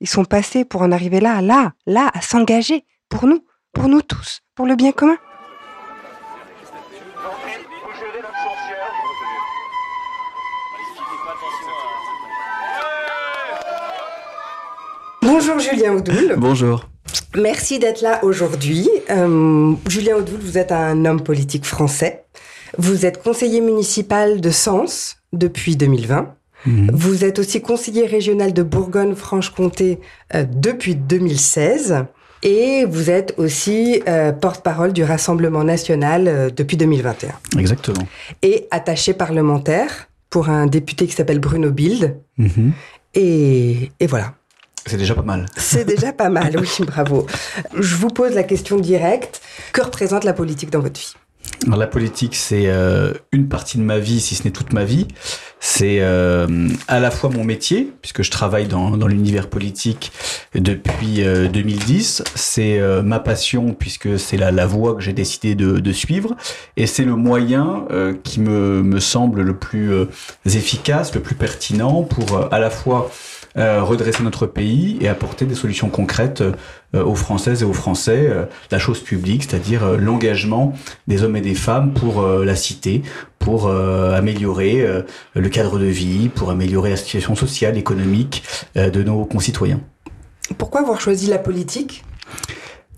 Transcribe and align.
ils 0.00 0.08
sont 0.08 0.24
passés 0.24 0.64
pour 0.64 0.82
en 0.82 0.92
arriver 0.92 1.20
là, 1.20 1.40
là, 1.40 1.72
là, 1.86 2.10
à 2.14 2.20
s'engager, 2.20 2.84
pour 3.08 3.26
nous, 3.26 3.44
pour 3.72 3.88
nous 3.88 4.02
tous, 4.02 4.40
pour 4.54 4.66
le 4.66 4.76
bien 4.76 4.92
commun. 4.92 5.16
Bonjour 15.22 15.58
Julien 15.58 15.94
Oudoul. 15.94 16.34
Bonjour. 16.38 16.88
Merci 17.36 17.78
d'être 17.78 18.00
là 18.00 18.24
aujourd'hui. 18.24 18.88
Euh, 19.10 19.74
Julien 19.88 20.16
Oudoul, 20.16 20.40
vous 20.40 20.58
êtes 20.58 20.72
un 20.72 21.04
homme 21.04 21.22
politique 21.22 21.64
français. 21.64 22.24
Vous 22.78 23.04
êtes 23.06 23.22
conseiller 23.22 23.60
municipal 23.60 24.40
de 24.40 24.50
Sens 24.50 25.16
depuis 25.32 25.76
2020. 25.76 26.37
Mhm. 26.66 26.90
Vous 26.92 27.24
êtes 27.24 27.38
aussi 27.38 27.60
conseiller 27.60 28.06
régional 28.06 28.52
de 28.52 28.62
Bourgogne-Franche-Comté 28.62 30.00
euh, 30.34 30.44
depuis 30.50 30.94
2016. 30.94 32.04
Et 32.42 32.84
vous 32.84 33.10
êtes 33.10 33.34
aussi 33.36 34.00
euh, 34.06 34.32
porte-parole 34.32 34.92
du 34.92 35.02
Rassemblement 35.02 35.64
national 35.64 36.28
euh, 36.28 36.50
depuis 36.50 36.76
2021. 36.76 37.58
Exactement. 37.58 38.06
Et 38.42 38.68
attaché 38.70 39.12
parlementaire 39.12 40.08
pour 40.30 40.48
un 40.48 40.66
député 40.66 41.06
qui 41.06 41.14
s'appelle 41.14 41.40
Bruno 41.40 41.70
Bild. 41.70 42.16
Mhm. 42.36 42.72
Et, 43.14 43.90
et 43.98 44.06
voilà. 44.06 44.34
C'est 44.86 44.96
déjà 44.96 45.14
pas 45.14 45.22
mal. 45.22 45.46
C'est 45.56 45.84
déjà 45.84 46.12
pas 46.12 46.28
mal, 46.28 46.56
oui, 46.58 46.86
bravo. 46.86 47.26
Je 47.78 47.96
vous 47.96 48.08
pose 48.08 48.34
la 48.34 48.44
question 48.44 48.78
directe. 48.78 49.42
Que 49.72 49.82
représente 49.82 50.24
la 50.24 50.32
politique 50.32 50.70
dans 50.70 50.80
votre 50.80 50.98
vie? 51.00 51.14
La 51.66 51.86
politique, 51.86 52.34
c'est 52.34 52.64
euh, 52.66 53.12
une 53.32 53.48
partie 53.48 53.78
de 53.78 53.82
ma 53.82 53.98
vie, 53.98 54.20
si 54.20 54.34
ce 54.34 54.44
n'est 54.44 54.50
toute 54.50 54.72
ma 54.72 54.84
vie. 54.84 55.06
C'est 55.60 55.98
euh, 56.00 56.68
à 56.86 57.00
la 57.00 57.10
fois 57.10 57.30
mon 57.30 57.44
métier, 57.44 57.92
puisque 58.00 58.22
je 58.22 58.30
travaille 58.30 58.68
dans, 58.68 58.94
l'univers 59.06 59.48
politique 59.48 60.12
depuis 60.54 61.22
2010. 61.52 62.20
Euh, 62.20 62.24
c'est 62.34 63.02
ma 63.02 63.18
passion, 63.18 63.74
puisque 63.74 64.18
c'est 64.18 64.36
la, 64.36 64.52
la 64.52 64.66
voie 64.66 64.94
que 64.94 65.00
j'ai 65.00 65.12
décidé 65.12 65.54
de, 65.54 65.92
suivre. 65.92 66.36
Et 66.76 66.86
c'est 66.86 67.04
le 67.04 67.16
moyen 67.16 67.86
qui 68.22 68.40
me, 68.40 68.82
me 68.82 69.00
semble 69.00 69.42
le 69.42 69.56
plus 69.56 69.90
efficace, 70.44 71.14
le 71.14 71.20
plus 71.20 71.34
pertinent 71.34 72.02
pour 72.02 72.52
à 72.52 72.58
la 72.58 72.70
fois 72.70 73.10
euh, 73.58 73.82
redresser 73.82 74.22
notre 74.22 74.46
pays 74.46 74.98
et 75.00 75.08
apporter 75.08 75.44
des 75.44 75.56
solutions 75.56 75.88
concrètes 75.88 76.42
euh, 76.42 76.52
aux 76.94 77.14
Françaises 77.14 77.62
et 77.62 77.64
aux 77.64 77.72
Français, 77.72 78.28
euh, 78.28 78.44
la 78.70 78.78
chose 78.78 79.00
publique, 79.00 79.44
c'est-à-dire 79.44 79.96
l'engagement 79.98 80.72
des 81.06 81.22
hommes 81.22 81.36
et 81.36 81.40
des 81.40 81.54
femmes 81.54 81.92
pour 81.92 82.22
la 82.22 82.56
cité, 82.56 83.02
pour 83.38 83.70
améliorer 83.70 84.86
le 85.34 85.48
cadre 85.48 85.78
de 85.78 85.84
vie, 85.86 86.28
pour 86.28 86.50
améliorer 86.50 86.90
la 86.90 86.96
situation 86.96 87.34
sociale, 87.34 87.78
économique 87.78 88.42
de 88.74 89.02
nos 89.02 89.24
concitoyens. 89.24 89.80
Pourquoi 90.56 90.80
avoir 90.80 91.00
choisi 91.00 91.26
la 91.26 91.38
politique? 91.38 92.04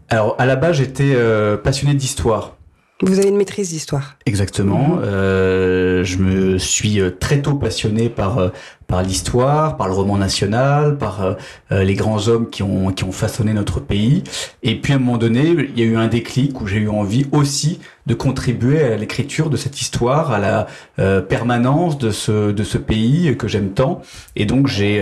Alors 0.08 0.34
à 0.38 0.46
la 0.46 0.56
base 0.56 0.76
j'étais 0.76 1.14
passionné 1.62 1.94
d'histoire. 1.94 2.56
Vous 3.02 3.18
avez 3.18 3.28
une 3.28 3.36
maîtrise 3.36 3.70
d'histoire? 3.70 4.16
Exactement. 4.26 4.96
Mhm. 4.96 5.02
Euh, 5.04 6.04
je 6.04 6.18
me 6.18 6.58
suis 6.58 7.00
très 7.18 7.40
tôt 7.40 7.54
passionné 7.54 8.10
par 8.10 8.52
par 8.90 9.02
l'histoire, 9.02 9.76
par 9.76 9.86
le 9.86 9.94
roman 9.94 10.18
national, 10.18 10.98
par 10.98 11.22
euh, 11.22 11.34
euh, 11.70 11.84
les 11.84 11.94
grands 11.94 12.26
hommes 12.28 12.50
qui 12.50 12.62
ont, 12.62 12.92
qui 12.92 13.04
ont 13.04 13.12
façonné 13.12 13.54
notre 13.54 13.78
pays. 13.78 14.24
Et 14.62 14.74
puis 14.74 14.92
à 14.92 14.96
un 14.96 14.98
moment 14.98 15.16
donné, 15.16 15.54
il 15.74 15.78
y 15.78 15.82
a 15.82 15.86
eu 15.86 15.96
un 15.96 16.08
déclic 16.08 16.60
où 16.60 16.66
j'ai 16.66 16.78
eu 16.78 16.88
envie 16.88 17.26
aussi 17.30 17.78
de 18.06 18.14
contribuer 18.14 18.82
à 18.82 18.96
l'écriture 18.96 19.48
de 19.48 19.56
cette 19.56 19.80
histoire, 19.80 20.32
à 20.32 20.40
la 20.40 20.66
euh, 20.98 21.20
permanence 21.20 21.98
de 21.98 22.10
ce, 22.10 22.50
de 22.50 22.64
ce 22.64 22.78
pays 22.78 23.36
que 23.36 23.46
j'aime 23.46 23.70
tant. 23.70 24.02
Et 24.34 24.44
donc 24.44 24.66
j'ai 24.66 25.00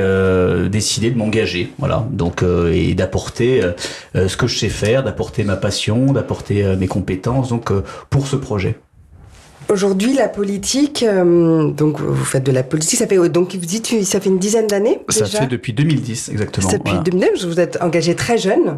décidé 0.70 1.10
de 1.10 1.16
m'engager, 1.16 1.72
voilà, 1.78 2.06
donc 2.10 2.44
et 2.72 2.94
d'apporter 2.94 3.62
ce 4.14 4.36
que 4.36 4.46
je 4.46 4.58
sais 4.58 4.68
faire, 4.68 5.02
d'apporter 5.02 5.44
ma 5.44 5.56
passion, 5.56 6.12
d'apporter 6.12 6.76
mes 6.76 6.88
compétences, 6.88 7.48
donc 7.48 7.72
pour 8.10 8.26
ce 8.26 8.36
projet. 8.36 8.76
Aujourd'hui, 9.70 10.14
la 10.14 10.28
politique, 10.28 11.02
euh, 11.02 11.70
donc 11.70 12.00
vous 12.00 12.24
faites 12.24 12.44
de 12.44 12.52
la 12.52 12.62
politique, 12.62 12.98
ça 12.98 13.06
fait 13.06 13.28
donc 13.28 13.54
vous 13.54 13.66
dites 13.66 14.02
ça 14.02 14.18
fait 14.18 14.30
une 14.30 14.38
dizaine 14.38 14.66
d'années. 14.66 15.00
Ça 15.10 15.26
fait 15.26 15.46
depuis 15.46 15.74
2010 15.74 16.30
exactement. 16.30 16.72
Depuis 16.72 16.94
2010, 17.04 17.44
vous 17.44 17.60
êtes 17.60 17.78
engagé 17.82 18.14
très 18.14 18.38
jeune. 18.38 18.76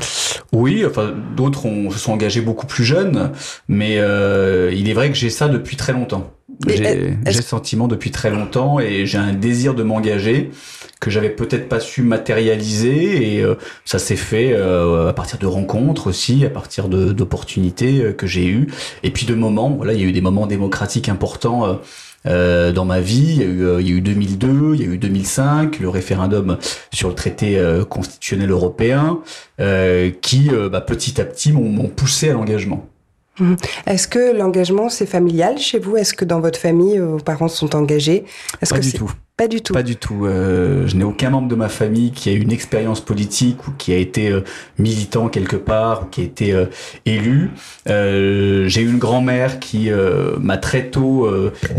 Oui, 0.52 0.84
enfin 0.84 1.14
d'autres 1.36 1.62
se 1.92 1.98
sont 1.98 2.12
engagés 2.12 2.40
beaucoup 2.40 2.66
plus 2.66 2.82
jeunes, 2.82 3.30
mais 3.68 3.98
euh, 3.98 4.72
il 4.74 4.90
est 4.90 4.92
vrai 4.92 5.10
que 5.10 5.16
j'ai 5.16 5.30
ça 5.30 5.46
depuis 5.48 5.76
très 5.76 5.92
longtemps. 5.92 6.32
J'ai 6.66 7.16
le 7.24 7.42
sentiment 7.42 7.86
depuis 7.86 8.10
très 8.10 8.30
longtemps 8.30 8.80
et 8.80 9.06
j'ai 9.06 9.18
un 9.18 9.32
désir 9.32 9.74
de 9.74 9.82
m'engager 9.82 10.50
que 11.00 11.10
j'avais 11.10 11.30
peut-être 11.30 11.68
pas 11.68 11.80
su 11.80 12.02
matérialiser 12.02 13.34
et 13.34 13.42
euh, 13.42 13.54
ça 13.86 13.98
s'est 13.98 14.16
fait 14.16 14.52
euh, 14.52 15.08
à 15.08 15.12
partir 15.14 15.38
de 15.38 15.46
rencontres 15.46 16.06
aussi, 16.06 16.44
à 16.44 16.50
partir 16.50 16.88
d'opportunités 16.88 18.02
euh, 18.02 18.12
que 18.12 18.26
j'ai 18.26 18.46
eues 18.46 18.68
et 19.02 19.10
puis 19.10 19.24
de 19.24 19.34
moments. 19.34 19.70
Voilà, 19.70 19.94
il 19.94 20.00
y 20.00 20.04
a 20.04 20.06
eu 20.06 20.12
des 20.12 20.20
moments 20.20 20.46
démocratiques 20.46 21.08
importants. 21.08 21.80
Euh, 22.26 22.70
dans 22.70 22.84
ma 22.84 23.00
vie. 23.00 23.36
Il 23.36 23.38
y, 23.38 23.42
a 23.42 23.46
eu, 23.46 23.80
il 23.80 23.88
y, 23.88 23.92
a 23.92 23.94
eu, 23.94 24.00
2002, 24.02 24.74
il 24.74 24.80
y 24.82 24.84
a 24.84 24.88
eu 24.88 24.98
2005, 24.98 25.80
le 25.80 25.88
référendum 25.88 26.58
sur 26.92 27.08
le 27.08 27.14
traité 27.14 27.58
constitutionnel 27.88 28.50
européen, 28.50 29.20
qui 30.20 30.50
bah, 30.70 30.82
petit 30.82 31.18
à 31.18 31.24
petit 31.24 31.50
m'ont 31.50 31.88
poussé 31.88 32.28
à 32.28 32.34
l'engagement. 32.34 32.86
Mmh. 33.38 33.54
Est-ce 33.86 34.06
que 34.06 34.36
l'engagement 34.36 34.90
c'est 34.90 35.06
familial 35.06 35.56
chez 35.56 35.78
vous? 35.78 35.96
Est-ce 35.96 36.12
que 36.12 36.26
dans 36.26 36.40
votre 36.40 36.58
famille 36.58 36.98
vos 36.98 37.16
parents 37.16 37.48
sont 37.48 37.74
engagés? 37.74 38.26
Pas 38.68 38.80
du 38.80 38.92
tout. 38.92 39.10
Pas 39.40 39.48
du 39.48 39.62
tout. 39.62 39.72
Pas 39.72 39.82
du 39.82 39.96
tout. 39.96 40.26
Euh, 40.26 40.86
je 40.86 40.94
n'ai 40.96 41.04
aucun 41.04 41.30
membre 41.30 41.48
de 41.48 41.54
ma 41.54 41.70
famille 41.70 42.10
qui 42.10 42.28
a 42.28 42.32
une 42.34 42.52
expérience 42.52 43.00
politique 43.00 43.66
ou 43.66 43.70
qui 43.70 43.90
a 43.90 43.96
été 43.96 44.28
euh, 44.28 44.42
militant 44.76 45.30
quelque 45.30 45.56
part 45.56 46.02
ou 46.02 46.06
qui 46.10 46.20
a 46.20 46.24
été 46.24 46.52
euh, 46.52 46.66
élu. 47.06 47.50
J'ai 47.86 48.82
une 48.82 48.98
grand-mère 48.98 49.58
qui 49.58 49.88
m'a 50.38 50.58
très 50.58 50.90
tôt, 50.90 51.28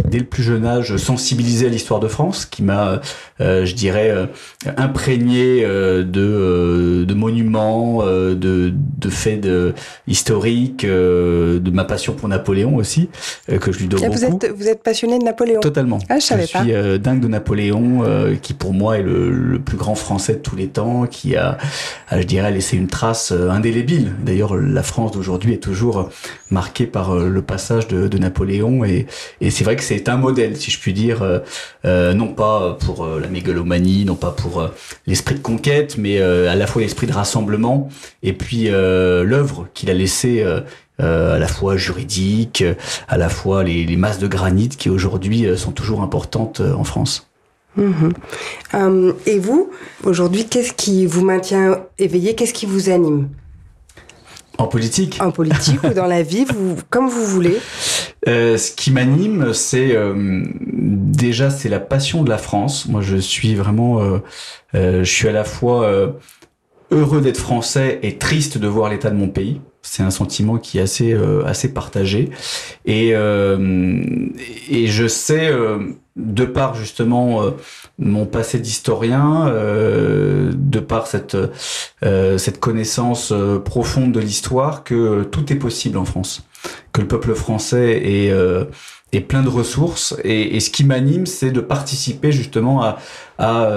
dès 0.06 0.20
le 0.20 0.26
plus 0.26 0.44
jeune 0.44 0.66
âge, 0.66 0.98
sensibilisé 0.98 1.68
à 1.68 1.70
l'histoire 1.70 2.00
de 2.00 2.08
France, 2.08 2.46
qui 2.46 2.64
m'a, 2.64 3.00
je 3.40 3.74
dirais, 3.74 4.28
imprégné 4.78 5.64
de, 5.64 7.06
de 7.08 7.14
monuments, 7.14 8.04
de, 8.04 8.34
de 8.74 9.10
faits 9.10 9.42
de, 9.42 9.74
historiques, 10.08 10.86
de 10.86 11.72
ma 11.72 11.86
passion 11.86 12.14
pour 12.14 12.28
Napoléon 12.28 12.76
aussi, 12.76 13.10
que 13.48 13.72
je 13.72 13.80
lui 13.80 13.88
dois 13.88 14.00
ah, 14.04 14.08
beaucoup. 14.08 14.20
Vous 14.20 14.26
êtes, 14.26 14.52
vous 14.52 14.68
êtes 14.68 14.84
passionné 14.84 15.18
de 15.20 15.24
Napoléon 15.24 15.62
Totalement. 15.62 16.00
Ah, 16.10 16.20
je 16.20 16.26
savais 16.26 16.48
je 16.48 16.58
suis 16.58 17.00
dingue 17.00 17.22
de 17.22 17.28
Napoléon 17.28 17.51
Napoléon, 17.52 18.04
euh, 18.06 18.36
qui 18.36 18.54
pour 18.54 18.74
moi 18.74 18.98
est 18.98 19.02
le, 19.02 19.60
plus 19.60 19.76
grand 19.76 19.96
Français 19.96 20.36
de 20.36 20.40
tous 20.40 20.56
les 20.56 20.68
temps, 20.68 21.06
qui 21.06 21.36
a, 21.36 21.58
je 22.12 22.24
dirais, 22.24 22.50
laissé 22.50 22.78
une 22.78 22.88
trace 22.88 23.34
euh, 23.34 23.50
indélébile. 23.50 24.14
D'ailleurs, 24.24 24.56
la 24.56 24.84
France 24.84 25.12
d'aujourd'hui 25.12 25.54
est 25.54 25.58
toujours 25.58 26.10
marquée 26.50 26.86
par 26.86 27.12
euh, 27.12 27.28
le 27.28 27.42
passage 27.42 27.90
de, 27.90 28.18
Napoléon, 28.18 28.86
et, 28.86 29.08
c'est 29.50 29.64
vrai 29.64 29.76
que 29.76 29.84
c'est 29.84 30.08
un 30.08 30.16
modèle, 30.16 30.56
si 30.56 30.72
je 30.72 30.80
puis 30.80 30.94
dire, 30.94 31.42
non 31.84 32.28
pas 32.28 32.78
pour 32.80 33.08
la 33.08 33.28
mégalomanie, 33.28 34.06
non 34.06 34.16
pas 34.16 34.30
pour 34.30 34.70
l'esprit 35.08 35.36
de 35.36 35.40
conquête, 35.40 35.98
mais 35.98 36.22
à 36.22 36.56
la 36.56 36.68
fois 36.68 36.84
l'esprit 36.84 37.08
de 37.08 37.14
rassemblement, 37.14 37.90
et 38.22 38.34
puis 38.34 38.70
l'œuvre 38.70 39.68
qu'il 39.74 39.90
a 39.90 39.94
laissée 39.94 40.46
à 41.00 41.40
la 41.40 41.48
fois 41.48 41.78
juridique, 41.78 42.64
à 43.08 43.18
la 43.18 43.30
fois 43.30 43.64
les, 43.64 43.86
les 43.86 43.98
masses 43.98 44.20
de 44.20 44.28
granit 44.28 44.70
qui 44.70 44.90
aujourd'hui 44.90 45.48
sont 45.58 45.72
toujours 45.72 46.02
importantes 46.02 46.62
en 46.62 46.84
France. 46.84 47.31
Mhm. 47.76 48.14
Euh, 48.74 49.14
et 49.26 49.40
vous, 49.40 49.72
aujourd'hui, 50.04 50.46
qu'est-ce 50.46 50.74
qui 50.74 51.06
vous 51.06 51.24
maintient 51.24 51.86
éveillé? 51.98 52.36
Qu'est-ce 52.36 52.54
qui 52.54 52.66
vous 52.66 52.90
anime? 52.90 53.30
En 54.58 54.68
politique? 54.68 55.18
En 55.22 55.32
politique 55.32 55.82
ou 55.84 55.94
dans 55.94 56.06
la 56.06 56.22
vie, 56.22 56.46
vous, 56.46 56.76
comme 56.90 57.08
vous 57.08 57.26
voulez. 57.26 57.58
Euh, 58.28 58.58
ce 58.58 58.72
qui 58.72 58.92
m'anime, 58.92 59.54
c'est 59.54 59.96
euh, 59.96 60.44
déjà 60.62 61.50
c'est 61.50 61.70
la 61.70 61.80
passion 61.80 62.24
de 62.24 62.30
la 62.30 62.38
France. 62.38 62.88
Moi, 62.88 63.02
je 63.02 63.18
suis 63.18 63.56
vraiment, 63.56 64.20
je 64.74 65.04
suis 65.04 65.28
à 65.28 65.32
la 65.32 65.44
fois 65.44 66.14
heureux 66.92 67.22
d'être 67.22 67.40
français 67.40 68.00
et 68.04 68.18
triste 68.18 68.58
de 68.60 68.68
voir 68.68 68.92
l'état 68.92 69.10
de 69.10 69.16
mon 69.16 69.30
pays. 69.30 69.62
C'est 69.82 70.04
un 70.04 70.12
sentiment 70.12 70.60
qui 70.60 70.78
est 70.78 70.82
assez 70.82 71.18
assez 71.46 71.74
partagé 71.74 72.30
et 72.86 73.14
et 74.70 74.88
je 74.88 75.08
sais 75.08 75.52
de 76.16 76.46
par 76.46 76.76
justement 76.76 77.42
euh, 77.42 77.52
mon 77.98 78.26
passé 78.26 78.60
d'historien, 78.60 79.48
euh, 79.48 80.52
de 80.54 80.80
par 80.80 81.08
cette 81.08 81.38
euh, 82.04 82.38
cette 82.38 82.60
connaissance 82.60 83.34
profonde 83.64 84.12
de 84.12 84.20
l'histoire, 84.20 84.84
que 84.84 85.24
tout 85.24 85.52
est 85.52 85.58
possible 85.58 85.98
en 85.98 86.06
France, 86.06 86.44
que 86.92 87.02
le 87.02 87.08
peuple 87.08 87.34
français 87.34 88.02
est 88.04 88.34
est 89.14 89.22
plein 89.22 89.44
de 89.44 89.50
ressources. 89.50 90.16
Et, 90.24 90.56
et 90.56 90.60
ce 90.60 90.70
qui 90.70 90.86
m'anime, 90.86 91.26
c'est 91.26 91.52
de 91.52 91.60
participer 91.60 92.32
justement 92.32 92.82
à, 92.84 92.98
à 93.38 93.70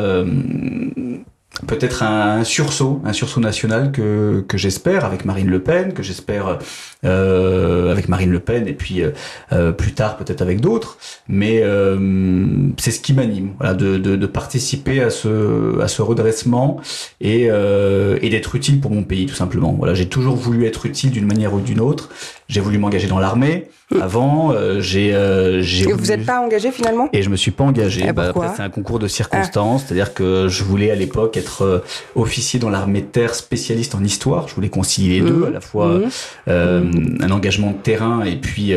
peut-être 1.67 2.03
un, 2.03 2.45
sursaut, 2.45 3.01
un 3.05 3.13
sursaut 3.13 3.41
national 3.41 3.93
que, 3.93 4.45
que 4.47 4.59
j'espère 4.59 5.05
avec 5.05 5.25
Marine 5.25 5.49
Le 5.49 5.63
Pen, 5.63 5.93
que 5.93 6.03
j'espère 6.03 6.59
euh, 7.05 7.91
avec 7.91 8.09
Marine 8.09 8.31
Le 8.31 8.41
Pen 8.41 8.67
et 8.67 8.73
puis 8.73 9.03
euh, 9.03 9.11
euh 9.53 9.73
plus 9.73 9.93
tard 9.93 10.17
peut-être 10.17 10.43
avec 10.43 10.61
d'autres. 10.61 10.99
Mais 11.29 11.61
euh, 11.63 11.99
c'est 12.77 12.91
ce 12.91 13.01
qui 13.01 13.13
m'anime, 13.13 13.53
voilà, 13.59 13.75
de, 13.75 13.97
de, 13.97 14.17
de, 14.17 14.27
participer 14.27 15.01
à 15.01 15.11
ce, 15.11 15.81
à 15.81 15.89
ce 15.89 16.03
redressement 16.03 16.81
et, 17.21 17.47
euh, 17.51 18.19
et 18.23 18.31
d'être 18.31 18.55
utile 18.55 18.81
pour 18.81 18.91
mon 18.91 19.03
pays 19.03 19.27
tout 19.27 19.35
simplement. 19.35 19.73
Voilà, 19.73 19.95
j'ai 19.95 20.07
toujours 20.07 20.37
voulu 20.37 20.67
être 20.67 20.87
utile 20.87 21.11
d'une 21.11 21.27
manière 21.27 21.55
ou 21.55 21.61
d'une 21.61 21.81
autre. 21.81 22.11
J'ai 22.49 22.61
voulu 22.61 22.77
m'engager 22.77 23.09
dans 23.09 23.19
l'armée. 23.19 23.69
Avant, 24.01 24.53
euh, 24.53 24.81
j'ai. 24.81 25.15
Euh, 25.15 25.63
vous 25.87 26.07
n'êtes 26.07 26.27
pas 26.27 26.41
engagé 26.41 26.73
finalement? 26.73 27.09
Et 27.13 27.23
je 27.23 27.31
me 27.31 27.37
suis 27.37 27.51
pas 27.51 27.65
engagé. 27.65 28.13
Bah, 28.13 28.33
c'est 28.57 28.63
un 28.63 28.71
concours 28.71 28.99
de 28.99 29.09
circonstances, 29.09 29.83
ah. 29.83 29.87
c'est-à-dire 29.87 30.15
que 30.15 30.49
je 30.49 30.65
voulais 30.65 30.91
à 30.91 30.95
l'époque 30.95 31.37
être 31.37 31.85
officier 32.15 32.59
dans 32.59 32.71
l'armée 32.71 33.03
de 33.03 33.07
terre, 33.07 33.35
spécialiste 33.35 33.95
en 33.95 34.03
histoire. 34.03 34.49
Je 34.49 34.55
voulais 34.55 34.69
concilier 34.69 35.21
les 35.21 35.27
deux, 35.27 35.45
mmh. 35.45 35.47
à 35.47 35.51
la 35.51 35.61
fois 35.61 35.89
mmh. 35.89 36.09
Euh, 36.49 36.81
mmh. 36.81 36.94
Un 37.21 37.31
engagement 37.31 37.73
de 37.73 37.79
terrain 37.79 38.25
et 38.25 38.37
puis 38.37 38.75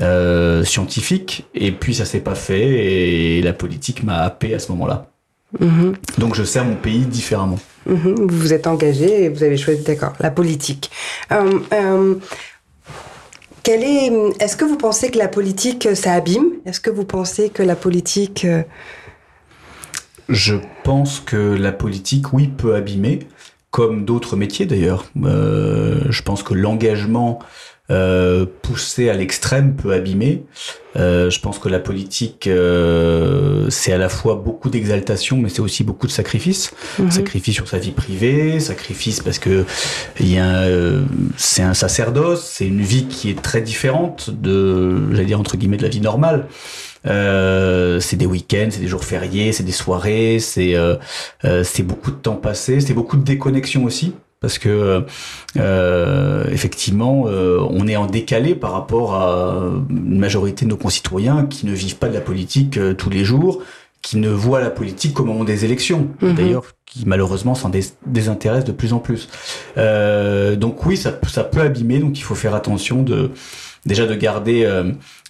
euh, 0.00 0.64
scientifique. 0.64 1.46
Et 1.54 1.72
puis 1.72 1.94
ça 1.94 2.04
s'est 2.04 2.20
pas 2.20 2.34
fait 2.34 3.38
et 3.38 3.42
la 3.42 3.52
politique 3.52 4.02
m'a 4.02 4.18
happé 4.18 4.54
à 4.54 4.58
ce 4.58 4.70
moment-là. 4.72 5.10
Donc 6.18 6.34
je 6.34 6.42
sers 6.42 6.64
mon 6.64 6.74
pays 6.74 7.06
différemment. 7.06 7.60
Vous 7.86 8.26
vous 8.28 8.52
êtes 8.52 8.66
engagé 8.66 9.24
et 9.24 9.28
vous 9.28 9.44
avez 9.44 9.56
choisi, 9.56 9.82
d'accord, 9.84 10.14
la 10.18 10.30
politique. 10.30 10.90
Euh, 11.30 12.16
est, 13.66 14.12
est-ce 14.40 14.56
que 14.56 14.64
vous 14.64 14.76
pensez 14.76 15.10
que 15.10 15.18
la 15.18 15.28
politique, 15.28 15.88
ça 15.94 16.14
abîme? 16.14 16.46
Est-ce 16.66 16.80
que 16.80 16.90
vous 16.90 17.04
pensez 17.04 17.50
que 17.50 17.62
la 17.62 17.76
politique... 17.76 18.44
Euh, 18.44 18.62
Je 20.28 20.56
pense 20.82 21.20
que 21.20 21.36
la 21.36 21.72
politique, 21.72 22.32
oui, 22.32 22.48
peut 22.48 22.74
abîmer, 22.74 23.20
comme 23.74 24.04
d'autres 24.04 24.36
métiers 24.36 24.66
d'ailleurs. 24.66 25.06
Euh, 25.24 26.02
je 26.08 26.22
pense 26.22 26.44
que 26.44 26.54
l'engagement 26.54 27.40
euh, 27.90 28.46
poussé 28.62 29.08
à 29.10 29.14
l'extrême 29.14 29.74
peut 29.74 29.92
abîmer. 29.92 30.44
Euh, 30.94 31.28
je 31.28 31.40
pense 31.40 31.58
que 31.58 31.68
la 31.68 31.80
politique, 31.80 32.46
euh, 32.46 33.68
c'est 33.70 33.92
à 33.92 33.98
la 33.98 34.08
fois 34.08 34.36
beaucoup 34.36 34.70
d'exaltation, 34.70 35.38
mais 35.38 35.48
c'est 35.48 35.60
aussi 35.60 35.82
beaucoup 35.82 36.06
de 36.06 36.12
sacrifices. 36.12 36.72
Mhm. 37.00 37.10
Sacrifice 37.10 37.56
sur 37.56 37.66
sa 37.66 37.78
vie 37.78 37.90
privée, 37.90 38.60
sacrifice 38.60 39.18
parce 39.18 39.40
que 39.40 39.64
il 40.20 40.32
y 40.32 40.38
a, 40.38 40.60
euh, 40.60 41.02
c'est 41.36 41.62
un 41.62 41.74
sacerdoce, 41.74 42.44
c'est 42.44 42.68
une 42.68 42.80
vie 42.80 43.06
qui 43.08 43.28
est 43.28 43.42
très 43.42 43.60
différente 43.60 44.30
de, 44.30 45.10
j'allais 45.10 45.26
dire 45.26 45.40
entre 45.40 45.56
guillemets, 45.56 45.78
de 45.78 45.82
la 45.82 45.88
vie 45.88 46.00
normale. 46.00 46.46
Euh, 47.06 48.00
c'est 48.00 48.16
des 48.16 48.26
week-ends, 48.26 48.68
c'est 48.70 48.80
des 48.80 48.88
jours 48.88 49.04
fériés, 49.04 49.52
c'est 49.52 49.64
des 49.64 49.72
soirées, 49.72 50.38
c'est 50.38 50.74
euh, 50.74 50.96
c'est 51.62 51.82
beaucoup 51.82 52.10
de 52.10 52.16
temps 52.16 52.36
passé, 52.36 52.80
c'est 52.80 52.94
beaucoup 52.94 53.16
de 53.16 53.24
déconnexion 53.24 53.84
aussi 53.84 54.14
parce 54.44 54.58
que 54.58 55.06
euh, 55.56 56.44
effectivement, 56.50 57.24
euh, 57.28 57.66
on 57.70 57.88
est 57.88 57.96
en 57.96 58.04
décalé 58.04 58.54
par 58.54 58.72
rapport 58.72 59.14
à 59.14 59.72
une 59.88 60.18
majorité 60.18 60.66
de 60.66 60.70
nos 60.70 60.76
concitoyens 60.76 61.46
qui 61.46 61.64
ne 61.64 61.72
vivent 61.72 61.96
pas 61.96 62.08
de 62.08 62.12
la 62.12 62.20
politique 62.20 62.76
euh, 62.76 62.92
tous 62.92 63.08
les 63.08 63.24
jours, 63.24 63.62
qui 64.02 64.18
ne 64.18 64.28
voient 64.28 64.60
la 64.60 64.68
politique 64.68 65.14
qu'au 65.14 65.24
moment 65.24 65.44
des 65.44 65.64
élections, 65.64 66.10
mhm. 66.20 66.34
d'ailleurs 66.34 66.64
qui 66.84 67.04
malheureusement 67.06 67.54
s'en 67.54 67.70
désintéressent 68.04 68.66
de 68.66 68.72
plus 68.72 68.92
en 68.92 68.98
plus. 68.98 69.30
donc 69.76 70.84
oui, 70.84 70.98
ça, 70.98 71.18
ça 71.26 71.42
peut 71.42 71.62
abîmer, 71.62 71.98
donc 71.98 72.18
il 72.18 72.22
faut 72.22 72.34
faire 72.34 72.54
attention 72.54 73.02
de 73.02 73.30
déjà 73.86 74.04
de 74.04 74.14
garder 74.14 74.70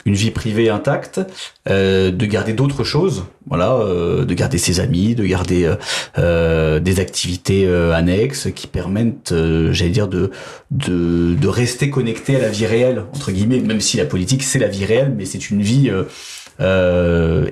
une 0.04 0.14
vie 0.14 0.30
privée 0.30 0.68
intacte, 0.68 1.20
euh, 1.68 2.10
de 2.10 2.26
garder 2.26 2.52
d'autres 2.52 2.84
choses, 2.84 3.24
voilà, 3.46 3.74
euh, 3.74 4.24
de 4.24 4.34
garder 4.34 4.58
ses 4.58 4.80
amis, 4.80 5.14
de 5.14 5.24
garder 5.24 5.64
euh, 5.64 5.76
euh 6.18 6.80
des 6.80 7.00
activités 7.00 7.66
euh, 7.66 7.92
annexes 7.92 8.48
qui 8.54 8.66
permettent, 8.66 9.32
euh, 9.32 9.72
j'allais 9.72 9.90
dire, 9.90 10.08
de, 10.08 10.30
de, 10.70 11.34
de 11.34 11.48
rester 11.48 11.90
connecté 11.90 12.36
à 12.36 12.40
la 12.40 12.48
vie 12.48 12.66
réelle 12.66 13.04
entre 13.14 13.32
guillemets, 13.32 13.60
même 13.60 13.80
si 13.80 13.96
la 13.96 14.04
politique 14.04 14.42
c'est 14.42 14.58
la 14.58 14.68
vie 14.68 14.84
réelle, 14.84 15.14
mais 15.16 15.24
c'est 15.24 15.50
une 15.50 15.62
vie 15.62 15.90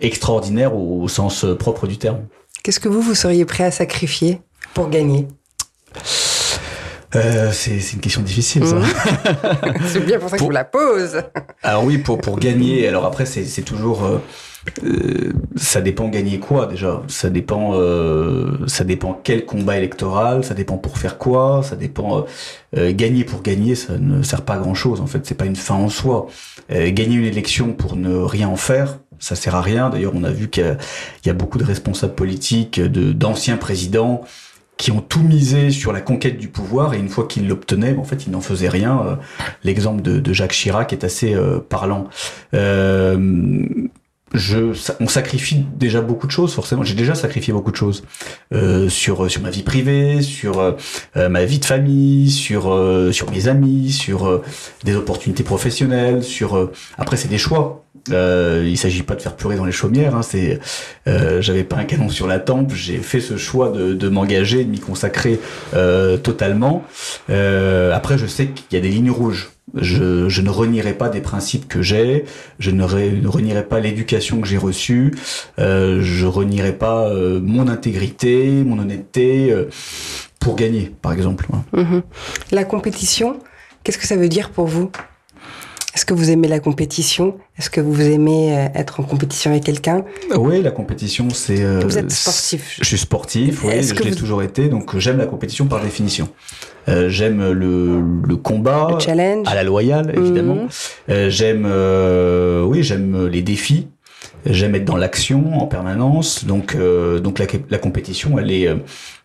extraordinaire 0.01 0.75
au, 0.75 1.03
au, 1.03 1.09
sens 1.09 1.47
propre 1.59 1.87
du 1.87 1.99
terme. 1.99 2.21
Qu'est-ce 2.63 2.81
que 2.81 2.89
vous 2.89 3.03
vous 3.03 3.15
seriez 3.15 3.45
prêt 3.45 3.65
à 3.65 3.71
sacrifier 3.71 4.41
pour 4.75 4.89
gagner? 4.89 5.27
Euh, 7.15 7.51
c'est 7.53 7.93
une 7.93 8.01
question 8.01 8.23
difficile, 8.23 8.67
ça. 8.67 8.77
C'est 9.87 10.01
bien 10.01 10.19
pour 10.19 10.29
ça 10.29 10.37
que 10.37 10.41
je 10.41 10.45
vous 10.45 10.51
la 10.51 10.65
pose. 10.65 11.23
alors 11.63 11.85
oui, 11.85 11.99
pour, 11.99 12.19
pour 12.19 12.39
gagner. 12.39 12.89
Alors 12.89 13.05
après, 13.05 13.27
c'est 13.27 13.63
toujours... 13.63 14.05
Euh, 14.05 14.19
euh, 14.85 15.33
ça 15.57 15.81
dépend 15.81 16.09
gagner 16.09 16.39
quoi 16.39 16.67
déjà. 16.67 17.03
Ça 17.09 17.31
dépend, 17.31 17.73
euh, 17.75 18.59
ça 18.67 18.85
dépend 18.85 19.19
quel 19.23 19.45
combat 19.45 19.77
électoral. 19.77 20.45
Ça 20.45 20.55
dépend 20.55 20.77
pour 20.77 20.99
faire 20.99 21.19
quoi. 21.19 21.63
Ça 21.63 21.77
dépend 21.77 22.27
euh, 22.77 22.93
gagner 22.93 23.25
pour 23.25 23.43
gagner. 23.43 23.75
Ça 23.75 23.99
ne 23.99 24.23
sert 24.23 24.43
pas 24.43 24.55
à 24.55 24.59
grand 24.59 24.75
chose 24.75 25.01
en 25.01 25.07
fait. 25.07 25.27
C'est 25.27 25.35
pas 25.35 25.47
une 25.47 25.57
fin 25.57 25.75
en 25.75 25.89
soi. 25.89 26.29
gagner 26.71 27.17
une 27.17 27.25
élection 27.25 27.73
pour 27.73 27.97
ne 27.97 28.17
rien 28.17 28.49
en 28.49 28.57
faire, 28.57 28.99
ça 29.19 29.35
sert 29.35 29.55
à 29.55 29.63
rien. 29.63 29.91
D'ailleurs, 29.91 30.13
on 30.15 30.25
a 30.25 30.31
vu 30.31 30.49
qu'il 30.49 30.79
y, 31.25 31.29
y, 31.29 31.31
a 31.31 31.35
beaucoup 31.35 31.59
de 31.59 31.65
responsables 31.65 32.15
politiques, 32.15 32.81
de 32.81 33.13
d'anciens 33.13 33.57
présidents 33.57 34.23
qui 34.83 34.91
ont 34.91 35.01
tout 35.01 35.23
misé 35.23 35.71
sur 35.71 35.93
la 35.93 36.01
conquête 36.01 36.39
du 36.39 36.49
pouvoir 36.49 36.93
et 36.93 36.99
une 36.99 37.09
fois 37.09 37.29
qu'ils 37.29 37.47
l'obtenaient, 37.47 37.97
en 37.97 38.03
fait, 38.03 38.27
ils 38.27 38.33
n'en 38.33 38.41
faisaient 38.41 38.69
rien. 38.69 39.01
Euh, 39.07 39.15
l'exemple 39.63 40.03
de, 40.03 40.33
Jacques 40.33 40.51
Chirac 40.51 40.93
est 40.93 41.05
assez 41.05 41.35
euh, 41.35 41.61
parlant. 41.61 42.09
Euh, 42.53 43.65
je, 44.35 44.73
on 44.99 45.07
sacrifie 45.07 45.65
déjà 45.77 46.01
beaucoup 46.01 46.27
de 46.27 46.33
choses 46.33 46.53
forcément. 46.53 46.83
J'ai 46.83 46.97
déjà 46.97 47.15
sacrifié 47.15 47.53
beaucoup 47.53 47.71
de 47.71 47.77
choses 47.77 48.03
sur 48.89 49.31
sur 49.31 49.43
ma 49.43 49.51
vie 49.51 49.63
privée, 49.63 50.23
sur 50.23 50.75
ma 51.15 51.45
vie 51.45 51.59
de 51.59 51.65
famille, 51.67 52.31
sur 52.31 52.63
sur 53.13 53.31
mes 53.31 53.49
amis, 53.49 53.93
sur 53.93 54.43
des 54.85 54.97
opportunités 54.97 55.43
professionnelles. 55.45 56.25
Sur 56.25 56.71
après 56.97 57.19
c'est 57.19 57.29
des 57.29 57.37
choix. 57.37 57.85
Euh, 58.11 58.67
il 58.67 58.77
s'agit 58.77 59.03
pas 59.03 59.15
de 59.15 59.23
faire 59.23 59.37
pleurer 59.37 59.57
dans 59.57 59.65
les 59.65 59.73
chaumières. 59.73 60.15
Hein, 60.15 60.23
c'est, 60.23 60.59
euh, 61.07 61.41
j'avais 61.41 61.65
pas 61.65 61.77
un 61.77 61.85
canon 61.85 62.09
sur 62.09 62.27
la 62.27 62.39
tempe. 62.39 62.73
J'ai 62.75 62.99
fait 62.99 63.21
ce 63.21 63.37
choix 63.37 63.71
de, 63.71 63.95
de 63.95 64.09
m'engager, 64.09 64.65
de 64.65 64.71
m'y 64.71 64.81
consacrer 64.81 65.41
euh, 65.75 66.17
totalement. 66.17 66.85
Euh, 67.31 67.93
après, 67.93 68.19
je 68.19 68.27
sais 68.27 68.49
qu'il 68.49 68.77
y 68.77 68.77
a 68.77 68.81
des 68.81 68.89
lignes 68.89 69.11
rouges. 69.11 69.51
Je, 69.75 70.29
je 70.29 70.43
ne 70.43 70.51
renierai 70.51 70.95
pas 70.95 71.09
des 71.09 71.21
principes 71.21 71.69
que 71.69 71.83
j'ai. 71.83 72.25
Je 72.59 72.71
ne, 72.71 72.83
renierai 72.85 73.65
pas 73.65 73.81
l'éducation 73.81 74.41
que 74.41 74.49
j'ai 74.49 74.59
reçue. 74.59 75.15
Euh, 75.59 76.01
je 76.03 76.27
renierai 76.27 76.73
pas 76.73 77.09
euh, 77.09 77.41
mon 77.41 77.69
intégrité, 77.69 78.49
mon 78.65 78.79
honnêteté 78.79 79.55
pour 80.41 80.57
gagner, 80.57 80.93
par 81.01 81.13
exemple. 81.13 81.47
Mm-hmm. 81.73 82.03
La 82.51 82.65
compétition, 82.65 83.39
qu'est-ce 83.85 83.99
que 83.99 84.07
ça 84.07 84.17
veut 84.17 84.29
dire 84.29 84.51
pour 84.51 84.67
vous? 84.67 84.91
Est-ce 85.95 86.07
que 86.07 86.15
vous 86.15 86.31
aimez 86.31 86.49
la 86.49 86.59
compétition? 86.59 87.37
Est-ce 87.59 87.69
que 87.69 87.81
vous 87.81 88.01
aimez 88.01 88.57
euh, 88.57 88.69
être 88.75 89.01
en 89.01 89.03
compétition 89.03 89.51
avec 89.51 89.65
quelqu'un? 89.65 90.05
Oui, 90.37 90.63
la 90.63 90.71
compétition, 90.71 91.29
c'est. 91.31 91.63
Euh, 91.63 91.81
vous 91.85 91.99
êtes 91.99 92.11
sportif. 92.11 92.79
Je 92.81 92.85
suis 92.87 92.99
sportif, 92.99 93.63
oui, 93.65 93.83
je 93.83 93.95
l'ai 94.03 94.15
toujours 94.15 94.43
été, 94.43 94.69
donc 94.69 94.97
j'aime 94.99 95.19
la 95.19 95.27
compétition 95.27 95.67
par 95.67 95.83
définition. 95.83 96.29
Euh, 96.89 97.09
j'aime 97.09 97.53
le, 97.53 98.03
le, 98.27 98.37
combat, 98.37 98.89
le 98.93 98.99
challenge, 98.99 99.47
à 99.47 99.55
la 99.55 99.65
loyale, 99.65 100.13
évidemment. 100.17 100.55
Mhm. 100.55 100.69
Euh, 101.11 101.31
j'aime, 101.31 101.65
euh, 101.67 102.65
oui, 102.65 102.83
j'aime 102.83 103.27
les 103.27 103.43
défis. 103.43 103.89
J'aime 104.47 104.75
être 104.75 104.85
dans 104.85 104.97
l'action 104.97 105.61
en 105.61 105.67
permanence. 105.67 106.45
Donc, 106.45 106.77
donc 107.23 107.39
la, 107.39 107.47
la 107.71 107.79
compétition, 107.79 108.39
elle 108.41 108.51
est, 108.51 108.69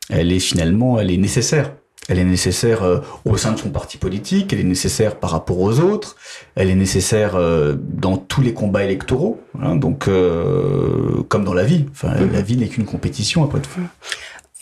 elle 0.10 0.32
est 0.32 0.40
finalement, 0.40 1.00
elle 1.00 1.12
est 1.12 1.18
nécessaire. 1.18 1.72
Elle 2.10 2.20
est 2.20 2.24
nécessaire 2.24 2.84
euh, 2.84 3.00
au 3.26 3.38
sein 3.38 3.52
de 3.52 3.60
son 3.60 3.70
parti 3.70 3.98
politique, 3.98 4.54
elle 4.54 4.60
est 4.60 4.64
nécessaire 4.64 5.18
par 5.18 5.32
rapport 5.32 5.60
aux 5.60 5.80
autres, 5.80 6.16
elle 6.56 6.70
est 6.70 6.76
nécessaire 6.76 7.36
euh, 7.36 7.76
dans 7.78 8.18
tous 8.18 8.42
les 8.42 8.54
combats 8.54 8.84
électoraux, 8.84 9.42
hein, 9.62 9.76
donc 9.76 10.08
euh, 10.08 11.24
comme 11.28 11.44
dans 11.44 11.54
la 11.54 11.64
vie. 11.64 11.86
Enfin, 11.92 12.16
mhm. 12.16 12.32
la 12.32 12.42
vie 12.42 12.58
n'est 12.58 12.68
qu'une 12.68 12.86
compétition 12.86 13.44
après 13.44 13.60
tout. 13.60 13.70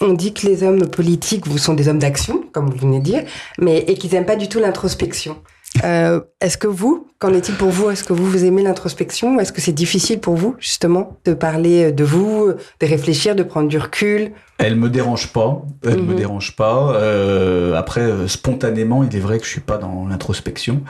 On 0.01 0.13
dit 0.13 0.33
que 0.33 0.45
les 0.45 0.63
hommes 0.63 0.87
politiques, 0.87 1.47
vous 1.47 1.57
sont 1.57 1.73
des 1.73 1.87
hommes 1.87 1.99
d'action, 1.99 2.43
comme 2.51 2.69
vous 2.69 2.77
venez 2.77 2.99
de 2.99 3.03
dire, 3.03 3.23
mais 3.59 3.77
et 3.77 3.95
qu'ils 3.95 4.11
n'aiment 4.11 4.25
pas 4.25 4.35
du 4.35 4.49
tout 4.49 4.59
l'introspection. 4.59 5.37
Euh, 5.83 6.21
est-ce 6.41 6.57
que 6.57 6.67
vous, 6.67 7.07
qu'en 7.19 7.33
est-il 7.33 7.55
pour 7.55 7.69
vous? 7.69 7.89
Est-ce 7.89 8.03
que 8.03 8.13
vous, 8.13 8.25
vous 8.25 8.45
aimez 8.45 8.63
l'introspection? 8.63 9.39
Est-ce 9.39 9.51
que 9.51 9.61
c'est 9.61 9.73
difficile 9.73 10.19
pour 10.19 10.35
vous, 10.35 10.55
justement, 10.59 11.17
de 11.25 11.33
parler 11.33 11.91
de 11.91 12.03
vous, 12.03 12.53
de 12.79 12.85
réfléchir, 12.85 13.35
de 13.35 13.43
prendre 13.43 13.67
du 13.67 13.77
recul? 13.77 14.31
Elle 14.57 14.77
me 14.77 14.89
dérange 14.89 15.33
pas. 15.33 15.61
Elle 15.83 16.01
me 16.01 16.11
Mhm. 16.11 16.15
dérange 16.15 16.55
pas. 16.55 16.93
Euh, 16.95 17.73
après, 17.75 18.01
euh, 18.01 18.27
spontanément, 18.29 19.03
il 19.03 19.13
est 19.15 19.19
vrai 19.19 19.37
que 19.37 19.45
je 19.45 19.49
suis 19.49 19.59
pas 19.61 19.77
dans 19.77 20.07
l'introspection, 20.07 20.81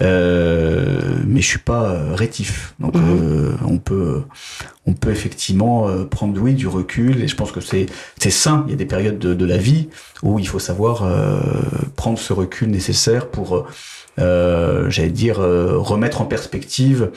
euh, 0.00 0.98
mais 1.26 1.40
je 1.42 1.46
suis 1.46 1.58
pas 1.58 1.90
euh, 1.90 2.14
rétif. 2.14 2.74
Donc, 2.80 2.94
Mhm. 2.96 3.02
euh, 3.04 3.52
on 3.66 3.76
peut, 3.78 4.22
on 4.86 4.94
peut 4.94 5.10
effectivement 5.10 5.88
euh, 5.88 6.04
prendre 6.04 6.40
oui 6.40 6.54
du 6.54 6.66
recul. 6.68 7.22
Et 7.22 7.28
je 7.28 7.36
pense 7.36 7.52
que 7.52 7.60
c'est, 7.60 7.86
c'est 8.18 8.30
sain. 8.30 8.64
Il 8.66 8.70
y 8.70 8.74
a 8.74 8.76
des 8.78 8.86
périodes 8.86 9.18
de, 9.18 9.34
de 9.34 9.44
la 9.44 9.58
vie 9.58 9.88
où 10.22 10.38
il 10.38 10.48
faut 10.48 10.58
savoir 10.58 11.02
euh, 11.04 11.38
prendre 11.96 12.18
ce 12.18 12.32
recul 12.32 12.70
nécessaire 12.70 13.28
pour, 13.28 13.56
euh, 13.56 13.66
j'allais 14.18 15.08
dire, 15.08 15.40
euh, 15.40 15.78
remettre 15.78 16.20
en 16.20 16.24
perspective 16.24 17.10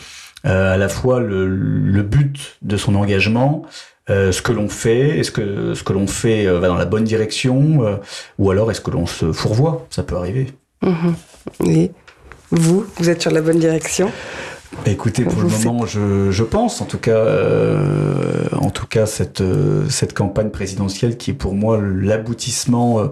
euh, 0.45 0.73
à 0.73 0.77
la 0.77 0.89
fois 0.89 1.19
le, 1.19 1.47
le 1.47 2.01
but 2.03 2.57
de 2.61 2.77
son 2.77 2.95
engagement, 2.95 3.63
euh, 4.09 4.31
ce 4.31 4.41
que 4.41 4.51
l'on 4.51 4.69
fait, 4.69 5.19
est-ce 5.19 5.31
que 5.31 5.73
ce 5.73 5.83
que 5.83 5.91
l'on 5.91 6.05
fait 6.05 6.45
euh, 6.45 6.59
va 6.59 6.67
dans 6.67 6.75
la 6.75 6.85
bonne 6.85 7.03
direction, 7.03 7.83
euh, 7.83 7.95
ou 8.37 8.51
alors 8.51 8.69
est-ce 8.69 8.81
que 8.81 8.91
l'on 8.91 9.07
se 9.07 9.31
fourvoie? 9.31 9.87
Ça 9.89 10.03
peut 10.03 10.15
arriver. 10.15 10.53
Mhm. 10.83 11.15
Et 11.65 11.91
vous, 12.51 12.85
vous 12.97 13.09
êtes 13.09 13.21
sur 13.21 13.31
la 13.31 13.41
bonne 13.41 13.57
direction? 13.57 14.11
Bah, 14.85 14.91
écoutez, 14.91 15.23
pour 15.23 15.41
le 15.41 15.47
moment, 15.47 15.85
je, 15.85 16.29
je 16.31 16.43
pense, 16.43 16.81
en 16.81 16.85
tout 16.85 16.97
cas, 16.97 17.17
euh, 17.17 18.47
en 18.51 18.69
tout 18.69 18.85
cas, 18.85 19.05
cette 19.05 19.41
euh, 19.41 19.89
cette 19.89 20.13
campagne 20.13 20.49
présidentielle 20.49 21.17
qui 21.17 21.31
est 21.31 21.35
pour 21.35 21.55
moi 21.55 21.79
l'aboutissement 21.81 22.99
euh, 22.99 23.07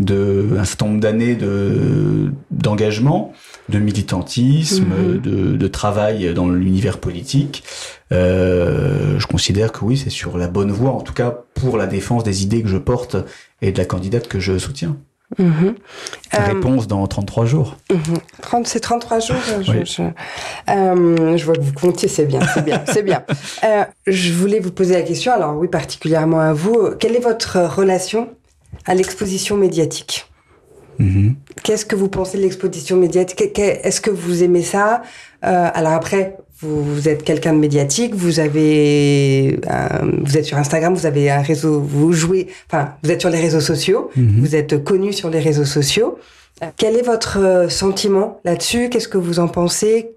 de 0.00 0.56
un 0.58 0.64
certain 0.64 0.86
nombre 0.86 1.00
d'années 1.00 1.36
de 1.36 2.32
d'engagement, 2.50 3.32
de 3.68 3.78
militantisme, 3.78 4.84
Mhm. 4.86 5.20
de, 5.20 5.56
de 5.56 5.66
travail 5.68 6.34
dans 6.34 6.48
l'univers 6.48 6.98
politique. 6.98 7.62
Euh, 8.12 9.18
je 9.18 9.26
considère 9.26 9.70
que 9.72 9.84
oui, 9.84 9.96
c'est 9.96 10.10
sur 10.10 10.36
la 10.36 10.48
bonne 10.48 10.72
voie, 10.72 10.90
en 10.90 11.00
tout 11.00 11.12
cas 11.14 11.34
pour 11.54 11.76
la 11.78 11.86
défense 11.86 12.24
des 12.24 12.42
idées 12.42 12.62
que 12.62 12.68
je 12.68 12.78
porte 12.78 13.16
et 13.62 13.70
de 13.72 13.78
la 13.78 13.84
candidate 13.84 14.26
que 14.26 14.40
je 14.40 14.58
soutiens. 14.58 14.96
Mhm. 15.38 15.74
Euh, 16.34 16.38
Réponse 16.44 16.88
dans 16.88 17.06
33 17.06 17.46
jours. 17.46 17.76
30 18.42 18.66
c'est 18.66 18.80
33 18.80 19.20
jours. 19.20 19.36
Je, 19.62 19.70
Oui. 19.70 19.78
je- 19.84 20.02
euh, 20.72 21.36
je 21.36 21.44
vois 21.44 21.54
que 21.54 21.60
vous 21.60 21.72
comptiez, 21.72 22.08
c'est 22.08 22.24
bien, 22.26 22.40
c'est 22.52 22.64
bien, 22.64 22.82
c'est 22.86 23.02
bien. 23.04 23.22
Euh, 23.62 23.84
je 24.08 24.32
voulais 24.32 24.58
vous 24.58 24.72
poser 24.72 24.94
la 24.94 25.02
question, 25.02 25.32
alors 25.32 25.56
oui, 25.56 25.68
particulièrement 25.68 26.40
à 26.40 26.52
vous, 26.52 26.90
quelle 26.98 27.14
est 27.14 27.20
votre 27.22 27.58
relation 27.60 28.28
à 28.86 28.94
l'exposition 28.94 29.56
médiatique 29.56 30.26
Mhm. 30.98 31.34
Qu'est-ce 31.62 31.86
que 31.86 31.96
vous 31.96 32.08
pensez 32.08 32.36
de 32.36 32.42
l'exposition 32.42 32.96
médiatique? 32.98 33.38
Que- 33.38 33.44
que- 33.60 33.86
Est-ce 33.86 34.02
que 34.02 34.10
vous 34.10 34.42
aimez 34.42 34.62
ça? 34.62 35.00
Euh, 35.46 35.68
Alors 35.72 35.92
après, 35.92 36.36
vous, 36.60 36.84
vous 36.84 37.08
êtes 37.08 37.22
quelqu'un 37.24 37.54
de 37.54 37.58
médiatique, 37.58 38.14
vous 38.14 38.38
avez, 38.38 39.58
euh, 39.70 40.12
vous 40.24 40.36
êtes 40.36 40.44
sur 40.44 40.58
Instagram, 40.58 40.94
vous 40.94 41.06
avez 41.06 41.30
un 41.30 41.40
réseau, 41.40 41.80
vous 41.80 42.12
jouez, 42.12 42.48
enfin, 42.66 42.96
vous 43.02 43.10
êtes 43.10 43.20
sur 43.22 43.30
les 43.30 43.40
réseaux 43.40 43.60
sociaux, 43.62 44.10
Mhm. 44.14 44.40
vous 44.40 44.54
êtes 44.54 44.84
connu 44.84 45.14
sur 45.14 45.30
les 45.30 45.40
réseaux 45.40 45.64
sociaux. 45.64 46.18
Quel 46.76 46.96
est 46.98 47.02
votre 47.14 47.38
euh, 47.38 47.68
sentiment 47.70 48.38
là-dessus? 48.44 48.90
Qu'est-ce 48.90 49.08
que 49.08 49.16
vous 49.16 49.38
en 49.38 49.48
pensez? 49.48 50.10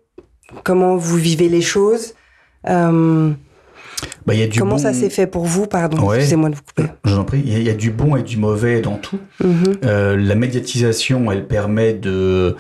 Comment 0.66 0.98
vous 0.98 1.16
vivez 1.16 1.48
les 1.48 1.62
choses? 1.62 2.14
Euh, 2.68 3.32
Bah, 4.26 4.34
il 4.34 4.40
y 4.40 4.44
a 4.44 4.48
du 4.48 4.60
Comment 4.60 4.76
bon- 4.76 4.82
ça 4.82 4.94
s'est 4.94 5.10
fait 5.10 5.28
pour 5.28 5.46
vous 5.46 5.68
Pardon, 5.68 5.98
Ouais. 6.06 6.18
excusez-moi 6.18 6.50
de 6.50 6.56
vous 6.56 6.62
couper. 6.62 6.90
Je 7.06 7.12
vous 7.14 7.20
en 7.20 7.24
prie. 7.24 7.42
Il 7.46 7.52
y, 7.52 7.56
a- 7.56 7.60
il 7.60 7.66
y 7.66 7.70
a 7.70 7.74
du 7.74 7.92
bon 7.92 8.16
et 8.16 8.24
du 8.24 8.38
mauvais 8.38 8.82
dans 8.82 8.96
tout. 8.98 9.20
Mhm, 9.44 9.64
Euh, 9.86 10.16
la 10.18 10.36
médiatisation, 10.36 11.32
elle 11.32 11.46
permet 11.48 11.94
de 11.94 12.56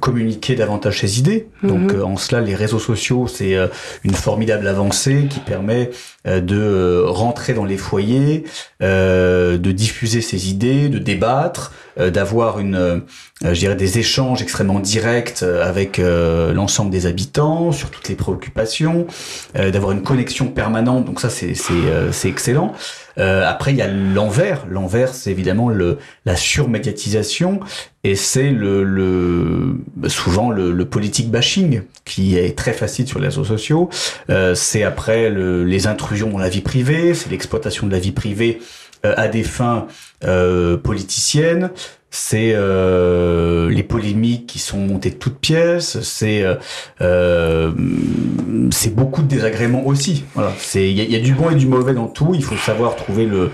communiquer 0.00 0.54
davantage 0.54 1.00
ses 1.00 1.18
idées. 1.18 1.48
Donc 1.64 1.92
Mhm. 1.92 1.98
euh, 1.98 2.04
en 2.04 2.16
cela, 2.16 2.40
les 2.40 2.54
réseaux 2.54 2.78
sociaux, 2.78 3.26
c'est 3.26 3.56
euh, 3.56 3.66
une 4.04 4.14
formidable 4.14 4.68
avancée 4.68 5.26
qui 5.28 5.40
permet 5.40 5.90
euh, 6.26 6.40
de 6.40 7.02
rentrer 7.06 7.54
dans 7.54 7.64
les 7.64 7.76
foyers, 7.78 8.44
de 8.80 9.72
diffuser 9.72 10.20
ses 10.20 10.50
idées, 10.50 10.88
de 10.88 10.98
débattre, 10.98 11.72
d'avoir 11.96 12.58
une, 12.58 12.76
euh, 12.76 13.00
je 13.42 13.58
dirais, 13.58 13.76
des 13.76 13.98
échanges 13.98 14.42
extrêmement 14.42 14.80
directs 14.80 15.42
euh, 15.42 15.66
avec 15.66 15.98
euh, 15.98 16.52
l'ensemble 16.52 16.90
des 16.90 17.06
habitants 17.06 17.72
sur 17.72 17.90
toutes 17.90 18.08
les 18.08 18.14
préoccupations, 18.14 19.06
euh, 19.56 19.70
d'avoir 19.70 19.92
une 19.92 20.02
connexion 20.02 20.46
permanente. 20.48 21.04
Donc 21.04 21.20
ça, 21.20 21.30
c'est 21.30 21.54
c'est 21.54 21.72
euh, 21.72 22.10
excellent. 22.24 22.72
Euh, 23.18 23.44
après, 23.46 23.72
il 23.72 23.76
y 23.76 23.82
a 23.82 23.88
l'envers. 23.88 24.66
L'envers, 24.68 25.14
c'est 25.14 25.30
évidemment 25.30 25.68
le, 25.68 25.98
la 26.24 26.36
surmédiatisation 26.36 27.60
et 28.04 28.14
c'est 28.14 28.50
le, 28.50 28.82
le 28.82 29.76
souvent 30.08 30.50
le, 30.50 30.72
le 30.72 30.84
politique 30.86 31.30
bashing 31.30 31.82
qui 32.04 32.38
est 32.38 32.56
très 32.56 32.72
facile 32.72 33.06
sur 33.06 33.18
les 33.18 33.26
réseaux 33.26 33.44
sociaux. 33.44 33.90
Euh, 34.30 34.54
c'est 34.54 34.84
après 34.84 35.28
le, 35.28 35.64
les 35.64 35.86
intrusions 35.86 36.30
dans 36.30 36.38
la 36.38 36.48
vie 36.48 36.62
privée, 36.62 37.14
c'est 37.14 37.30
l'exploitation 37.30 37.86
de 37.86 37.92
la 37.92 37.98
vie 37.98 38.12
privée 38.12 38.58
euh, 38.60 38.64
à 39.04 39.28
des 39.28 39.42
fins 39.42 39.86
euh, 40.24 40.76
politiciennes. 40.76 41.70
C'est 42.12 42.52
euh, 42.54 43.70
les 43.70 43.84
polémiques 43.84 44.46
qui 44.48 44.58
sont 44.58 44.78
montées 44.78 45.10
de 45.10 45.14
toutes 45.14 45.38
pièces. 45.38 46.00
C'est 46.02 46.42
euh, 46.42 46.56
euh, 47.00 47.70
c'est 48.72 48.94
beaucoup 48.94 49.22
de 49.22 49.28
désagréments 49.28 49.86
aussi. 49.86 50.24
Voilà. 50.34 50.52
C'est 50.58 50.90
il 50.90 50.98
y, 50.98 51.12
y 51.12 51.16
a 51.16 51.20
du 51.20 51.34
bon 51.34 51.50
et 51.50 51.54
du 51.54 51.66
mauvais 51.66 51.94
dans 51.94 52.08
tout. 52.08 52.32
Il 52.34 52.42
faut 52.42 52.56
savoir 52.56 52.96
trouver 52.96 53.26
le 53.26 53.50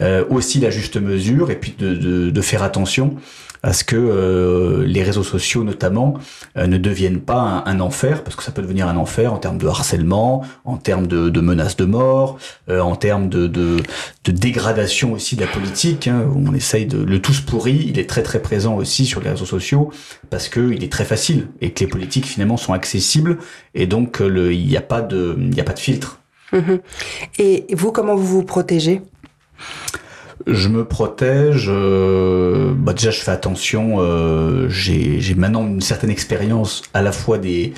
euh, 0.00 0.24
aussi 0.28 0.58
la 0.58 0.70
juste 0.70 0.96
mesure 0.96 1.50
et 1.52 1.56
puis 1.56 1.74
de, 1.78 1.94
de, 1.94 2.30
de 2.30 2.40
faire 2.40 2.62
attention 2.64 3.14
à 3.62 3.72
ce 3.72 3.84
que 3.84 3.96
euh, 3.96 4.84
les 4.86 5.02
réseaux 5.02 5.22
sociaux 5.22 5.64
notamment 5.64 6.14
euh, 6.56 6.66
ne 6.66 6.78
deviennent 6.78 7.20
pas 7.20 7.40
un, 7.40 7.64
un 7.66 7.80
enfer 7.80 8.24
parce 8.24 8.34
que 8.36 8.42
ça 8.42 8.52
peut 8.52 8.62
devenir 8.62 8.88
un 8.88 8.96
enfer 8.96 9.32
en 9.32 9.38
termes 9.38 9.58
de 9.58 9.66
harcèlement, 9.66 10.44
en 10.64 10.76
termes 10.78 11.06
de, 11.06 11.28
de 11.28 11.40
menaces 11.40 11.76
de 11.76 11.84
mort, 11.84 12.38
euh, 12.68 12.80
en 12.80 12.96
termes 12.96 13.28
de, 13.28 13.46
de, 13.46 13.76
de 14.24 14.32
dégradation 14.32 15.12
aussi 15.12 15.36
de 15.36 15.42
la 15.42 15.46
politique. 15.46 16.08
Hein, 16.08 16.24
où 16.34 16.44
on 16.48 16.54
essaye 16.54 16.86
de 16.86 16.98
le 17.02 17.20
tous 17.20 17.40
pourri. 17.40 17.84
Il 17.88 17.98
est 17.98 18.08
très 18.08 18.22
très 18.22 18.40
présent 18.40 18.76
aussi 18.76 19.04
sur 19.06 19.20
les 19.20 19.30
réseaux 19.30 19.44
sociaux 19.46 19.90
parce 20.30 20.48
que 20.48 20.72
il 20.72 20.82
est 20.84 20.90
très 20.92 21.04
facile 21.04 21.48
et 21.60 21.70
que 21.72 21.80
les 21.80 21.86
politiques 21.90 22.26
finalement 22.26 22.56
sont 22.56 22.72
accessibles 22.72 23.38
et 23.74 23.86
donc 23.86 24.20
euh, 24.20 24.28
le- 24.28 24.52
il 24.54 24.66
n'y 24.66 24.76
a 24.76 24.80
pas 24.80 25.02
de 25.02 25.36
a 25.58 25.62
pas 25.64 25.72
de 25.74 25.78
filtre. 25.78 26.20
mhm. 26.52 26.80
Et 27.38 27.66
vous, 27.74 27.92
comment 27.92 28.14
vous 28.16 28.26
vous 28.26 28.42
protégez? 28.44 29.02
Je 30.46 30.68
me 30.68 30.84
protège. 30.84 31.66
euh, 31.68 32.72
bah 32.76 32.92
déjà, 32.92 33.10
je 33.10 33.20
fais 33.20 33.30
attention. 33.30 33.96
euh, 34.00 34.68
J'ai 34.68 35.20
j'ai 35.20 35.34
maintenant 35.34 35.66
une 35.66 35.80
certaine 35.80 36.10
expérience 36.10 36.82
à 36.94 37.02
la 37.02 37.12
fois 37.12 37.38
des 37.38 37.72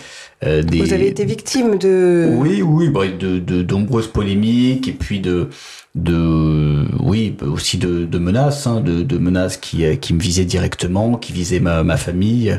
euh, 0.44 0.62
des. 0.62 0.78
Vous 0.78 0.92
avez 0.92 1.06
été 1.08 1.24
victime 1.24 1.76
de... 1.78 2.28
Oui, 2.36 2.62
oui, 2.62 2.88
bah, 2.88 3.02
de, 3.06 3.38
de, 3.38 3.62
de 3.62 3.72
nombreuses 3.74 4.08
polémiques 4.08 4.88
et 4.88 4.92
puis 4.92 5.20
de 5.20 5.48
de 5.94 6.86
oui 7.00 7.36
bah, 7.38 7.46
aussi 7.52 7.76
de, 7.76 8.06
de 8.06 8.18
menaces 8.18 8.66
hein, 8.66 8.80
de, 8.80 9.02
de 9.02 9.18
menaces 9.18 9.58
qui 9.58 9.84
euh, 9.84 9.94
qui 9.96 10.14
me 10.14 10.20
visaient 10.20 10.46
directement 10.46 11.16
qui 11.16 11.34
visaient 11.34 11.60
ma, 11.60 11.82
ma 11.84 11.98
famille 11.98 12.58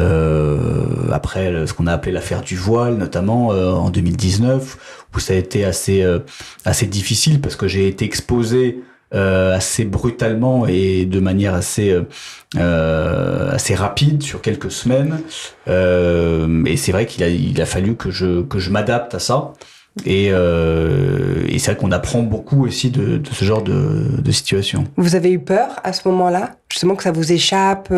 euh, 0.00 1.08
après 1.12 1.50
le- 1.52 1.66
ce 1.68 1.74
qu'on 1.74 1.86
a 1.86 1.92
appelé 1.92 2.10
l'affaire 2.12 2.42
du 2.42 2.56
voile 2.56 2.96
notamment 2.96 3.52
euh, 3.52 3.70
en 3.70 3.90
2019 3.90 5.04
où 5.14 5.20
ça 5.20 5.34
a 5.34 5.36
été 5.36 5.64
assez 5.64 6.02
euh, 6.02 6.18
assez 6.64 6.86
difficile 6.86 7.40
parce 7.40 7.54
que 7.54 7.68
j'ai 7.68 7.86
été 7.86 8.04
exposé 8.04 8.80
euh, 9.14 9.54
assez 9.56 9.84
brutalement 9.84 10.66
et 10.66 11.04
de 11.04 11.20
manière 11.20 11.54
assez 11.54 11.90
euh, 11.90 12.02
euh, 12.56 13.50
assez 13.52 13.74
rapide 13.74 14.22
sur 14.22 14.40
quelques 14.40 14.70
semaines 14.70 15.20
euh, 15.68 16.64
et 16.66 16.76
c'est 16.76 16.92
vrai 16.92 17.06
qu'il 17.06 17.22
a 17.22 17.28
il 17.28 17.60
a 17.60 17.66
fallu 17.66 17.94
que 17.96 18.10
je 18.10 18.42
que 18.42 18.58
je 18.58 18.70
m'adapte 18.70 19.14
à 19.14 19.18
ça 19.18 19.52
et, 20.06 20.28
euh, 20.30 21.44
et 21.48 21.58
c'est 21.58 21.72
vrai 21.72 21.80
qu'on 21.80 21.92
apprend 21.92 22.22
beaucoup 22.22 22.64
aussi 22.66 22.90
de, 22.90 23.18
de 23.18 23.28
ce 23.30 23.44
genre 23.44 23.60
de, 23.60 24.22
de 24.22 24.32
situation. 24.32 24.84
Vous 24.96 25.16
avez 25.16 25.30
eu 25.30 25.38
peur 25.38 25.68
à 25.84 25.92
ce 25.92 26.08
moment-là 26.08 26.52
Justement 26.70 26.94
que 26.94 27.02
ça 27.02 27.12
vous 27.12 27.30
échappe, 27.30 27.92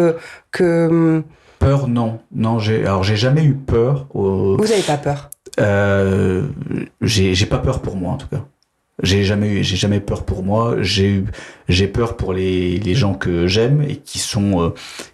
que... 0.50 0.88
hum, 0.88 1.22
Peur, 1.60 1.86
non, 1.86 2.18
non. 2.34 2.58
J'ai 2.58 2.80
alors 2.84 3.04
j'ai 3.04 3.14
jamais 3.14 3.44
eu 3.44 3.54
peur. 3.54 4.08
au- 4.12 4.56
Vous 4.56 4.64
n'avez 4.66 4.82
pas 4.82 4.96
peur? 4.96 5.30
Euh, 5.60 6.42
j'ai 7.00 7.36
j'ai 7.36 7.46
pas 7.46 7.58
peur 7.58 7.80
pour 7.80 7.94
moi 7.94 8.12
en 8.12 8.16
tout 8.16 8.26
cas. 8.26 8.44
J'ai 9.02 9.24
jamais 9.24 9.62
j'ai 9.64 9.76
jamais 9.76 10.00
peur 10.00 10.24
pour 10.24 10.42
moi. 10.44 10.76
J'ai 10.80 11.24
j'ai 11.68 11.88
peur 11.88 12.16
pour 12.16 12.32
les, 12.32 12.78
les 12.78 12.94
gens 12.94 13.14
que 13.14 13.46
j'aime 13.46 13.82
et 13.82 13.96
qui 13.96 14.18
sont 14.18 14.62
euh, 14.62 14.68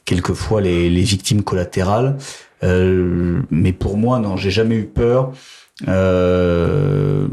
quelquefois 0.04 0.60
les, 0.60 0.90
les 0.90 1.02
victimes 1.02 1.42
collatérales. 1.42 2.18
Euh, 2.62 3.40
mais 3.50 3.72
pour 3.72 3.96
moi, 3.96 4.18
non, 4.18 4.36
j'ai 4.36 4.50
jamais 4.50 4.76
eu 4.76 4.84
peur. 4.84 5.32
Euh, 5.88 7.26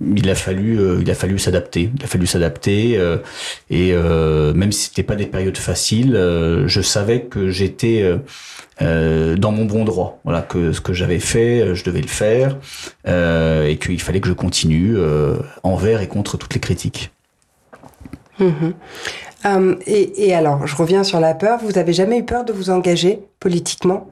il 0.00 0.30
a 0.30 0.34
fallu, 0.34 0.78
euh, 0.78 0.98
il 1.02 1.10
a 1.10 1.14
fallu 1.14 1.38
s'adapter. 1.38 1.90
Il 1.96 2.04
a 2.04 2.06
fallu 2.06 2.26
s'adapter 2.26 2.96
euh, 2.96 3.18
et 3.68 3.92
euh, 3.92 4.54
même 4.54 4.72
si 4.72 4.86
c'était 4.86 5.02
pas 5.02 5.16
des 5.16 5.26
périodes 5.26 5.58
faciles, 5.58 6.14
je 6.66 6.80
savais 6.80 7.22
que 7.22 7.50
j'étais 7.50 8.04
dans 8.80 9.52
mon 9.52 9.64
bon 9.64 9.84
droit. 9.84 10.20
Voilà, 10.24 10.42
que 10.42 10.72
ce 10.72 10.80
que 10.80 10.92
j'avais 10.92 11.20
fait, 11.20 11.74
je 11.74 11.84
devais 11.84 12.00
le 12.00 12.08
faire 12.08 12.56
et 13.06 13.78
qu'il 13.78 14.00
fallait 14.00 14.20
que 14.20 14.28
je 14.28 14.32
continue 14.32 14.96
envers 15.62 16.00
et 16.00 16.08
contre 16.08 16.36
toutes 16.36 16.54
les 16.54 16.60
critiques. 16.60 17.10
Mhm. 18.38 18.74
Euh, 19.46 19.76
et, 19.86 20.26
et, 20.26 20.34
alors, 20.34 20.66
je 20.66 20.76
reviens 20.76 21.04
sur 21.04 21.20
la 21.20 21.34
peur. 21.34 21.60
Vous 21.62 21.78
avez 21.78 21.92
jamais 21.92 22.18
eu 22.18 22.24
peur 22.24 22.44
de 22.44 22.52
vous 22.52 22.70
engager 22.70 23.20
politiquement? 23.38 24.10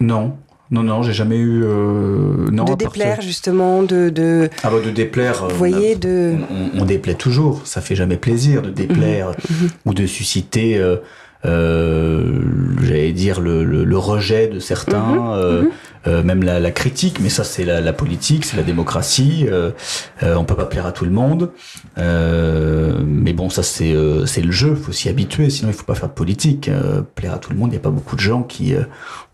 Non. 0.00 0.36
Non, 0.70 0.82
non, 0.82 1.02
j'ai 1.02 1.12
jamais 1.12 1.36
eu. 1.36 1.62
Euh, 1.64 2.48
non, 2.50 2.64
de 2.64 2.74
déplaire, 2.74 3.20
justement, 3.20 3.82
de. 3.82 4.08
de... 4.08 4.48
Ah, 4.62 4.70
bah, 4.70 4.80
de 4.84 4.90
déplaire. 4.90 5.46
Vous 5.48 5.56
voyez, 5.56 5.96
de. 5.96 6.36
On, 6.50 6.82
on, 6.82 6.84
déplaît 6.84 7.14
toujours. 7.14 7.62
Ça 7.64 7.80
fait 7.80 7.96
jamais 7.96 8.16
plaisir 8.16 8.62
de 8.62 8.70
déplaire 8.70 9.30
mhm. 9.30 9.56
Mhm. 9.62 9.70
ou 9.86 9.94
de 9.94 10.06
susciter. 10.06 10.78
Euh, 10.78 10.96
euh, 11.46 12.42
j'allais 12.82 13.12
dire 13.12 13.40
le, 13.40 13.64
le, 13.64 13.84
le, 13.84 13.98
rejet 13.98 14.48
de 14.48 14.58
certains, 14.58 15.14
mhm. 15.14 15.32
euh, 15.32 15.64
euh, 16.06 16.22
même 16.22 16.42
la, 16.42 16.60
la, 16.60 16.70
critique, 16.70 17.18
mais 17.20 17.30
ça 17.30 17.44
c'est 17.44 17.64
la, 17.64 17.80
la, 17.80 17.94
politique, 17.94 18.44
c'est 18.44 18.58
la 18.58 18.62
démocratie. 18.62 19.46
Euh, 19.50 19.70
on 20.22 20.44
peut 20.44 20.54
pas 20.54 20.66
plaire 20.66 20.84
à 20.84 20.92
tout 20.92 21.06
le 21.06 21.10
monde, 21.10 21.50
mais 21.96 23.32
bon 23.32 23.48
ça 23.48 23.62
c'est 23.62 23.94
c'est 24.26 24.42
le 24.42 24.52
jeu, 24.52 24.74
faut 24.74 24.92
s'y 24.92 25.08
habituer. 25.08 25.48
Sinon 25.48 25.70
il 25.70 25.74
faut 25.74 25.84
pas 25.84 25.94
faire 25.94 26.10
de 26.10 26.14
politique. 26.14 26.70
plaire 27.14 27.34
à 27.34 27.38
tout 27.38 27.52
le 27.52 27.58
monde, 27.58 27.70
il 27.72 27.74
y 27.74 27.78
a 27.78 27.82
pas 27.82 27.90
beaucoup 27.90 28.16
de 28.16 28.20
gens 28.20 28.42
qui 28.42 28.74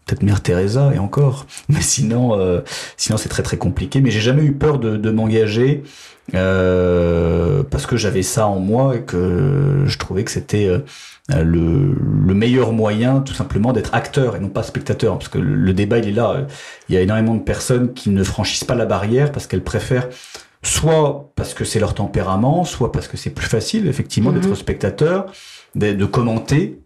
peut-être 0.07 0.23
Mère 0.23 0.43
Teresa 0.43 0.93
et 0.95 0.99
encore, 0.99 1.47
mais 1.69 1.83
sinon 1.83 2.63
sinon 2.97 3.19
c'est 3.19 3.29
très 3.29 3.43
très 3.43 3.59
compliqué. 3.59 4.01
Mais 4.01 4.11
j'ai 4.11 4.21
jamais 4.21 4.43
eu 4.43 4.53
peur 4.53 4.79
de, 4.79 4.97
de 4.97 5.11
m'engager. 5.11 5.83
Euh, 6.35 7.63
parce 7.63 7.87
que 7.87 7.97
j'avais 7.97 8.23
ça 8.23 8.49
en 8.49 8.59
moi 8.59 8.97
et 8.97 9.03
que 9.03 9.85
je 9.87 9.99
trouvais 9.99 10.25
que 10.25 10.33
c'était 10.33 10.67
euh, 10.67 10.81
le, 11.31 11.95
le, 11.95 12.35
meilleur 12.35 12.73
moyen 12.73 13.21
tout 13.21 13.33
simplement 13.33 13.73
d'être 13.73 13.95
acteur 13.95 14.35
et 14.35 14.41
non 14.41 14.49
pas 14.49 14.65
spectateur 14.65 15.19
parce 15.19 15.29
que 15.29 15.39
le, 15.39 15.73
débat 15.73 15.99
il 15.99 16.09
est 16.09 16.13
là 16.13 16.47
il 16.89 16.97
y 16.97 16.99
a 16.99 17.01
énormément 17.01 17.37
de 17.37 17.43
personnes 17.43 17.95
qui 17.95 18.11
ne 18.11 18.25
franchissent 18.25 18.65
pas 18.65 18.75
la 18.75 18.87
barrière 18.87 19.31
parce 19.31 19.47
qu'elles 19.47 19.63
préfèrent 19.63 20.09
soit 20.65 21.31
parce 21.37 21.55
que 21.55 21.65
c'est 21.65 21.79
leur 21.79 21.95
tempérament 21.95 22.65
soit 22.65 22.91
parce 22.91 23.07
que 23.07 23.17
c'est 23.17 23.31
plus 23.31 23.47
facile 23.47 23.87
effectivement 23.87 24.33
d'être 24.33 24.49
mhm. 24.49 24.57
spectateur 24.57 25.27
de, 25.77 25.93
de 25.93 26.05
commenter 26.07 26.81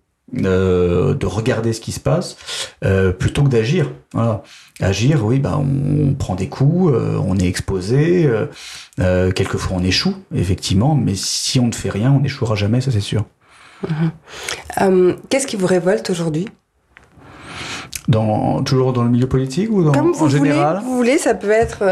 euh, 0.44 1.12
de 1.14 1.26
regarder 1.26 1.72
ce 1.72 1.80
qui 1.80 1.90
se 1.90 1.98
passe 1.98 2.36
euh, 2.84 3.10
plutôt 3.10 3.42
que 3.42 3.48
d'agir. 3.48 3.90
Voilà. 4.12 4.44
Agir, 4.80 5.26
oui, 5.26 5.40
bah, 5.40 5.58
on, 5.60 6.14
prend 6.14 6.36
des 6.36 6.48
coups, 6.48 6.92
euh, 6.94 7.18
on 7.26 7.36
est 7.36 7.46
exposé, 7.46 8.30
quelquefois 8.96 9.76
on 9.78 9.82
échoue, 9.82 10.14
effectivement, 10.34 10.94
mais 10.94 11.14
si 11.16 11.58
on 11.58 11.66
ne 11.66 11.72
fait 11.72 11.90
rien, 11.90 12.12
on 12.12 12.20
n'échouera 12.20 12.54
jamais, 12.54 12.80
ça 12.80 12.90
c'est 12.90 13.00
sûr. 13.00 13.24
Mhm. 14.78 15.16
Qu'est-ce 15.28 15.46
qui 15.46 15.56
vous 15.56 15.66
révolte 15.66 16.10
aujourd'hui? 16.10 16.46
Dans, 18.08 18.62
toujours 18.62 18.92
dans 18.92 19.04
le 19.04 19.10
milieu 19.10 19.26
politique 19.26 19.70
ou 19.70 19.82
dans, 19.82 19.92
Comme 19.92 20.12
vous 20.12 20.24
en 20.24 20.28
voulez, 20.28 20.50
général? 20.50 20.80
Vous 20.84 20.96
voulez, 20.96 21.18
ça 21.18 21.34
peut 21.34 21.50
être. 21.50 21.82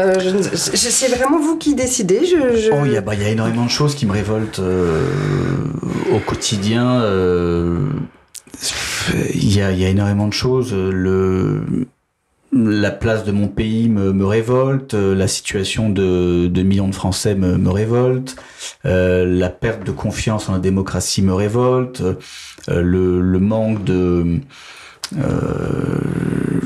c'est 0.55 1.15
vraiment 1.15 1.39
vous 1.39 1.57
qui 1.57 1.75
décidez. 1.75 2.25
Je, 2.25 2.57
je... 2.57 2.71
Oh, 2.71 2.85
il 2.85 2.93
y, 2.93 3.01
bah, 3.01 3.15
y 3.15 3.23
a 3.23 3.29
énormément 3.29 3.65
de 3.65 3.69
choses 3.69 3.95
qui 3.95 4.05
me 4.05 4.13
révoltent 4.13 4.59
au 4.59 6.19
quotidien 6.25 7.01
il 9.33 9.55
y 9.55 9.61
a, 9.61 9.71
y 9.71 9.85
a, 9.85 9.89
énormément 9.89 10.27
de 10.27 10.33
choses. 10.33 10.75
La 12.51 12.89
place 12.89 13.25
de 13.25 13.31
mon 13.31 13.47
pays 13.47 13.89
me, 13.89 14.11
me 14.11 14.25
révolte, 14.25 14.95
la 14.95 15.27
situation 15.27 15.89
de, 15.89 16.49
millions 16.63 16.87
de 16.87 16.95
Français 16.95 17.35
me, 17.35 17.57
me 17.57 17.69
révolte, 17.69 18.35
euh, 18.85 19.23
la 19.25 19.49
perte 19.49 19.85
de 19.85 19.91
confiance 19.91 20.49
en 20.49 20.53
la 20.53 20.59
démocratie 20.59 21.21
me 21.21 21.33
révolte, 21.33 22.01
euh, 22.01 22.15
le, 22.81 23.21
le, 23.21 23.39
manque 23.39 23.83
de 23.83 24.39
euh, 25.17 26.58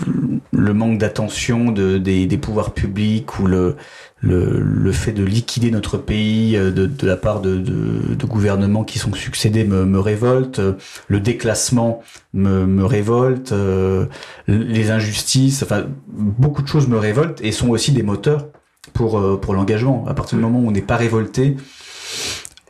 le 0.63 0.73
manque 0.73 0.97
d'attention 0.97 1.71
de, 1.71 1.97
des, 1.97 2.25
des, 2.25 2.37
pouvoirs 2.37 2.73
publics 2.73 3.39
ou 3.39 3.47
le, 3.47 3.75
le, 4.21 4.59
le, 4.61 4.91
fait 4.91 5.11
de 5.11 5.23
liquider 5.23 5.71
notre 5.71 5.97
pays 5.97 6.55
euh, 6.55 6.71
de, 6.71 6.85
de 6.85 7.07
la 7.07 7.17
part 7.17 7.41
de, 7.41 7.57
de, 7.57 8.15
de, 8.15 8.25
gouvernements 8.25 8.83
qui 8.83 8.97
sont 8.97 9.13
succédés 9.13 9.65
me, 9.65 9.85
me 9.85 9.99
révolte, 9.99 10.61
le 11.07 11.19
déclassement 11.19 12.01
me, 12.33 12.65
me 12.65 12.85
révolte, 12.85 13.51
euh, 13.51 14.05
les 14.47 14.91
injustices, 14.91 15.63
enfin 15.63 15.85
beaucoup 16.07 16.61
de 16.61 16.67
choses 16.67 16.87
me 16.87 16.97
révoltent 16.97 17.41
et 17.41 17.51
sont 17.51 17.69
aussi 17.69 17.91
des 17.91 18.03
moteurs 18.03 18.47
pour, 18.93 19.19
euh, 19.19 19.37
pour 19.39 19.53
l'engagement. 19.53 20.05
À 20.07 20.13
partir 20.13 20.37
du 20.37 20.43
moment 20.43 20.59
où 20.59 20.67
on 20.67 20.71
n'est 20.71 20.81
pas 20.81 20.97
révolté, 20.97 21.57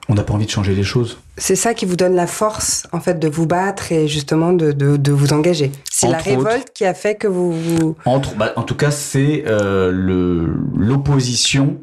on 0.10 0.16
n'a 0.16 0.24
pas 0.24 0.34
envie 0.34 0.46
de 0.46 0.52
changer 0.52 0.76
les 0.76 0.84
choses. 0.84 1.18
C'est 1.38 1.56
ça 1.56 1.74
qui 1.74 1.86
vous 1.86 1.96
donne 1.96 2.16
la 2.16 2.28
force, 2.28 2.88
en 2.92 3.00
fait, 3.00 3.20
de 3.20 3.28
vous 3.28 3.48
battre 3.48 3.92
et 3.92 4.08
justement 4.08 4.52
de, 4.54 4.72
de, 4.72 4.98
de 4.98 5.12
vous 5.12 5.34
engager. 5.34 5.72
C'est 5.90 6.10
la 6.10 6.18
révolte 6.18 6.64
autres, 6.64 6.74
qui 6.74 6.86
a 6.86 6.94
fait 6.94 7.16
que 7.16 7.28
vous... 7.28 7.52
vous... 7.54 7.96
Entre, 8.06 8.36
bah, 8.36 8.54
en 8.56 8.64
tout 8.64 8.76
cas, 8.76 8.92
c'est 8.92 9.46
euh, 9.48 9.92
l'opposition 10.76 11.78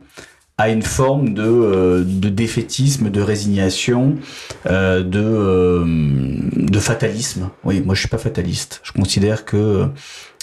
à 0.59 0.69
une 0.69 0.83
forme 0.83 1.33
de, 1.33 1.43
euh, 1.43 2.05
de 2.05 2.29
défaitisme, 2.29 3.09
de 3.09 3.23
résignation, 3.23 4.17
euh, 4.67 5.03
de, 5.03 5.83
de 6.55 6.79
fatalisme. 6.79 7.49
Oui, 7.65 7.81
moi 7.81 7.95
je 7.95 8.01
suis 8.01 8.11
pas 8.11 8.19
fataliste. 8.19 8.81
Je 8.83 8.93
considère 8.93 9.47
que 9.47 9.89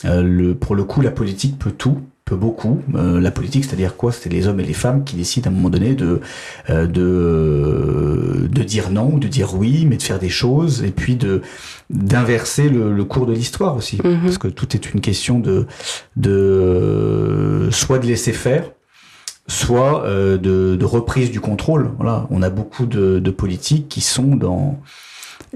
le, 0.03 0.53
pour 0.53 0.73
le 0.73 0.85
coup, 0.85 1.01
la 1.01 1.11
politique 1.11 1.59
peut 1.59 1.69
tout 1.69 2.01
peut 2.29 2.35
beaucoup. 2.47 2.75
Euh, 2.95 3.19
la 3.27 3.31
politique, 3.31 3.63
c'est-à-dire 3.65 3.95
quoi? 4.01 4.11
C'est 4.11 4.31
les 4.37 4.43
hommes 4.47 4.59
et 4.63 4.67
les 4.73 4.79
femmes 4.85 5.03
qui 5.07 5.15
décident 5.15 5.47
à 5.49 5.51
un 5.51 5.55
moment 5.55 5.69
donné 5.77 5.91
de 6.03 6.11
euh, 6.69 6.85
de 6.97 7.07
de 8.57 8.63
dire 8.73 8.87
non 8.97 9.07
ou 9.13 9.19
de 9.25 9.29
dire 9.37 9.49
oui, 9.59 9.73
mais 9.89 9.97
de 10.01 10.03
faire 10.09 10.19
des 10.27 10.33
choses 10.41 10.75
et 10.87 10.93
puis 10.99 11.15
de 11.15 11.41
d'inverser 11.89 12.67
le, 12.69 12.83
le, 12.99 13.05
cours 13.11 13.25
de 13.31 13.33
l'histoire 13.39 13.73
aussi, 13.79 13.97
-hmm. 13.97 14.21
parce 14.23 14.39
que 14.43 14.49
tout 14.59 14.69
est 14.75 14.85
une 14.93 15.01
question 15.09 15.35
de 15.47 15.55
de 16.27 17.69
soit 17.71 17.99
de 18.03 18.07
laisser 18.13 18.33
faire, 18.47 18.63
soit 19.47 19.95
euh, 20.03 20.37
de, 20.47 20.55
de 20.81 20.85
reprise 20.97 21.29
du 21.31 21.41
contrôle. 21.49 21.85
Voilà, 21.99 22.15
on 22.35 22.41
a 22.47 22.49
beaucoup 22.59 22.85
de, 22.85 23.05
de 23.27 23.31
politiques 23.43 23.87
qui 23.93 24.01
sont 24.01 24.35
dans 24.47 24.63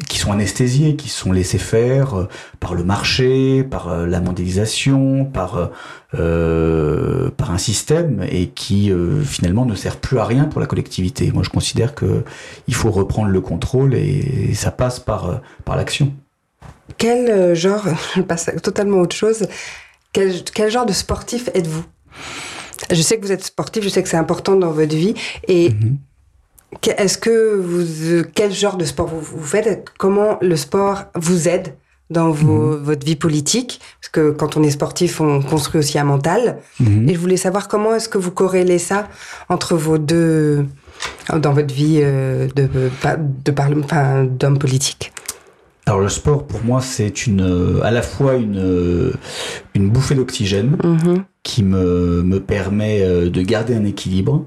qui 0.08 0.18
sont 0.18 0.32
anesthésiés, 0.32 0.96
qui 0.96 1.10
sont 1.10 1.32
laissés 1.32 1.58
faire 1.58 2.18
euh, 2.18 2.28
par 2.60 2.74
le 2.74 2.84
marché, 2.84 3.64
par 3.64 3.90
euh, 3.90 4.06
la 4.06 4.20
mondialisation, 4.22 5.26
par 5.26 5.72
euh, 6.14 7.30
par 7.38 7.52
un 7.52 7.58
système 7.58 8.26
et 8.30 8.50
qui 8.50 8.92
euh, 8.92 9.22
finalement 9.22 9.66
ne 9.66 9.76
sert 9.76 9.96
plus 9.96 10.20
à 10.20 10.26
rien 10.26 10.44
pour 10.44 10.60
la 10.60 10.68
collectivité. 10.68 11.32
Moi, 11.32 11.42
je 11.44 11.50
considère 11.50 11.96
que 11.96 12.26
il 12.68 12.74
faut 12.74 12.92
reprendre 12.92 13.30
le 13.30 13.40
contrôle 13.40 13.96
et, 13.96 14.50
et 14.50 14.54
ça 14.54 14.72
passe 14.72 15.00
par 15.00 15.30
euh, 15.30 15.36
par 15.64 15.78
l'action. 15.78 16.14
Quel 16.98 17.56
genre, 17.56 17.86
je 18.16 18.22
passe 18.22 18.50
à 18.50 18.60
totalement 18.60 18.98
autre 18.98 19.16
chose. 19.16 19.48
Quel, 20.12 20.44
quel 20.44 20.70
genre 20.70 20.86
de 20.86 20.92
sportif 20.92 21.50
êtes-vous? 21.54 21.86
Je 22.90 23.02
sais 23.02 23.18
que 23.18 23.22
vous 23.26 23.32
êtes 23.32 23.46
sportif, 23.46 23.82
je 23.82 23.88
sais 23.90 24.04
que 24.04 24.10
c'est 24.10 24.18
important 24.18 24.58
dans 24.58 24.72
votre 24.72 24.96
vie 24.96 25.14
et 25.48 25.70
mm 25.70 25.74
-hmm 25.74 26.11
est-ce 26.98 27.18
que 27.18 27.56
vous, 27.58 28.24
quel 28.34 28.52
genre 28.52 28.78
de 28.78 28.86
sport 28.86 29.08
vous, 29.08 29.20
vous, 29.20 29.44
faites? 29.46 29.90
Comment 29.98 30.38
le 30.42 30.56
sport 30.56 31.04
vous 31.16 31.48
aide 31.48 31.76
dans 32.10 32.32
vos, 32.32 32.78
mmh. 32.78 32.84
votre 32.84 33.06
vie 33.06 33.16
politique? 33.16 33.82
Parce 34.02 34.10
que 34.10 34.32
quand 34.32 34.58
on 34.58 34.64
est 34.64 34.72
sportif, 34.72 35.22
on 35.22 35.42
construit 35.42 35.80
aussi 35.80 36.00
un 36.00 36.04
mental. 36.04 36.58
Mmh. 36.80 37.10
Et 37.10 37.14
je 37.14 37.20
voulais 37.20 37.38
savoir 37.38 37.68
comment 37.68 37.96
est-ce 37.96 38.10
que 38.10 38.18
vous 38.18 38.32
corrélez 38.32 38.80
ça 38.80 39.08
entre 39.50 39.76
vos 39.76 39.98
deux, 39.98 40.66
dans 41.34 41.54
votre 41.54 41.74
vie 41.74 42.00
euh, 42.02 42.48
de, 42.56 42.64
de, 42.64 42.90
de, 43.52 43.80
enfin, 43.84 44.24
d'homme 44.24 44.58
politique? 44.58 45.12
Alors 45.86 46.00
le 46.00 46.10
sport 46.10 46.46
pour 46.46 46.64
moi 46.64 46.80
c'est 46.82 47.26
une 47.26 47.82
à 47.84 47.92
la 47.92 48.02
fois 48.02 48.36
une 48.36 49.14
une 49.74 49.90
bouffée 49.90 50.16
d'oxygène 50.16 50.78
mmh. 50.84 51.24
qui 51.44 51.64
me 51.64 52.22
me 52.24 52.40
permet 52.40 53.02
euh, 53.02 53.30
de 53.30 53.42
garder 53.42 53.76
un 53.76 53.86
équilibre 53.86 54.46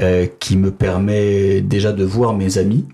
euh, 0.00 0.26
qui 0.38 0.56
me 0.56 0.70
permet 0.70 1.60
déjà 1.60 1.92
de 1.92 2.04
voir 2.04 2.34
mes 2.34 2.58
amis 2.58 2.86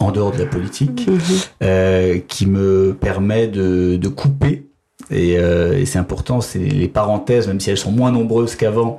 en 0.00 0.10
dehors 0.12 0.32
de 0.32 0.38
la 0.38 0.46
politique, 0.46 1.06
mmh. 1.06 1.18
euh, 1.62 2.18
qui 2.26 2.46
me 2.46 2.96
permet 2.98 3.46
de, 3.48 3.96
de 3.96 4.08
couper. 4.08 4.66
Et, 5.10 5.38
euh, 5.38 5.76
et 5.78 5.86
c'est 5.86 5.98
important, 5.98 6.40
c'est 6.40 6.58
les 6.58 6.88
parenthèses, 6.88 7.48
même 7.48 7.60
si 7.60 7.70
elles 7.70 7.78
sont 7.78 7.90
moins 7.90 8.12
nombreuses 8.12 8.54
qu'avant, 8.54 8.98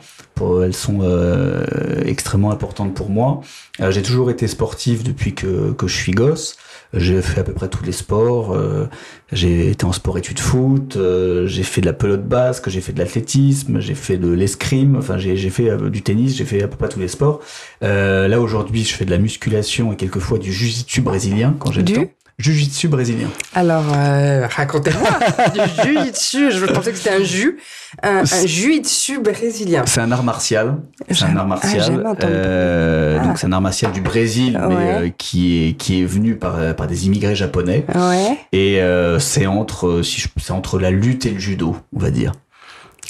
elles 0.63 0.73
sont 0.73 0.99
euh, 1.01 1.63
extrêmement 2.05 2.51
importantes 2.51 2.93
pour 2.93 3.09
moi. 3.09 3.41
Euh, 3.79 3.91
j'ai 3.91 4.01
toujours 4.01 4.29
été 4.29 4.47
sportif 4.47 5.03
depuis 5.03 5.33
que, 5.33 5.71
que 5.71 5.87
je 5.87 5.95
suis 5.95 6.11
gosse. 6.11 6.57
J'ai 6.93 7.21
fait 7.21 7.39
à 7.39 7.43
peu 7.43 7.53
près 7.53 7.69
tous 7.69 7.83
les 7.85 7.93
sports. 7.93 8.53
Euh, 8.53 8.87
j'ai 9.31 9.69
été 9.71 9.85
en 9.85 9.93
sport 9.93 10.17
études 10.17 10.39
foot. 10.39 10.97
Euh, 10.97 11.47
j'ai 11.47 11.63
fait 11.63 11.79
de 11.79 11.85
la 11.85 11.93
pelote 11.93 12.25
basque. 12.25 12.69
J'ai 12.69 12.81
fait 12.81 12.91
de 12.91 12.99
l'athlétisme. 12.99 13.79
J'ai 13.79 13.95
fait 13.95 14.17
de 14.17 14.29
l'escrime. 14.29 14.97
Enfin, 14.97 15.17
j'ai 15.17 15.49
fait 15.49 15.69
euh, 15.69 15.89
du 15.89 16.01
tennis. 16.01 16.35
J'ai 16.35 16.45
fait 16.45 16.63
à 16.63 16.67
peu 16.67 16.75
près 16.75 16.89
tous 16.89 16.99
les 16.99 17.07
sports. 17.07 17.39
Euh, 17.83 18.27
là 18.27 18.41
aujourd'hui, 18.41 18.83
je 18.83 18.93
fais 18.93 19.05
de 19.05 19.11
la 19.11 19.17
musculation 19.17 19.93
et 19.93 19.95
quelquefois 19.95 20.37
du 20.37 20.51
jiu-jitsu 20.51 21.01
brésilien 21.01 21.55
quand 21.57 21.71
j'ai 21.71 21.81
le 21.81 21.93
temps. 21.93 22.11
Jiu-jitsu 22.39 22.87
brésilien. 22.87 23.27
Alors, 23.53 23.85
euh, 23.95 24.47
racontez-moi 24.47 25.09
du 25.53 25.59
jiu-jitsu. 25.83 26.51
Je 26.51 26.65
pensais 26.65 26.91
que 26.91 26.97
c'était 26.97 27.15
un 27.15 27.23
jus. 27.23 27.59
Un, 28.01 28.19
un 28.19 28.45
jiu-jitsu 28.45 29.19
brésilien. 29.19 29.83
C'est 29.85 30.01
un 30.01 30.11
art 30.11 30.23
martial. 30.23 30.77
C'est 31.09 31.25
un 31.25 31.37
art 31.37 31.47
martial. 31.47 32.03
Ah, 32.05 32.15
euh, 32.23 33.17
ah. 33.19 33.25
Donc 33.25 33.37
c'est 33.37 33.47
un 33.47 33.51
art 33.51 33.61
martial 33.61 33.91
du 33.91 34.01
Brésil, 34.01 34.57
ouais. 34.57 34.75
mais 34.75 34.91
euh, 34.93 35.09
qui 35.15 35.67
est 35.67 35.73
qui 35.73 36.01
est 36.01 36.05
venu 36.05 36.35
par 36.35 36.75
par 36.75 36.87
des 36.87 37.05
immigrés 37.05 37.35
japonais. 37.35 37.85
Ouais. 37.93 38.37
Et 38.51 38.81
euh, 38.81 39.19
c'est 39.19 39.45
entre 39.45 40.01
si 40.01 40.23
c'est 40.37 40.51
entre 40.51 40.79
la 40.79 40.91
lutte 40.91 41.25
et 41.25 41.31
le 41.31 41.39
judo, 41.39 41.75
on 41.95 41.99
va 41.99 42.11
dire. 42.11 42.31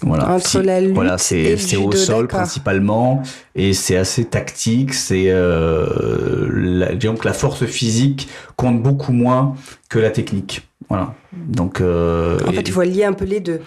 Voilà. 0.04 0.30
Entre 0.32 0.48
Si- 0.48 0.62
la 0.64 0.82
lutte 0.82 0.96
voilà, 0.96 1.18
c'est 1.18 1.56
au 1.78 1.92
sol 1.92 2.28
principalement 2.28 3.22
et 3.56 3.74
c'est 3.74 3.98
assez 3.98 4.26
tactique. 4.26 4.94
C'est 4.94 5.26
euh, 5.28 6.50
la, 6.54 6.96
disons 6.96 7.16
que 7.16 7.28
la 7.28 7.34
force 7.34 7.66
physique 7.66 8.28
compte 8.56 8.82
beaucoup 8.82 9.12
moins 9.12 9.56
que 9.90 10.00
la 10.00 10.10
technique. 10.10 10.68
Voilà. 10.90 11.14
Donc 11.34 11.80
euh, 11.80 12.38
En 12.48 12.52
fait, 12.52 12.62
il 12.62 12.72
faut 12.72 12.82
lier 12.82 13.06
un 13.06 13.14
peu 13.14 13.24
les 13.26 13.40
deux. 13.40 13.62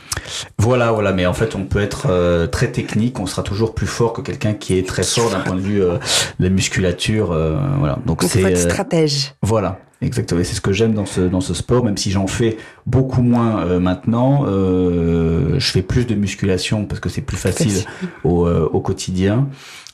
voilà, 0.59 0.92
voilà. 0.92 1.12
Mais 1.12 1.25
en 1.25 1.33
fait, 1.33 1.55
on 1.55 1.64
peut 1.64 1.81
être 1.81 2.07
euh, 2.11 2.47
très 2.47 2.70
technique. 2.70 3.18
On 3.20 3.27
sera 3.27 3.42
toujours 3.42 3.75
plus 3.75 3.87
fort 3.87 4.12
que 4.12 4.20
quelqu'un 4.20 4.53
qui 4.53 4.77
est 4.79 4.87
très 4.87 5.05
fort 5.05 5.31
d'un 5.31 5.40
point 5.40 5.55
de 5.55 5.61
vue 5.61 5.83
euh, 5.83 5.97
de 6.38 6.44
la 6.44 6.51
musculature. 6.51 7.33
euh, 7.33 7.57
voilà. 7.79 7.99
Donc 8.05 8.23
c'est 8.25 8.44
euh, 8.44 8.57
stratège. 8.57 9.33
voilà, 9.42 9.79
exactement. 10.05 10.40
C'est 10.45 10.55
ce 10.55 10.61
que 10.61 10.73
j'aime 10.73 10.95
dans 10.95 11.07
ce 11.07 11.21
dans 11.21 11.40
ce 11.40 11.55
sport, 11.55 11.85
même 11.85 11.97
si 11.97 12.11
j'en 12.11 12.27
fais 12.27 12.57
beaucoup 12.87 13.23
moins 13.23 13.64
euh, 13.64 13.81
maintenant. 13.81 14.45
Euh, 14.47 15.59
je 15.59 15.71
fais 15.71 15.83
plus 15.83 16.07
de 16.07 16.14
musculation 16.14 16.85
parce 16.85 17.01
que 17.01 17.09
c'est 17.09 17.23
plus 17.23 17.37
facile 17.37 17.71
Facile. 17.71 17.88
au, 18.25 18.47
euh, 18.47 18.69
au 18.73 18.81
quotidien. 18.81 19.49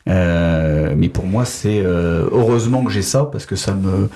Euh, 0.09 0.95
mais 0.97 1.09
pour 1.11 1.27
moi, 1.27 1.45
c'est 1.45 1.83
euh, 1.85 2.27
heureusement 2.33 2.83
que 2.85 2.91
j'ai 2.91 3.03
ça 3.03 3.25
parce 3.31 3.45
que 3.45 3.55
ça 3.55 3.75
me 3.75 4.09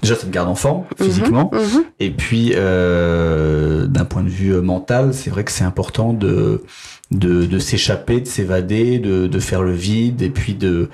déjà 0.00 0.14
ça 0.14 0.26
me 0.26 0.32
garde 0.32 0.48
en 0.48 0.54
forme 0.54 0.84
physiquement. 0.96 1.50
Mhm, 1.52 1.60
mhm. 1.60 1.84
Et 2.00 2.10
puis 2.10 2.52
euh, 2.54 3.86
d'un 3.86 4.04
point 4.04 4.22
de 4.22 4.28
vue 4.28 4.54
mental, 4.60 5.12
c'est 5.12 5.30
vrai 5.30 5.44
que 5.44 5.50
c'est 5.52 5.64
important 5.64 6.12
de 6.12 6.62
de, 7.10 7.44
de 7.44 7.58
s'échapper, 7.58 8.20
de 8.20 8.26
s'évader, 8.26 8.98
de, 8.98 9.26
de 9.26 9.38
faire 9.38 9.62
le 9.62 9.72
vide 9.72 10.22
et 10.22 10.30
puis 10.30 10.54
de 10.54 10.88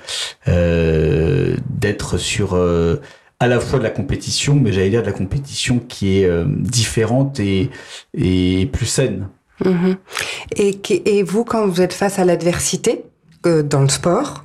euh, 0.47 1.55
d'être 1.69 2.17
sur 2.17 2.55
euh, 2.55 2.97
à 3.39 3.47
la 3.47 3.59
fois 3.59 3.79
de 3.79 3.83
la 3.83 3.89
compétition, 3.89 4.55
mais 4.55 4.73
j'allais 4.73 4.89
dire 4.89 5.01
de 5.01 5.07
la 5.07 5.13
compétition 5.13 5.79
qui 5.79 6.19
est 6.19 6.25
euh, 6.25 6.45
différente 6.47 7.39
et, 7.39 7.69
et 8.13 8.69
plus 8.73 8.85
saine. 8.85 9.29
Mhm. 9.63 9.95
Et, 10.57 10.79
et 11.05 11.23
vous, 11.23 11.45
quand 11.45 11.65
vous 11.67 11.81
êtes 11.81 11.93
face 11.93 12.19
à 12.19 12.25
l'adversité 12.25 13.03
euh, 13.45 13.63
dans 13.63 13.81
le 13.81 13.87
sport, 13.87 14.43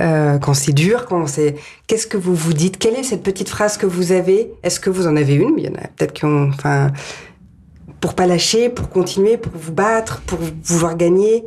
euh, 0.00 0.38
quand 0.38 0.54
c'est 0.54 0.72
dur, 0.72 1.04
quand 1.04 1.26
c'est, 1.26 1.56
qu'est-ce 1.86 2.06
que 2.06 2.16
vous 2.16 2.34
vous 2.34 2.54
dites? 2.54 2.78
Quelle 2.78 2.94
est 2.94 3.02
cette 3.02 3.22
petite 3.22 3.50
phrase 3.50 3.76
que 3.76 3.86
vous 3.86 4.12
avez? 4.12 4.52
Est-ce 4.62 4.80
que 4.80 4.88
vous 4.88 5.06
en 5.06 5.16
avez 5.16 5.34
une? 5.34 5.54
Il 5.58 5.64
y 5.64 5.68
en 5.68 5.74
a 5.74 5.88
peut-être 5.88 6.14
qui 6.14 6.24
ont, 6.24 6.48
enfin, 6.48 6.92
pour 8.00 8.14
pas 8.14 8.26
lâcher, 8.26 8.70
pour 8.70 8.88
continuer, 8.88 9.36
pour 9.36 9.52
vous 9.54 9.72
battre, 9.72 10.22
pour 10.22 10.38
vouloir 10.64 10.96
gagner. 10.96 11.44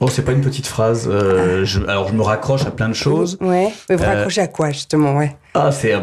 Oh, 0.00 0.08
c'est 0.08 0.22
pas 0.22 0.32
une 0.32 0.40
petite 0.40 0.66
phrase. 0.66 1.08
euh, 1.10 1.64
je, 1.64 1.80
alors 1.86 2.08
je 2.08 2.14
me 2.14 2.22
raccroche 2.22 2.66
à 2.66 2.70
plein 2.70 2.88
de 2.88 2.94
choses. 2.94 3.38
Ouais. 3.40 3.68
Mais 3.88 3.96
vous 3.96 4.02
Euh, 4.04 4.06
raccrochez 4.06 4.40
à 4.40 4.46
quoi 4.48 4.70
justement 4.70 5.16
Ouais? 5.16 5.36
Ah, 5.54 5.72
c'est 5.72 5.94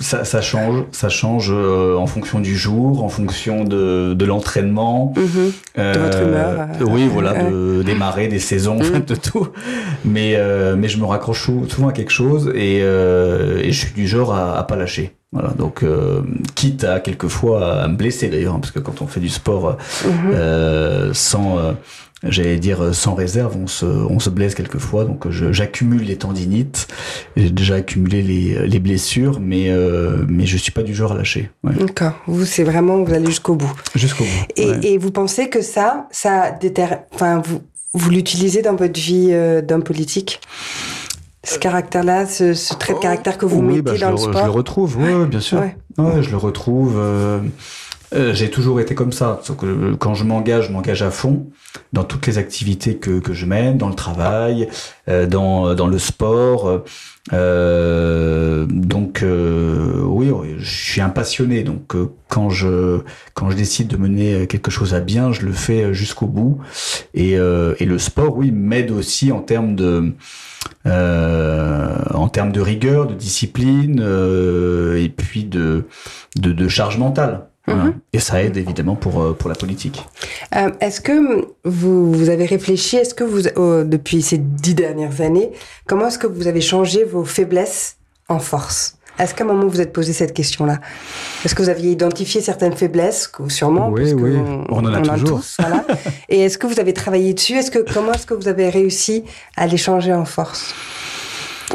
ça, 0.00 0.24
ça 0.24 0.40
change, 0.42 0.84
ça 0.92 1.08
change 1.08 1.50
euh, 1.52 1.96
en 1.96 2.06
fonction 2.06 2.40
du 2.40 2.56
jour, 2.56 3.02
en 3.04 3.08
fonction 3.08 3.64
de, 3.64 4.14
de 4.14 4.24
l'entraînement. 4.24 5.12
Mhm. 5.16 5.52
Euh, 5.78 5.94
votre 5.98 6.22
humeur, 6.22 6.68
euh, 6.80 6.84
oui, 6.88 7.08
voilà, 7.12 7.34
de, 7.44 7.82
des 7.82 7.94
marées, 7.94 8.28
des 8.28 8.38
saisons, 8.38 8.76
Mm. 8.78 9.00
de 9.06 9.14
tout. 9.14 9.48
Mais, 10.04 10.34
euh, 10.36 10.76
mais 10.76 10.88
je 10.88 10.98
me 10.98 11.04
raccroche 11.06 11.44
sou- 11.44 11.66
souvent 11.68 11.88
à 11.88 11.92
quelque 11.92 12.12
chose 12.12 12.50
et, 12.54 12.80
euh, 12.82 13.58
et 13.62 13.72
je 13.72 13.78
suis 13.86 13.92
du 13.94 14.06
genre 14.06 14.34
à, 14.34 14.58
à 14.58 14.62
pas 14.64 14.76
lâcher. 14.76 15.14
Voilà, 15.32 15.50
donc 15.50 15.82
euh, 15.82 16.22
quitte 16.54 16.84
à 16.84 17.00
quelquefois 17.00 17.82
à 17.82 17.88
me 17.88 17.96
blesser 17.96 18.28
d'ailleurs, 18.28 18.54
hein, 18.54 18.60
parce 18.60 18.70
que 18.72 18.78
quand 18.78 19.02
on 19.02 19.06
fait 19.06 19.20
du 19.20 19.28
sport 19.28 19.76
Mhm. 20.06 20.10
euh, 20.32 21.10
sans, 21.12 21.58
euh, 21.58 21.72
j'allais 22.24 22.56
dire 22.58 22.82
euh, 22.82 22.92
sans 22.92 23.14
réserve, 23.14 23.56
on 23.56 23.66
se, 23.66 23.86
on 23.86 24.18
se 24.18 24.30
blesse 24.30 24.54
quelquefois. 24.54 25.04
Donc 25.04 25.28
je- 25.30 25.52
j'accumule 25.52 26.02
les 26.02 26.16
tendinites, 26.16 26.88
j'ai 27.36 27.50
déjà 27.50 27.76
accumulé 27.76 28.22
les, 28.22 28.66
les 28.66 28.78
blessures, 28.78 29.40
mais 29.40 29.70
euh, 29.70 30.24
mais 30.28 30.46
je 30.46 30.56
suis 30.56 30.72
pas 30.72 30.82
du 30.82 30.94
genre 30.94 31.12
à 31.12 31.16
lâcher. 31.16 31.50
Ouais. 31.64 31.74
D'accord. 31.74 32.12
Vous, 32.26 32.44
c'est 32.44 32.64
vraiment, 32.64 33.02
vous 33.02 33.12
allez 33.14 33.26
jusqu'au 33.26 33.54
bout. 33.54 33.72
Jusqu'au 33.94 34.24
bout. 34.24 34.46
Et, 34.56 34.66
ouais. 34.70 34.80
et 34.82 34.98
vous 34.98 35.10
pensez 35.10 35.48
que 35.48 35.62
ça, 35.62 36.08
ça 36.10 36.50
déter... 36.50 36.86
enfin, 37.14 37.40
vous, 37.44 37.60
vous 37.94 38.10
l'utilisez 38.10 38.62
dans 38.62 38.74
votre 38.76 38.98
vie 39.00 39.28
euh, 39.32 39.62
d'homme 39.62 39.82
politique? 39.82 40.40
Ce 41.44 41.58
caractère-là, 41.58 42.26
ce, 42.26 42.52
ce 42.52 42.74
trait 42.74 42.92
de 42.94 42.98
caractère 42.98 43.38
que 43.38 43.46
vous 43.46 43.60
Euh, 43.60 43.66
Oui, 43.66 43.76
mettez 43.76 43.82
bah, 43.82 43.94
je 43.94 44.00
dans 44.00 44.10
le 44.10 44.16
le, 44.16 44.20
je 44.22 44.26
le 44.26 44.32
sport 44.34 44.52
retrouve, 44.52 44.98
oui, 44.98 45.26
bien 45.26 45.40
sûr. 45.40 45.60
Ouais. 45.60 45.76
Ouais, 45.96 46.22
je 46.22 46.30
le 46.30 46.36
retrouve. 46.36 46.94
euh, 46.98 47.38
euh, 48.14 48.32
j'ai 48.34 48.50
toujours 48.50 48.80
été 48.80 48.94
comme 48.94 49.12
ça. 49.12 49.40
Euh, 49.62 49.96
quand 49.96 50.14
je 50.14 50.24
m'engage, 50.24 50.68
je 50.68 50.72
m'engage 50.72 51.02
à 51.02 51.10
fond 51.10 51.46
dans 51.92 52.04
toutes 52.04 52.26
les 52.26 52.38
activités 52.38 52.96
que, 52.96 53.18
que 53.20 53.32
je 53.34 53.46
mène, 53.46 53.78
dans 53.78 53.88
le 53.88 53.94
travail, 53.94 54.68
euh, 55.08 55.26
dans, 55.26 55.74
dans 55.74 55.86
le 55.86 55.98
sport. 55.98 56.82
Euh, 57.32 58.66
donc 58.68 59.22
oui, 59.22 60.32
je 60.58 60.70
suis 60.70 61.00
un 61.00 61.10
passionné. 61.10 61.62
Donc 61.62 61.94
quand 62.28 62.50
je 62.50 63.00
quand 63.34 63.50
je 63.50 63.56
décide 63.56 63.88
de 63.88 63.96
mener 63.96 64.46
quelque 64.46 64.70
chose 64.70 64.94
à 64.94 65.00
bien, 65.00 65.32
je 65.32 65.42
le 65.42 65.52
fais 65.52 65.92
jusqu'au 65.92 66.26
bout. 66.26 66.58
Et, 67.14 67.32
et 67.32 67.84
le 67.84 67.98
sport, 67.98 68.36
oui, 68.36 68.50
m'aide 68.50 68.90
aussi 68.90 69.30
en 69.30 69.40
termes 69.40 69.74
de 69.74 70.14
euh, 70.86 71.96
en 72.14 72.28
termes 72.28 72.52
de 72.52 72.60
rigueur, 72.60 73.06
de 73.06 73.14
discipline 73.14 74.00
euh, 74.02 75.02
et 75.02 75.08
puis 75.08 75.44
de, 75.44 75.84
de, 76.36 76.52
de 76.52 76.68
charge 76.68 76.98
mentale. 76.98 77.48
Voilà. 77.68 77.84
Mhm. 77.84 77.94
Et 78.12 78.18
ça 78.18 78.42
aide 78.42 78.56
évidemment 78.56 78.94
pour, 78.96 79.20
euh, 79.22 79.32
pour 79.34 79.48
la 79.48 79.54
politique. 79.54 80.04
Euh, 80.56 80.70
est-ce 80.80 81.00
que 81.00 81.46
vous, 81.64 82.12
vous 82.12 82.28
avez 82.30 82.46
réfléchi, 82.46 82.96
est-ce 82.96 83.14
que 83.14 83.24
vous, 83.24 83.46
euh, 83.46 83.84
depuis 83.84 84.22
ces 84.22 84.38
dix 84.38 84.74
dernières 84.74 85.20
années, 85.20 85.50
comment 85.86 86.06
est-ce 86.08 86.18
que 86.18 86.26
vous 86.26 86.46
avez 86.46 86.60
changé 86.60 87.04
vos 87.04 87.24
faiblesses 87.24 87.96
en 88.28 88.38
force? 88.38 88.94
Est-ce 89.18 89.34
qu'à 89.34 89.42
un 89.42 89.48
moment 89.48 89.66
vous 89.66 89.80
êtes 89.80 89.92
posé 89.92 90.12
cette 90.12 90.32
question-là? 90.32 90.78
Est-ce 91.44 91.54
que 91.56 91.62
vous 91.62 91.68
aviez 91.68 91.90
identifié 91.90 92.40
certaines 92.40 92.74
faiblesses, 92.76 93.26
que- 93.26 93.48
sûrement 93.48 93.88
Oui, 93.88 94.02
parce 94.02 94.14
que 94.14 94.20
oui. 94.20 94.36
on, 94.36 94.64
On 94.70 94.84
en 94.84 94.94
a 94.94 95.00
toujours. 95.00 95.38
tous, 95.40 95.56
voilà. 95.58 95.84
Et 96.28 96.40
est-ce 96.42 96.56
que 96.56 96.68
vous 96.68 96.78
avez 96.78 96.92
travaillé 96.92 97.34
dessus? 97.34 97.54
Est-ce 97.54 97.72
que 97.72 97.80
comment 97.92 98.12
est-ce 98.12 98.26
que 98.26 98.34
vous 98.34 98.46
avez 98.46 98.68
réussi 98.70 99.24
à 99.56 99.66
les 99.66 99.76
changer 99.76 100.12
en 100.12 100.24
force? 100.24 100.72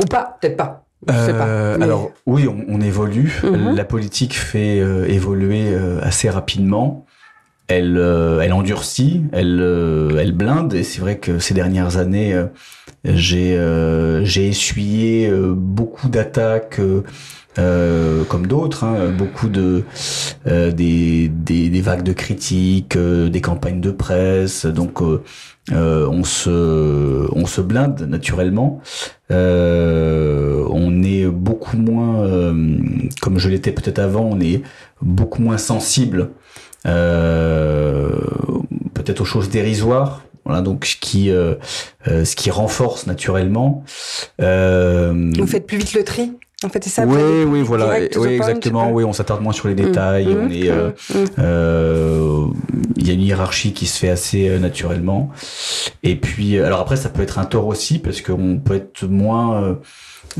Ou 0.02 0.06
pas 0.06 0.38
Peut-être 0.40 0.56
pas. 0.56 0.83
Je 1.10 1.14
sais 1.14 1.34
pas. 1.34 1.46
Euh, 1.48 1.78
Mais- 1.78 1.84
Alors 1.86 2.12
oui, 2.26 2.48
on, 2.48 2.64
on 2.68 2.82
évolue. 2.82 3.40
Mhm. 3.44 3.76
La 3.76 3.84
politique 3.86 4.34
fait 4.36 4.80
euh, 4.80 5.06
évoluer 5.08 5.68
euh, 5.74 6.00
assez 6.02 6.30
rapidement. 6.30 7.06
Elle, 7.68 7.98
euh, 7.98 8.42
elle 8.42 8.54
endurcit, 8.54 9.24
elle, 9.32 9.60
euh, 9.62 10.18
elle 10.20 10.34
blinde. 10.34 10.74
Et 10.74 10.84
c'est 10.84 11.00
vrai 11.00 11.18
que 11.18 11.40
ces 11.40 11.54
dernières 11.54 11.98
années, 11.98 12.34
euh, 12.34 12.48
j'ai 13.06 13.58
j'ai 14.26 14.48
essuyé 14.48 15.32
beaucoup 15.56 16.10
d'attaques. 16.10 16.80
comme 17.56 18.48
d'autres, 18.48 18.84
hein, 18.84 19.10
beaucoup 19.18 19.48
de 19.48 19.84
des, 20.46 21.30
des, 21.30 21.70
des 21.70 21.82
vagues 21.82 22.04
de 22.04 22.14
critiques, 22.14 22.98
des 22.98 23.42
campagnes 23.42 23.82
de 23.82 23.92
presse, 23.92 24.66
donc 24.66 25.02
on 25.72 26.24
se 26.24 26.50
on 27.32 27.46
se 27.46 27.62
blinde 27.62 28.02
naturellement. 28.10 28.82
On 29.30 31.04
est 31.04 31.26
beaucoup 31.28 31.78
moins, 31.78 32.28
comme 33.22 33.38
je 33.38 33.50
l'étais 33.50 33.72
peut-être 33.72 34.00
avant, 34.00 34.30
on 34.32 34.40
est 34.40 34.62
beaucoup 35.02 35.42
moins 35.42 35.58
sensible, 35.58 36.30
peut-être 36.84 39.22
aux 39.22 39.26
choses 39.26 39.50
dérisoires. 39.50 40.24
Voilà, 40.46 40.62
donc 40.62 40.86
ce 40.86 40.98
qui, 40.98 41.32
euh, 41.32 41.56
euh, 42.08 42.26
ce 42.26 42.36
qui 42.36 42.52
renforce 42.52 43.08
naturellement. 43.08 43.84
Euh, 44.42 45.32
Vous 45.38 45.48
faites 45.48 45.66
plus 45.66 45.78
vite 45.78 45.94
le 45.94 46.04
tri 46.04 46.34
En 46.66 46.70
fait, 46.70 46.84
c'est 46.84 46.90
ça 46.90 47.06
oui, 47.06 47.46
oui, 47.46 47.62
voilà, 47.62 47.86
direct 47.86 48.18
oui, 48.20 48.34
exactement. 48.34 48.92
Oui, 48.92 49.06
on 49.06 49.14
s'attarde 49.14 49.42
moins 49.42 49.54
sur 49.54 49.70
les 49.70 49.76
détails. 49.76 50.28
Mmh, 50.28 50.38
on 50.38 50.50
mmh, 50.50 50.52
est, 50.52 50.70
euh, 50.70 50.90
mmh, 50.90 51.18
mmh. 51.18 51.26
euh, 51.40 52.46
il 52.98 53.08
y 53.08 53.12
a 53.12 53.14
une 53.14 53.22
hiérarchie 53.22 53.72
qui 53.72 53.86
se 53.86 53.98
fait 53.98 54.10
assez 54.10 54.50
euh, 54.50 54.60
naturellement. 54.60 55.30
Et 56.04 56.18
puis, 56.18 56.58
euh, 56.58 56.66
alors 56.66 56.82
après, 56.82 56.98
ça 56.98 57.08
peut 57.08 57.22
être 57.22 57.40
un 57.40 57.46
tort 57.46 57.68
aussi 57.68 58.00
parce 58.00 58.20
qu'on 58.20 58.58
peut 58.58 58.76
être 58.76 59.06
moins, 59.06 59.78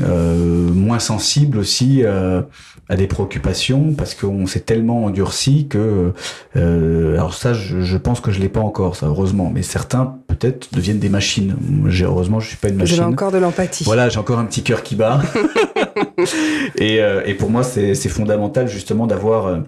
euh, 0.02 0.68
moins 0.72 0.98
sensible 0.98 1.58
aussi 1.58 2.00
euh, 2.02 2.42
à 2.88 2.96
des 2.96 3.06
préoccupations 3.06 3.92
parce 3.94 4.14
qu'on 4.14 4.46
s'est 4.46 4.60
tellement 4.60 5.04
endurci 5.04 5.68
que, 5.68 6.12
euh, 6.56 7.14
alors 7.14 7.34
ça, 7.34 7.54
je, 7.54 7.80
je 7.80 7.96
pense 7.96 8.20
que 8.20 8.30
je 8.30 8.40
l'ai 8.40 8.48
pas 8.48 8.60
encore, 8.60 8.96
ça 8.96 9.06
heureusement. 9.06 9.50
Mais 9.54 9.62
certains 9.62 10.16
peut-être 10.26 10.68
deviennent 10.74 10.98
des 10.98 11.08
machines. 11.08 11.54
J'ai- 11.86 12.04
heureusement, 12.04 12.40
je 12.40 12.48
suis 12.48 12.56
pas 12.56 12.68
une 12.68 12.76
machine. 12.76 13.00
avez 13.00 13.12
encore 13.12 13.32
de 13.32 13.38
l'empathie. 13.38 13.84
Voilà, 13.84 14.08
j'ai 14.08 14.18
encore 14.18 14.38
un 14.38 14.44
petit 14.46 14.62
cœur 14.62 14.82
qui 14.82 14.96
bat. 14.96 15.22
et, 16.78 17.00
euh, 17.00 17.22
et 17.24 17.34
pour 17.34 17.50
moi, 17.50 17.62
c'est 17.62 17.94
c'est 17.94 18.08
fondamental 18.08 18.68
justement 18.68 19.06
d'avoir 19.06 19.46
euh, 19.46 19.58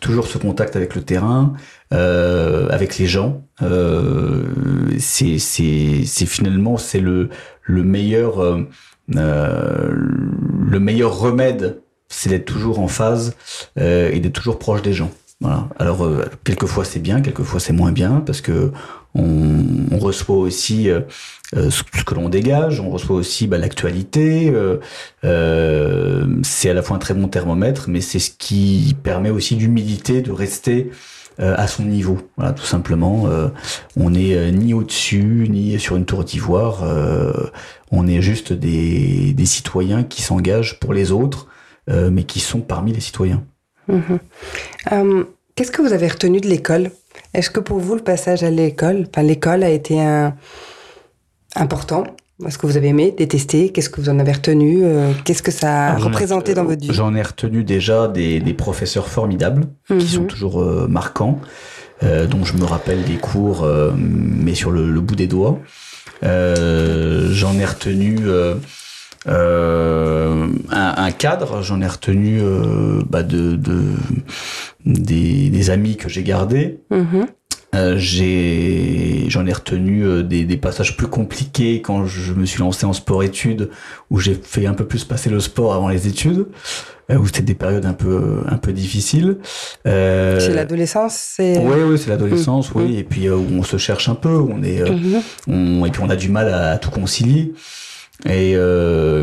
toujours 0.00 0.26
ce 0.26 0.38
contact 0.38 0.76
avec 0.76 0.94
le 0.94 1.02
terrain, 1.02 1.54
euh, 1.92 2.68
avec 2.70 2.98
les 2.98 3.06
gens. 3.06 3.42
Euh, 3.62 4.44
c'est 4.98 5.38
c'est 5.38 6.02
c'est 6.04 6.26
finalement 6.26 6.76
c'est 6.76 7.00
le 7.00 7.28
le 7.62 7.82
meilleur 7.82 8.42
euh, 8.42 8.62
euh, 9.14 9.92
le 9.94 10.80
meilleur 10.80 11.18
remède, 11.18 11.80
c'est 12.08 12.30
d'être 12.30 12.44
toujours 12.44 12.80
en 12.80 12.88
phase 12.88 13.34
euh, 13.78 14.10
et 14.12 14.20
d'être 14.20 14.34
toujours 14.34 14.58
proche 14.58 14.82
des 14.82 14.92
gens. 14.92 15.10
Voilà. 15.40 15.68
Alors 15.78 16.04
euh, 16.04 16.24
quelquefois 16.44 16.84
c'est 16.84 16.98
bien, 16.98 17.20
quelquefois 17.20 17.60
c'est 17.60 17.74
moins 17.74 17.92
bien 17.92 18.22
parce 18.24 18.40
que 18.40 18.72
on, 19.14 19.64
on 19.90 19.98
reçoit 19.98 20.36
aussi 20.36 20.88
euh, 20.88 21.00
euh, 21.54 21.70
ce 21.70 21.82
que 21.82 22.14
l'on 22.14 22.28
dégage, 22.28 22.80
on 22.80 22.88
reçoit 22.90 23.16
aussi 23.16 23.46
bah, 23.46 23.58
l'actualité, 23.58 24.52
c'est 25.22 26.70
à 26.70 26.74
la 26.74 26.82
fois 26.82 26.96
un 26.96 26.98
très 26.98 27.14
bon 27.14 27.28
thermomètre, 27.28 27.88
mais 27.88 28.00
c'est 28.00 28.18
ce 28.18 28.30
qui 28.30 28.96
permet 29.02 29.30
aussi 29.30 29.56
d'humilité, 29.56 30.22
de 30.22 30.32
rester 30.32 30.90
à 31.38 31.66
son 31.66 31.84
niveau. 31.84 32.18
Voilà, 32.36 32.52
tout 32.52 32.64
simplement. 32.64 33.28
on 33.96 34.10
n'est 34.10 34.52
ni 34.52 34.74
au-dessus, 34.74 35.46
ni 35.50 35.78
sur 35.78 35.96
une 35.96 36.04
tour 36.04 36.24
d'ivoire. 36.24 36.84
on 37.90 38.06
est 38.06 38.22
juste 38.22 38.52
des, 38.52 39.34
citoyens 39.44 40.02
qui 40.02 40.22
s'engagent 40.22 40.78
pour 40.78 40.94
les 40.94 41.12
autres, 41.12 41.46
mais 41.88 42.24
qui 42.24 42.40
sont 42.40 42.60
parmi 42.60 42.92
les 42.92 43.00
citoyens. 43.00 43.42
Mhm. 43.88 45.26
Qu'est-ce 45.54 45.70
que 45.70 45.82
vous 45.82 45.92
avez 45.92 46.08
retenu 46.08 46.40
de 46.40 46.48
l'école? 46.48 46.90
Est-ce 47.34 47.50
que 47.50 47.60
pour 47.60 47.78
vous, 47.78 47.94
le 47.94 48.02
passage 48.02 48.42
à 48.42 48.50
l'école, 48.50 49.06
enfin, 49.08 49.22
l'école 49.22 49.62
a 49.62 49.70
été 49.70 50.00
important? 51.54 52.04
Est-ce 52.44 52.58
que 52.58 52.66
vous 52.66 52.76
avez 52.76 52.88
aimé, 52.88 53.14
détesté? 53.16 53.70
Qu'est-ce 53.70 53.88
que 53.88 53.98
vous 54.00 54.10
en 54.10 54.18
avez 54.18 54.32
retenu? 54.32 54.80
Euh, 54.82 55.12
Qu'est-ce 55.24 55.42
que 55.42 55.50
ça 55.50 55.86
a 55.88 55.96
représenté 55.96 56.52
dans 56.52 56.64
votre 56.64 56.82
vie? 56.82 56.92
J'en 56.92 57.14
ai 57.14 57.22
retenu 57.22 57.64
déjà 57.64 58.08
des, 58.08 58.40
professeurs 58.52 59.08
formidables 59.08 59.64
qui 59.88 59.94
mhm. 59.94 60.00
sont 60.00 60.24
toujours 60.24 60.62
euh, 60.62 60.86
marquants, 60.86 61.40
euh, 62.02 62.26
dont 62.26 62.44
je 62.44 62.54
me 62.54 62.64
rappelle 62.64 63.04
des 63.04 63.16
cours, 63.16 63.66
mais 63.96 64.54
sur 64.54 64.70
le, 64.70 65.00
bout 65.00 65.16
des 65.16 65.26
doigts. 65.26 65.58
J'en 66.22 67.58
ai 67.58 67.64
retenu 67.64 68.18
un, 69.26 71.10
cadre, 71.12 71.62
j'en 71.62 71.80
ai 71.80 71.86
retenu 71.86 72.42
bah, 73.08 73.22
de, 73.22 73.58
des, 74.84 75.70
amis 75.70 75.96
que 75.96 76.10
j'ai 76.10 76.22
gardés. 76.22 76.80
Mhm. 76.90 77.28
Euh, 77.76 77.96
j'ai, 77.98 79.26
j'en 79.28 79.44
ai 79.46 79.52
retenu 79.52 80.04
euh, 80.04 80.22
des, 80.22 80.44
des, 80.44 80.56
passages 80.56 80.96
plus 80.96 81.08
compliqués 81.08 81.82
quand 81.82 82.06
je 82.06 82.32
me 82.32 82.46
suis 82.46 82.60
lancé 82.60 82.86
en 82.86 82.92
sport-études, 82.92 83.70
où 84.10 84.18
j'ai 84.18 84.34
fait 84.34 84.66
un 84.66 84.74
peu 84.74 84.86
plus 84.86 85.04
passer 85.04 85.28
le 85.28 85.40
sport 85.40 85.74
avant 85.74 85.88
les 85.88 86.08
études, 86.08 86.46
euh, 87.10 87.18
où 87.18 87.26
c'était 87.26 87.42
des 87.42 87.54
périodes 87.54 87.84
un 87.84 87.92
peu 87.92 88.40
un 88.48 88.56
peu 88.56 88.72
difficiles. 88.72 89.38
Euh, 89.86 90.40
c'est 90.40 90.54
l'adolescence, 90.54 91.14
c'est. 91.14 91.58
Oui, 91.58 91.76
oui, 91.86 91.98
c'est 91.98 92.08
l'adolescence, 92.08 92.74
mmh. 92.74 92.78
oui, 92.78 92.84
mmh. 92.84 92.98
et 92.98 93.04
puis 93.04 93.30
où 93.30 93.46
on 93.52 93.62
se 93.62 93.76
cherche 93.76 94.08
un 94.08 94.14
peu, 94.14 94.34
où 94.36 94.50
on 94.52 94.62
est, 94.62 94.88
mmh. 94.88 95.20
on, 95.48 95.84
et 95.84 95.90
puis 95.90 96.02
on 96.02 96.08
a 96.08 96.16
du 96.16 96.30
mal 96.30 96.48
à, 96.52 96.78
tout 96.78 96.90
concilier. 96.90 97.52
Et 98.24 98.56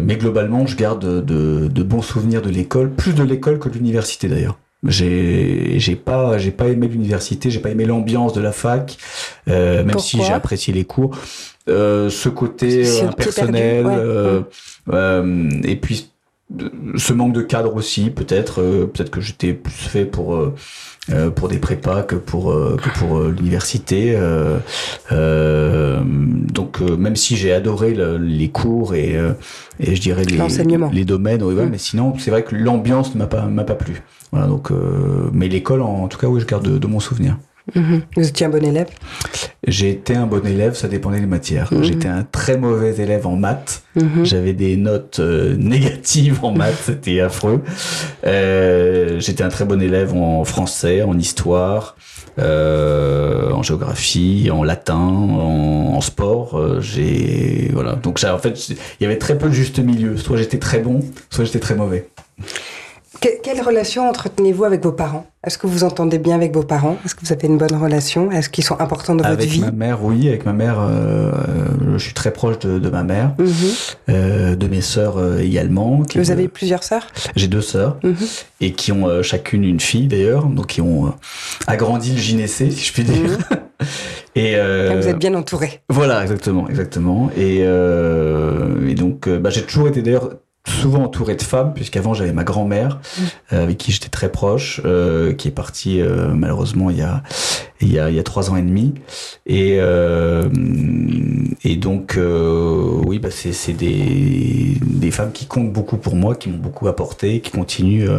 mais 0.04 0.18
globalement, 0.18 0.68
je 0.68 0.76
garde 0.76 1.26
de, 1.26 1.68
de 1.68 1.84
bons 1.84 2.04
souvenirs 2.04 2.44
de 2.44 2.50
l'école, 2.50 2.92
plus 2.92 3.14
de 3.14 3.24
l'école 3.24 3.58
que 3.58 3.68
de 3.70 3.74
l'université 3.74 4.28
d'ailleurs. 4.28 4.58
J'ai 4.86 5.80
j'ai 5.80 5.96
pas 5.96 6.38
j'ai 6.38 6.52
pas 6.52 6.68
aimé 6.68 6.88
l'université, 6.88 7.50
j'ai 7.50 7.60
pas 7.60 7.70
aimé 7.70 7.86
l'ambiance 7.86 8.34
de 8.34 8.42
la 8.42 8.52
fac, 8.52 8.98
euh, 9.50 9.84
même 9.84 10.00
si 10.00 10.22
j'ai 10.22 10.34
apprécié 10.34 10.74
les 10.74 10.86
cours. 10.86 11.18
Euh, 11.70 12.10
ce 12.10 12.28
côté 12.28 12.84
euh, 12.86 13.08
personnel 13.12 13.86
euh, 13.88 14.42
euh, 14.92 15.50
et 15.64 15.78
puis 15.78 16.10
ce 16.98 17.14
manque 17.14 17.34
de 17.34 17.42
cadre 17.42 17.76
aussi 17.76 18.10
peut-être 18.10 18.62
peut-être 18.94 19.10
que 19.10 19.22
j'étais 19.22 19.54
plus 19.54 19.74
fait 19.74 20.06
pour 20.06 20.40
pour 21.36 21.50
des 21.50 21.58
prépas 21.58 22.04
que 22.04 22.16
pour 22.16 22.54
que 22.54 23.00
pour 23.00 23.22
l'université 23.22 24.18
donc 25.12 26.82
même 26.82 27.16
si 27.16 27.36
j'ai 27.36 27.54
adoré 27.54 27.96
les 28.20 28.50
cours 28.50 28.94
et 28.94 29.18
et 29.80 29.96
je 29.96 30.02
dirais 30.02 30.24
les 30.26 30.38
les 30.92 31.06
domaines 31.06 31.44
mmh. 31.44 31.70
mais 31.70 31.78
sinon 31.78 32.14
c'est 32.20 32.32
vrai 32.32 32.44
que 32.44 32.56
l'ambiance 32.56 33.16
ne 33.16 33.20
m'a 33.20 33.28
pas 33.28 33.46
m'a 33.48 33.64
pas 33.64 33.76
plu 33.76 34.04
voilà, 34.34 34.48
donc, 34.48 34.72
euh, 34.72 35.30
mais 35.32 35.48
l'école, 35.48 35.84
en, 35.84 36.08
tout 36.08 36.18
cas, 36.18 36.26
oui, 36.26 36.42
je 36.42 36.48
garde 36.48 36.68
de, 36.68 36.88
mon 36.88 37.00
souvenir. 37.00 37.38
Mhm. 37.76 38.02
Vous 38.18 38.28
étiez 38.28 38.46
un 38.46 38.50
bon 38.50 38.64
élève? 38.64 38.90
J'ai 39.66 39.90
été 39.92 40.16
un 40.16 40.26
bon 40.26 40.46
élève, 40.46 40.74
ça 40.76 40.88
dépendait 40.90 41.22
des 41.22 41.26
matières. 41.26 41.74
Mhm. 41.74 41.84
J'étais 41.84 42.08
un 42.10 42.24
très 42.24 42.58
mauvais 42.58 42.94
élève 42.98 43.26
en 43.26 43.38
maths. 43.38 43.84
Mhm. 43.96 44.26
J'avais 44.26 44.54
des 44.54 44.76
notes 44.76 45.20
euh, 45.20 45.56
négatives 45.58 46.44
en 46.44 46.52
maths, 46.52 46.82
c'était 46.84 47.22
affreux. 47.22 47.62
Euh, 48.26 49.20
J'étais 49.20 49.44
un 49.44 49.50
très 49.50 49.66
bon 49.66 49.82
élève 49.82 50.14
en 50.14 50.44
français, 50.44 51.04
en 51.04 51.18
histoire, 51.18 51.96
euh, 52.40 53.52
en 53.52 53.64
géographie, 53.64 54.50
en 54.52 54.64
latin, 54.64 54.96
en, 54.98 55.94
en 55.96 56.02
sport. 56.02 56.82
J'ai 56.82 57.70
voilà. 57.74 57.94
Donc 57.96 58.20
en 58.26 58.38
fait, 58.40 58.70
il 58.70 58.78
y 59.02 59.06
avait 59.06 59.18
très 59.18 59.38
peu 59.38 59.48
de 59.48 59.54
juste 59.54 59.80
milieu. 59.80 60.18
Soit 60.18 60.38
j'étais 60.38 60.60
très 60.60 60.80
bon, 60.80 61.00
soit 61.30 61.46
j'étais 61.46 61.60
très 61.60 61.76
mauvais 61.76 62.10
quelle 63.20 63.62
relation 63.62 64.10
entretenez-vous 64.10 64.64
avec 64.64 64.84
vos 64.84 64.92
parents? 64.92 65.28
Est-ce 65.46 65.58
que 65.58 65.68
vous 65.68 65.84
entendez 65.84 66.18
bien 66.18 66.36
avec 66.36 66.54
vos 66.54 66.64
parents? 66.64 66.98
Est-ce 67.06 67.16
que 67.16 67.26
vous 67.26 67.34
avez 67.34 67.48
une 67.48 67.58
bonne 67.58 67.76
relation? 67.76 68.32
Est-ce 68.32 68.50
qu'ils 68.50 68.64
sont 68.64 68.80
importants 68.80 69.14
dans 69.16 69.28
votre 69.28 69.42
vie? 69.42 69.62
Avec 69.62 69.74
ma 69.74 69.86
mère, 69.86 70.04
oui. 70.04 70.30
Avec 70.30 70.46
ma 70.46 70.54
mère, 70.54 70.80
euh, 70.80 71.32
je 71.94 71.98
suis 71.98 72.14
très 72.14 72.32
proche 72.32 72.60
de, 72.60 72.90
ma 72.90 73.04
mère, 73.04 73.34
mhm. 73.38 73.54
euh, 74.10 74.56
de 74.56 74.68
mes 74.68 74.82
sœurs 74.82 75.18
euh, 75.18 75.40
également. 75.40 76.02
vous 76.16 76.32
avez 76.32 76.48
plusieurs 76.48 76.84
sœurs? 76.84 77.08
J'ai 77.36 77.48
deux 77.48 77.62
sœurs 77.62 77.98
mhm. 78.04 78.16
et 78.62 78.72
qui 78.72 78.92
ont 78.92 79.22
chacune 79.22 79.64
une 79.64 79.80
fille 79.80 80.08
d'ailleurs, 80.08 80.46
donc 80.46 80.68
qui 80.68 80.82
ont 80.82 81.14
agrandi 81.68 82.14
le 82.14 82.22
gynécée, 82.22 82.72
si 82.72 82.86
je 82.86 82.94
puis 82.94 83.04
dire. 83.04 83.22
Mhm. 83.22 83.38
Et, 84.36 84.56
vous 84.56 85.08
êtes 85.08 85.20
bien 85.20 85.36
entouré. 85.36 85.82
Voilà, 85.90 86.24
exactement, 86.24 86.68
exactement. 86.68 87.30
Et, 87.38 87.58
et 87.58 88.96
donc, 88.96 89.30
bah, 89.30 89.52
j'ai 89.52 89.62
toujours 89.62 89.88
été 89.88 90.02
d'ailleurs 90.02 90.30
souvent 90.84 91.04
entouré 91.04 91.36
de 91.36 91.42
femmes, 91.42 91.74
puisqu'avant 91.74 92.14
j'avais 92.14 92.34
ma 92.34 92.44
grand-mère, 92.44 93.00
euh, 93.54 93.64
avec 93.64 93.78
qui 93.78 93.94
j'étais 93.94 94.10
très 94.10 94.30
proche, 94.30 94.82
euh, 94.84 95.32
qui 95.34 95.48
est 95.48 95.52
partie 95.52 96.02
euh, 96.02 96.34
malheureusement 96.34 96.90
il 96.90 96.98
y 96.98 97.02
a 97.02 97.24
il 97.80 97.92
y 97.92 98.00
a 98.00 98.10
il 98.10 98.16
y 98.16 98.20
a 98.20 98.24
trois 98.24 98.50
ans 98.50 98.58
et 98.58 98.62
demi, 98.62 98.94
et 99.46 99.78
et 101.70 101.76
donc 101.78 102.18
oui 103.06 103.20
bah 103.20 103.30
c'est 103.32 103.54
c'est 103.54 103.74
des 103.74 104.78
des 104.82 105.12
femmes 105.12 105.32
qui 105.32 105.46
comptent 105.48 105.72
beaucoup 105.72 105.98
pour 105.98 106.16
moi, 106.16 106.36
qui 106.36 106.50
m'ont 106.50 106.58
beaucoup 106.58 106.88
apporté, 106.88 107.40
qui 107.40 107.52
continuent 107.52 108.10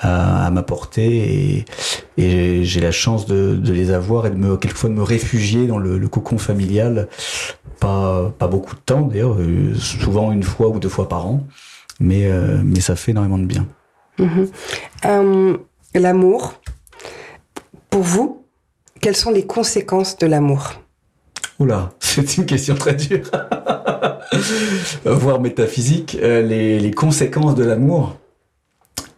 à, 0.00 0.46
à 0.46 0.50
m'apporter, 0.50 1.06
et 1.34 1.64
et 2.16 2.64
j'ai 2.64 2.80
la 2.80 2.92
chance 2.92 3.26
de, 3.26 3.54
de 3.56 3.72
les 3.72 3.90
avoir 3.90 4.26
et 4.26 4.30
de 4.30 4.36
me 4.36 4.56
quelquefois 4.56 4.90
de 4.90 4.94
me 4.94 5.02
réfugier 5.02 5.66
dans 5.66 5.78
le, 5.78 5.98
le 5.98 6.08
cocon 6.08 6.38
familial. 6.38 7.08
Pas, 7.78 8.30
pas 8.38 8.46
beaucoup 8.46 8.74
de 8.74 8.80
temps 8.84 9.00
d'ailleurs, 9.00 9.38
souvent 9.78 10.32
une 10.32 10.42
fois 10.42 10.68
ou 10.68 10.78
deux 10.78 10.90
fois 10.90 11.08
par 11.08 11.26
an 11.26 11.46
mais, 12.00 12.26
euh, 12.26 12.60
mais 12.64 12.80
ça 12.80 12.96
fait 12.96 13.12
énormément 13.12 13.38
de 13.38 13.44
bien. 13.44 13.66
Mhm. 14.18 14.48
Euh, 15.04 15.56
l'amour, 15.94 16.54
pour 17.90 18.02
vous, 18.02 18.44
quelles 19.00 19.16
sont 19.16 19.30
les 19.30 19.46
conséquences 19.46 20.16
de 20.18 20.26
l'amour? 20.26 20.72
Oula, 21.58 21.90
c'est 22.00 22.36
une 22.36 22.46
question 22.46 22.74
très 22.74 22.94
dure. 22.94 23.30
Voire 25.04 25.40
métaphysique. 25.40 26.18
Euh, 26.20 26.42
les, 26.42 26.80
les, 26.80 26.90
conséquences 26.90 27.54
de 27.54 27.64
l'amour. 27.64 28.16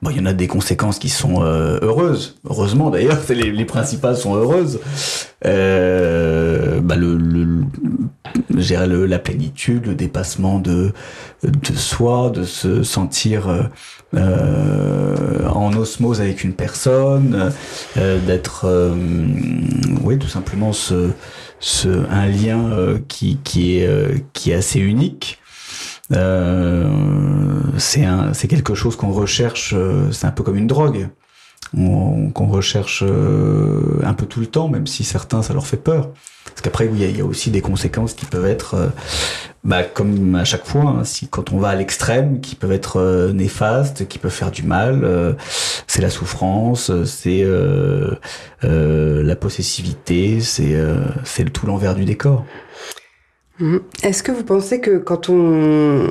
Bon, 0.00 0.10
il 0.10 0.16
y 0.16 0.20
en 0.20 0.26
a 0.26 0.32
des 0.32 0.48
conséquences 0.48 0.98
qui 0.98 1.08
sont 1.08 1.42
heureuses. 1.42 2.40
Heureusement 2.44 2.90
d'ailleurs, 2.90 3.18
les, 3.28 3.52
les 3.52 3.64
principales 3.64 4.16
sont 4.16 4.34
heureuses. 4.34 4.80
Euh, 5.44 6.80
bah 6.80 6.96
le, 6.96 7.16
le, 7.16 7.64
le, 8.50 9.06
la 9.06 9.18
plénitude, 9.18 9.86
le 9.86 9.94
dépassement 9.94 10.58
de, 10.58 10.92
de 11.42 11.74
soi, 11.74 12.30
de 12.30 12.44
se 12.44 12.82
sentir 12.82 13.48
euh, 13.48 13.62
euh 14.14 15.48
en 15.48 15.72
osmose 15.74 16.20
avec 16.20 16.44
une 16.44 16.54
personne, 16.54 17.52
euh, 17.96 18.18
d'être, 18.26 18.64
euh, 18.64 18.94
oui, 20.02 20.18
tout 20.18 20.28
simplement 20.28 20.72
ce, 20.72 21.10
ce 21.60 22.08
un 22.10 22.26
lien 22.26 22.70
qui, 23.08 23.38
qui 23.44 23.78
est 23.78 24.24
qui 24.32 24.50
est 24.50 24.54
assez 24.54 24.80
unique. 24.80 25.38
Euh, 26.12 26.88
c'est 27.78 28.04
un, 28.04 28.32
c'est 28.34 28.48
quelque 28.48 28.74
chose 28.74 28.96
qu'on 28.96 29.12
recherche. 29.12 29.74
c'est 30.10 30.26
un 30.26 30.30
peu 30.30 30.42
comme 30.42 30.56
une 30.56 30.66
drogue 30.66 31.08
qu'on 31.74 32.46
recherche 32.46 33.02
euh, 33.06 34.00
un 34.02 34.14
peu 34.14 34.26
tout 34.26 34.40
le 34.40 34.46
temps, 34.46 34.68
même 34.68 34.86
si 34.86 35.04
certains 35.04 35.42
ça 35.42 35.54
leur 35.54 35.66
fait 35.66 35.78
peur. 35.78 36.10
Parce 36.54 36.62
qu'après, 36.62 36.86
il 36.86 37.16
y, 37.16 37.20
a 37.20 37.24
aussi 37.24 37.50
des 37.50 37.60
conséquences 37.60 38.14
qui 38.14 38.26
peuvent 38.26 38.46
être, 38.46 38.74
euh, 38.74 38.86
bah, 39.64 39.82
comme 39.82 40.34
à 40.34 40.44
chaque 40.44 40.66
fois, 40.66 40.82
hein, 40.82 41.04
si 41.04 41.28
quand 41.28 41.52
on 41.52 41.58
va 41.58 41.70
à 41.70 41.74
l'extrême, 41.74 42.40
qui 42.40 42.54
peuvent 42.54 42.72
être 42.72 42.98
euh, 42.98 43.32
néfastes, 43.32 44.08
qui 44.08 44.18
peuvent 44.18 44.30
faire 44.30 44.50
du 44.50 44.62
mal. 44.62 45.36
c'est 45.86 46.02
la 46.02 46.10
souffrance, 46.10 46.90
c'est 47.04 47.44
la 48.62 49.36
possessivité, 49.36 50.40
c'est 50.40 50.76
c'est 51.24 51.50
tout 51.52 51.66
l'envers 51.66 51.94
du 51.94 52.04
décor. 52.04 52.44
Mmh. 53.58 53.78
Est-ce 54.02 54.22
que 54.22 54.32
vous 54.32 54.44
pensez 54.44 54.80
que 54.80 54.98
quand 54.98 55.28
on, 55.28 56.10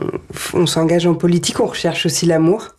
on 0.54 0.66
s'engage 0.66 1.06
en 1.06 1.16
politique, 1.16 1.60
on 1.60 1.66
recherche 1.66 2.06
aussi 2.06 2.26
l'amour? 2.26 2.70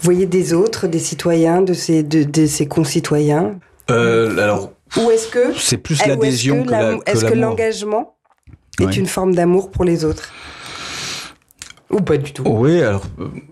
Voyez 0.00 0.26
des 0.26 0.52
autres, 0.52 0.86
des 0.86 0.98
citoyens, 0.98 1.62
de 1.62 1.72
ses, 1.72 2.02
de, 2.02 2.46
ses 2.46 2.66
concitoyens? 2.66 3.58
Euh, 3.90 4.36
Alors, 4.38 4.72
ou 4.96 5.10
est-ce 5.10 5.28
que 5.28 5.52
c'est 5.56 5.78
plus 5.78 6.04
l'adhésion 6.06 6.64
que, 6.64 7.10
Est-ce 7.10 7.24
que 7.24 7.34
l'engagement 7.34 8.16
est 8.80 8.96
une 8.96 9.06
forme 9.06 9.34
d'amour 9.34 9.70
pour 9.70 9.84
les 9.84 10.04
autres? 10.04 10.30
Ou 11.90 12.00
pas 12.00 12.16
du 12.16 12.32
tout? 12.32 12.42
Oui, 12.46 12.80
alors 12.80 13.04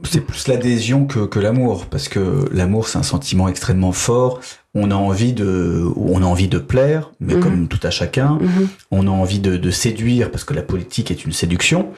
c'est 0.02 0.20
plus 0.20 0.48
l'adhésion 0.48 1.06
que, 1.06 1.20
que 1.20 1.38
l'amour, 1.38 1.86
parce 1.86 2.08
que 2.08 2.48
l'amour 2.50 2.88
c'est 2.88 2.98
un 2.98 3.04
sentiment 3.04 3.48
extrêmement 3.48 3.92
fort. 3.92 4.40
On 4.74 4.90
a 4.90 4.94
envie 4.94 5.32
de, 5.32 5.84
on 5.96 6.22
a 6.22 6.26
envie 6.26 6.48
de 6.48 6.58
plaire, 6.58 7.12
mais 7.20 7.34
mhm. 7.34 7.40
comme 7.40 7.68
tout 7.68 7.80
à 7.84 7.90
chacun, 7.90 8.38
mhm. 8.40 8.68
on 8.90 9.06
a 9.06 9.10
envie 9.10 9.38
de, 9.38 9.56
de 9.56 9.70
séduire, 9.70 10.30
parce 10.30 10.44
que 10.44 10.54
la 10.54 10.62
politique 10.62 11.10
est 11.10 11.24
une 11.24 11.32
séduction. 11.32 11.92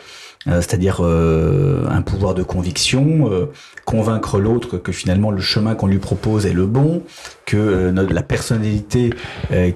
C'est-à-dire 0.47 1.01
un 1.03 2.03
pouvoir 2.03 2.35
de 2.35 2.43
conviction, 2.43 3.49
convaincre 3.85 4.39
l'autre 4.39 4.79
que 4.79 4.93
finalement 4.93 5.31
le 5.31 5.41
chemin 5.41 5.75
qu'on 5.75 5.87
lui 5.87 5.99
propose 5.99 6.47
est 6.47 6.53
le 6.53 6.67
bon, 6.67 7.03
que 7.47 7.93
la 7.95 8.23
personnalité 8.23 9.11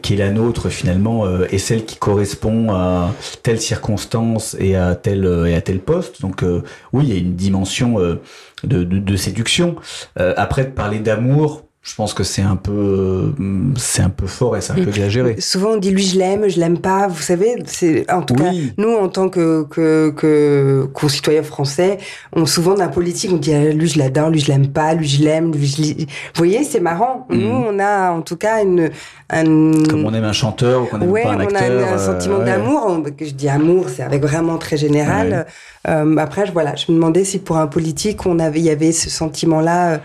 qui 0.02 0.14
est 0.14 0.16
la 0.16 0.30
nôtre 0.30 0.68
finalement 0.68 1.26
est 1.44 1.58
celle 1.58 1.84
qui 1.84 1.96
correspond 1.96 2.72
à 2.72 3.12
telle 3.42 3.60
circonstance 3.60 4.56
et 4.58 4.76
à 4.76 4.94
tel 4.94 5.24
et 5.46 5.54
à 5.54 5.60
tel 5.60 5.80
poste. 5.80 6.20
Donc 6.20 6.44
oui, 6.92 7.04
il 7.06 7.14
y 7.14 7.16
a 7.16 7.18
une 7.18 7.34
dimension 7.34 7.98
de, 7.98 8.20
de, 8.64 8.84
de 8.84 9.16
séduction. 9.16 9.76
après, 10.16 10.70
parler 10.70 10.98
d'amour, 10.98 11.67
je 11.82 11.94
pense 11.94 12.12
que 12.12 12.24
c'est 12.24 12.42
un 12.42 12.56
peu 12.56 13.32
c'est 13.76 14.02
un 14.02 14.10
peu 14.10 14.26
fort 14.26 14.56
et 14.56 14.60
c'est 14.60 14.72
un 14.72 14.76
peu 14.76 14.88
exagéré. 14.88 15.40
Souvent 15.40 15.70
on 15.70 15.76
dit 15.76 15.90
lui 15.90 16.02
je 16.02 16.18
l'aime, 16.18 16.48
je 16.48 16.58
l'aime 16.58 16.78
pas. 16.78 17.06
Vous 17.06 17.22
savez, 17.22 17.62
c'est 17.66 18.10
en 18.10 18.22
tout 18.22 18.34
cas 18.34 18.50
nous 18.76 18.94
en 18.94 19.08
tant 19.08 19.28
que 19.28 19.62
que, 19.64 20.10
que 20.10 20.88
concitoyens 20.92 21.42
français, 21.42 21.98
on 22.34 22.46
souvent 22.46 22.74
la 22.74 22.88
politique 22.88 23.30
on 23.32 23.36
dit 23.36 23.54
ah, 23.54 23.70
lui 23.70 23.88
je 23.88 23.98
l'adore, 23.98 24.30
lui 24.30 24.40
je 24.40 24.48
l'aime 24.48 24.68
pas, 24.68 24.94
lui 24.94 25.06
je 25.06 25.22
l'aime, 25.22 25.52
lui 25.52 25.66
je 25.66 25.82
Vous 26.04 26.06
voyez, 26.36 26.64
c'est 26.64 26.80
marrant. 26.80 27.26
Mm. 27.30 27.36
Nous 27.36 27.64
on 27.70 27.78
a 27.78 28.10
en 28.10 28.22
tout 28.22 28.36
cas 28.36 28.62
une 28.62 28.90
un... 29.30 29.44
comme 29.44 30.04
on 30.04 30.12
aime 30.12 30.24
un 30.24 30.32
chanteur 30.32 30.82
ou 30.82 30.86
qu'on 30.86 31.00
aime 31.00 31.12
pas 31.12 31.32
un 31.32 31.40
acteur. 31.40 31.70
on 31.70 31.92
a 31.92 31.94
un, 31.94 31.98
sentiment 31.98 32.40
euh, 32.40 32.44
d'amour. 32.44 33.02
Je 33.20 33.30
dis 33.30 33.48
amour, 33.48 33.86
c'est 33.88 34.02
avec 34.02 34.20
vraiment 34.22 34.58
très 34.58 34.76
général. 34.76 35.46
Euh, 35.86 36.16
après 36.16 36.44
voilà, 36.52 36.74
je 36.74 36.90
me 36.90 36.96
demandais 36.96 37.24
si 37.24 37.38
pour 37.38 37.56
un 37.56 37.68
politique 37.68 38.26
on 38.26 38.40
avait 38.40 38.58
il 38.58 38.66
y 38.66 38.70
avait 38.70 38.92
ce 38.92 39.08
sentiment 39.08 39.60
là. 39.60 40.00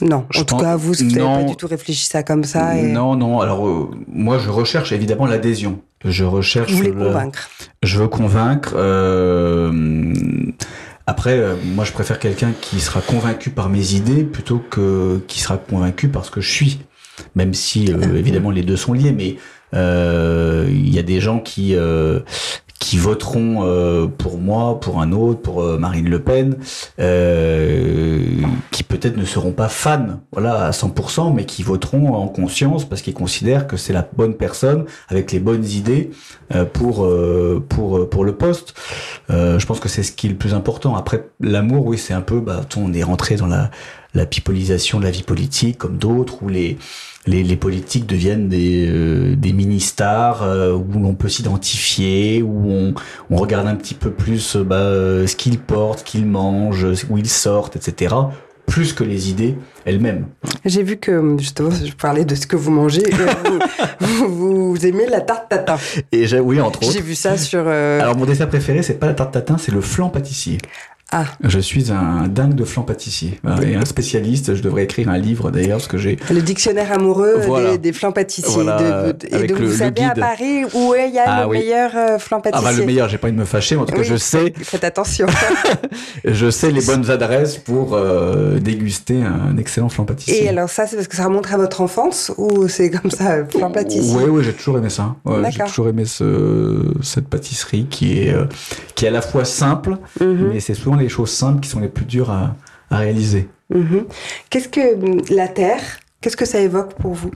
Non, 0.00 0.26
en 0.34 0.44
tout 0.44 0.56
cas, 0.56 0.76
vous, 0.76 0.92
vous 0.92 1.04
n'avez 1.04 1.44
pas 1.44 1.50
du 1.50 1.56
tout 1.56 1.66
réfléchi 1.66 2.06
ça 2.06 2.22
comme 2.22 2.44
ça. 2.44 2.74
Non, 2.74 3.14
non. 3.14 3.40
Alors, 3.40 3.66
euh, 3.66 3.90
moi, 4.08 4.38
je 4.38 4.50
recherche 4.50 4.92
évidemment 4.92 5.26
l'adhésion. 5.26 5.80
Je 6.04 6.24
recherche. 6.24 6.70
Vous 6.72 6.78
voulez 6.78 6.92
convaincre. 6.92 7.48
Je 7.82 7.98
veux 7.98 8.08
convaincre. 8.08 8.74
Euh... 8.76 10.12
Après, 11.06 11.38
euh, 11.38 11.54
moi, 11.64 11.84
je 11.84 11.92
préfère 11.92 12.18
quelqu'un 12.18 12.52
qui 12.60 12.80
sera 12.80 13.00
convaincu 13.00 13.50
par 13.50 13.68
mes 13.68 13.92
idées 13.92 14.24
plutôt 14.24 14.58
que 14.58 15.22
qui 15.28 15.40
sera 15.40 15.58
convaincu 15.58 16.08
parce 16.08 16.30
que 16.30 16.40
je 16.40 16.50
suis. 16.50 16.80
Même 17.36 17.54
si, 17.54 17.92
euh, 17.92 18.16
évidemment, 18.16 18.50
les 18.50 18.62
deux 18.62 18.76
sont 18.76 18.92
liés, 18.92 19.12
mais 19.12 19.36
il 19.72 20.94
y 20.94 20.98
a 20.98 21.02
des 21.02 21.20
gens 21.20 21.38
qui 21.38 21.76
qui 22.84 22.98
voteront 22.98 23.60
euh, 23.62 24.06
pour 24.06 24.36
moi, 24.36 24.78
pour 24.78 25.00
un 25.00 25.12
autre, 25.12 25.40
pour 25.40 25.62
euh, 25.62 25.78
Marine 25.78 26.10
Le 26.10 26.22
Pen, 26.22 26.58
euh, 27.00 28.26
qui 28.72 28.82
peut-être 28.82 29.16
ne 29.16 29.24
seront 29.24 29.52
pas 29.52 29.70
fans, 29.70 30.20
voilà, 30.32 30.66
à 30.66 30.70
100%, 30.70 31.32
mais 31.32 31.46
qui 31.46 31.62
voteront 31.62 32.12
en 32.14 32.28
conscience 32.28 32.84
parce 32.86 33.00
qu'ils 33.00 33.14
considèrent 33.14 33.66
que 33.66 33.78
c'est 33.78 33.94
la 33.94 34.06
bonne 34.14 34.34
personne 34.34 34.84
avec 35.08 35.32
les 35.32 35.40
bonnes 35.40 35.64
idées 35.64 36.10
pour 36.74 37.08
pour 37.70 38.10
pour 38.10 38.24
le 38.24 38.34
poste. 38.34 38.74
je 39.30 39.64
pense 39.64 39.80
que 39.80 39.88
c'est 39.88 40.02
ce 40.02 40.12
qui 40.12 40.26
est 40.26 40.30
le 40.30 40.36
plus 40.36 40.52
important. 40.52 40.94
Après, 40.94 41.30
l'amour, 41.40 41.86
oui, 41.86 41.96
c'est 41.96 42.12
un 42.12 42.20
peu, 42.20 42.40
bah, 42.40 42.60
on 42.76 42.92
est 42.92 43.02
rentré 43.02 43.36
dans 43.36 43.46
la 43.46 43.70
la 44.14 44.26
pipolisation 44.26 45.00
de 45.00 45.04
la 45.04 45.10
vie 45.10 45.22
politique, 45.22 45.78
comme 45.78 45.98
d'autres, 45.98 46.42
où 46.42 46.48
les 46.48 46.78
les, 47.26 47.42
les, 47.42 47.56
politiques 47.56 48.06
deviennent 48.06 48.48
des, 48.48 48.86
euh, 48.88 49.34
des 49.36 49.52
mini-stars 49.52 50.42
euh, 50.42 50.72
où 50.72 50.98
l'on 50.98 51.14
peut 51.14 51.28
s'identifier, 51.28 52.42
où 52.42 52.70
on, 52.70 52.94
on, 53.30 53.36
regarde 53.36 53.66
un 53.66 53.76
petit 53.76 53.94
peu 53.94 54.10
plus 54.10 54.56
euh, 54.56 54.64
bah, 54.64 55.26
ce 55.26 55.34
qu'ils 55.36 55.58
portent, 55.58 56.04
qu'ils 56.04 56.26
mangent, 56.26 56.86
où 57.08 57.18
ils 57.18 57.28
sortent, 57.28 57.76
etc 57.76 58.14
plus 58.66 58.94
que 58.94 59.04
les 59.04 59.28
idées 59.28 59.56
elles-mêmes. 59.84 60.24
J'ai 60.64 60.82
vu 60.82 60.96
que, 60.96 61.36
justement, 61.38 61.70
je 61.70 61.92
parlais 61.92 62.24
de 62.24 62.34
ce 62.34 62.46
que 62.46 62.56
vous 62.56 62.70
mangez, 62.70 63.02
vous, 64.00 64.72
vous, 64.74 64.86
aimez 64.86 65.06
la 65.06 65.20
tarte 65.20 65.50
tatin. 65.50 65.76
Et 66.12 66.26
oui, 66.40 66.62
entre 66.62 66.82
autres. 66.82 66.90
J'ai 66.90 67.02
vu 67.02 67.14
ça 67.14 67.36
sur... 67.36 67.68
Alors, 67.68 68.16
mon 68.16 68.24
dessert 68.24 68.48
préféré, 68.48 68.82
c'est 68.82 68.94
pas 68.94 69.06
la 69.06 69.12
tarte 69.12 69.34
tatin, 69.34 69.58
c'est 69.58 69.70
le 69.70 69.82
flan 69.82 70.08
pâtissier. 70.08 70.56
Ah. 71.12 71.26
Je 71.42 71.60
suis 71.60 71.92
un 71.92 72.26
dingue 72.28 72.54
de 72.54 72.64
flan 72.64 72.82
pâtissier 72.82 73.40
et 73.62 73.76
un 73.76 73.84
spécialiste. 73.84 74.54
Je 74.54 74.62
devrais 74.62 74.84
écrire 74.84 75.08
un 75.08 75.18
livre 75.18 75.50
d'ailleurs 75.50 75.78
parce 75.78 75.88
que 75.88 75.98
j'ai 75.98 76.18
le 76.30 76.42
dictionnaire 76.42 76.92
amoureux 76.92 77.40
des, 77.40 77.78
des, 77.78 77.92
flancs 77.92 78.12
pâtissiers. 78.12 78.62
et 79.30 79.46
donc 79.46 79.60
vous 79.60 79.72
savez 79.72 80.02
à 80.02 80.14
Paris 80.14 80.64
où 80.74 80.94
il 80.94 81.14
y 81.14 81.18
a 81.18 81.24
ah 81.26 81.44
le 81.44 81.52
meilleur 81.52 81.92
euh, 81.94 82.18
flan 82.18 82.40
pâtissier. 82.40 82.66
Ah 82.66 82.72
bah 82.72 82.76
le 82.76 82.84
meilleur, 82.84 83.08
j'ai 83.08 83.18
pas 83.18 83.28
envie 83.28 83.36
de 83.36 83.40
me 83.40 83.44
fâcher, 83.44 83.76
mais 83.76 83.82
en 83.82 83.84
tout 83.84 83.94
cas 83.94 84.02
je 84.02 84.16
sais. 84.16 84.52
Faites 84.60 84.84
attention. 84.84 85.26
je 86.24 86.50
sais 86.50 86.70
les 86.70 86.82
bonnes 86.82 87.10
adresses 87.10 87.58
pour 87.58 87.94
euh, 87.94 88.58
déguster 88.58 89.22
un 89.22 89.56
excellent 89.56 89.88
flan 89.88 90.04
pâtissier. 90.04 90.44
Et 90.44 90.48
alors 90.48 90.68
ça, 90.68 90.86
c'est 90.86 90.96
parce 90.96 91.08
que 91.08 91.16
ça 91.16 91.26
remonte 91.26 91.52
à 91.52 91.56
votre 91.56 91.80
enfance 91.80 92.32
ou 92.38 92.66
c'est 92.68 92.90
comme 92.90 93.10
ça, 93.10 93.44
flan 93.46 93.70
pâtissier? 93.70 94.16
Oui, 94.16 94.24
oui, 94.28 94.44
j'ai 94.44 94.52
toujours 94.52 94.78
aimé 94.78 94.90
ça. 94.90 95.14
j'ai 95.50 95.64
toujours 95.64 95.88
aimé 95.88 96.06
ce, 96.06 96.92
cette 97.02 97.28
pâtisserie 97.28 97.86
qui 97.88 98.18
est 98.18 98.34
euh, 98.34 98.46
qui 98.94 99.04
est 99.04 99.08
à 99.08 99.10
la 99.10 99.22
fois 99.22 99.44
simple, 99.44 99.96
mhm. 100.20 100.50
mais 100.52 100.60
c'est 100.60 100.74
souvent 100.74 100.93
les 100.96 101.08
choses 101.08 101.30
simples 101.30 101.60
qui 101.60 101.68
sont 101.68 101.80
les 101.80 101.88
plus 101.88 102.04
dures 102.04 102.30
à, 102.30 102.56
réaliser. 102.90 103.48
Mhm. 103.70 104.06
Qu'est-ce 104.50 104.68
que 104.68 105.34
la 105.34 105.48
terre, 105.48 105.80
qu'est-ce 106.20 106.36
que 106.36 106.44
ça 106.44 106.60
évoque 106.60 106.94
pour 106.94 107.12
vous? 107.12 107.32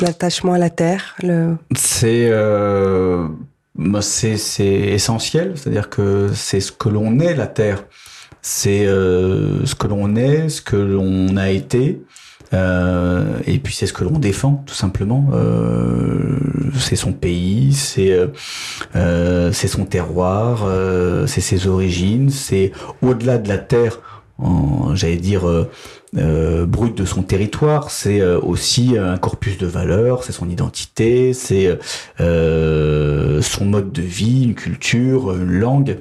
L'attachement 0.00 0.52
à 0.52 0.58
la 0.58 0.70
terre 0.70 1.16
le... 1.22 1.56
C'est 1.74 2.28
euh, 2.28 3.26
bah, 3.74 4.00
c'est 4.02 4.36
essentiel, 4.64 5.54
c'est-à-dire 5.56 5.90
que 5.90 6.30
c'est 6.32 6.60
ce 6.60 6.70
que 6.70 6.88
l'on 6.88 7.18
est, 7.18 7.34
la 7.34 7.48
terre. 7.48 7.84
C'est 8.42 8.86
euh, 8.86 9.64
ce 9.66 9.74
que 9.74 9.88
l'on 9.88 10.14
est, 10.14 10.48
ce 10.48 10.62
que 10.62 10.76
l'on 10.76 11.36
a 11.36 11.50
été. 11.50 12.00
Euh, 12.52 13.38
et 13.46 13.58
puis 13.58 13.74
c'est 13.74 13.86
ce 13.86 13.92
que 13.92 14.04
l'on 14.04 14.18
défend 14.18 14.62
tout 14.66 14.74
simplement. 14.74 15.30
Euh, 15.32 16.38
c'est 16.78 16.96
son 16.96 17.12
pays, 17.12 17.72
c'est 17.72 18.12
euh, 18.94 19.52
c'est 19.52 19.68
son 19.68 19.84
terroir, 19.84 20.66
c'est 21.26 21.40
ses 21.40 21.66
origines, 21.66 22.30
c'est 22.30 22.72
au-delà 23.02 23.38
de 23.38 23.48
la 23.48 23.58
terre, 23.58 24.00
j'allais 24.94 25.16
dire 25.16 25.48
euh, 25.48 26.66
brut 26.66 26.96
de 26.96 27.04
son 27.04 27.22
territoire, 27.22 27.90
c'est 27.90 28.22
aussi 28.22 28.96
un 28.98 29.16
corpus 29.16 29.58
de 29.58 29.66
valeurs, 29.66 30.24
c'est 30.24 30.32
son 30.32 30.48
identité, 30.48 31.32
c'est 31.32 31.78
son 32.18 33.64
mode 33.64 33.92
de 33.92 34.02
vie, 34.02 34.44
une 34.44 34.54
culture, 34.54 35.32
une 35.32 35.58
langue. 35.58 35.98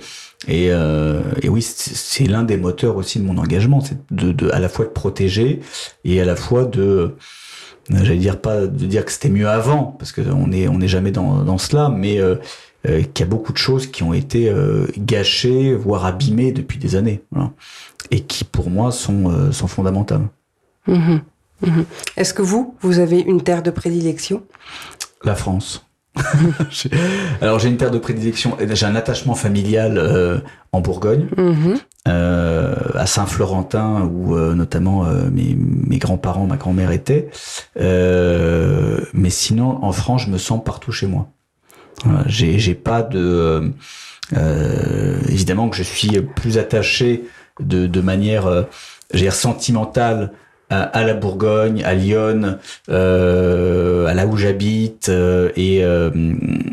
Et, 0.48 0.68
euh, 0.72 1.22
et 1.42 1.50
oui, 1.50 1.62
c'est 1.62 2.26
l'un 2.26 2.44
des 2.44 2.58
moteurs 2.58 2.98
aussi 2.98 3.20
de 3.20 3.26
mon 3.26 3.38
engagement, 3.38 3.82
c'est 3.82 3.98
de, 4.12 4.32
de, 4.32 4.50
à 4.52 4.60
la 4.60 4.68
fois 4.68 4.86
de 4.86 4.90
protéger 4.90 5.62
et 6.04 6.20
à 6.20 6.26
la 6.26 6.36
fois 6.36 6.66
de, 6.66 7.16
j'allais 7.90 8.18
dire 8.18 8.40
pas 8.40 8.62
de 8.62 8.86
dire 8.86 9.06
que 9.06 9.12
c'était 9.12 9.30
mieux 9.30 9.48
avant, 9.48 9.96
parce 9.98 10.12
qu'on 10.12 10.52
est 10.52 10.68
on 10.68 10.80
n'est 10.80 10.88
jamais 10.88 11.12
dans, 11.12 11.44
dans 11.44 11.58
cela, 11.58 11.90
mais 11.90 12.20
euh, 12.88 13.02
qu'il 13.02 13.26
y 13.26 13.28
a 13.28 13.30
beaucoup 13.30 13.54
de 13.54 13.58
choses 13.58 13.88
qui 13.88 14.04
ont 14.04 14.14
été 14.14 14.50
euh, 14.50 14.88
gâchées, 14.98 15.74
voire 15.74 16.06
abîmées 16.06 16.52
depuis 16.52 16.78
des 16.78 16.96
années, 16.96 17.22
voilà, 17.32 17.52
et 18.12 18.22
qui 18.22 18.44
pour 18.44 18.70
moi 18.70 18.92
sont 18.92 19.30
euh, 19.30 19.52
sont 19.52 19.68
fondamentales. 19.68 20.28
Mmh 20.88 21.20
mmh 21.62 21.82
Est-ce 22.18 22.34
que 22.34 22.42
vous, 22.42 22.76
vous 22.82 23.00
avez 23.00 23.20
une 23.20 23.42
terre 23.42 23.64
de 23.64 23.72
prédilection? 23.72 24.44
La 25.24 25.36
France. 25.36 25.86
Alors 27.42 27.60
j'ai 27.60 27.70
une 27.70 27.78
terre 27.78 27.92
de 27.92 27.98
prédilection, 27.98 28.56
j'ai 28.60 28.86
un 28.86 28.96
attachement 28.96 29.34
familial 29.36 29.98
euh, 29.98 30.40
en 30.72 30.80
Bourgogne, 30.82 31.28
euh, 32.08 32.76
à 32.94 33.06
Saint-Florentin 33.08 34.10
où 34.14 34.36
euh, 34.36 34.54
notamment 34.54 35.06
mes, 35.32 35.56
mes 35.58 35.98
grands-parents, 35.98 36.46
ma 36.46 36.58
grand-mère 36.58 36.92
étaient. 36.92 37.30
Mais 37.78 39.30
sinon 39.30 39.84
en 39.84 39.92
France, 39.92 40.24
je 40.24 40.30
me 40.30 40.38
sens 40.38 40.62
partout 40.64 40.92
chez 40.92 41.08
moi. 41.08 41.30
Voilà, 42.06 42.24
j'ai, 42.28 42.60
j'ai 42.60 42.76
pas 42.76 43.02
de 43.04 43.72
évidemment 45.30 45.70
que 45.70 45.76
je 45.76 45.84
suis 45.84 46.22
plus 46.36 46.58
attaché 46.58 47.24
de, 47.60 47.86
de 47.86 48.02
manière 48.02 48.66
j'ai 49.14 49.30
sentimentale 49.30 50.32
à, 50.70 51.04
la 51.04 51.14
Bourgogne, 51.14 51.84
à 51.84 51.94
Lyon, 51.94 52.58
euh, 52.90 54.08
à 54.08 54.14
là 54.14 54.26
où 54.26 54.38
j'habite 54.38 55.10
euh, 55.10 55.50
et, 55.56 55.84
euh, 55.84 56.10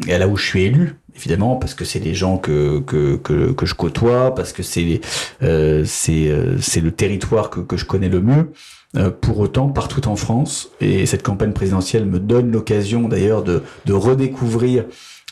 à 0.09 0.19
là 0.19 0.27
où 0.29 0.37
je 0.37 0.47
suis 0.47 0.63
élu 0.63 0.97
évidemment 1.17 1.57
parce 1.57 1.75
que 1.75 1.85
c'est 1.85 1.99
les 1.99 2.15
gens 2.15 2.39
que 2.39 2.81
que, 2.81 3.17
que, 3.17 3.53
que 3.53 3.67
je 3.67 3.75
côtoie 3.75 4.35
parce 4.35 4.53
que 4.53 4.63
c'est 4.63 5.01
euh, 5.43 5.85
c'est 5.85 6.29
euh, 6.29 6.57
c'est 6.61 6.81
le 6.81 6.93
territoire 6.93 7.51
que, 7.51 7.61
que 7.61 7.77
je 7.77 7.85
connais 7.85 8.09
le 8.09 8.21
mieux. 8.21 8.37
euh, 8.37 8.45
pour 9.21 9.39
autant 9.39 9.69
partout 9.69 10.09
en 10.09 10.17
France 10.17 10.71
et 10.81 11.07
cette 11.07 11.23
campagne 11.23 11.53
présidentielle 11.53 12.07
me 12.07 12.19
donne 12.19 12.51
l'occasion 12.51 13.09
d'ailleurs 13.09 13.45
de 13.45 13.63
de 13.87 13.93
redécouvrir 13.93 14.85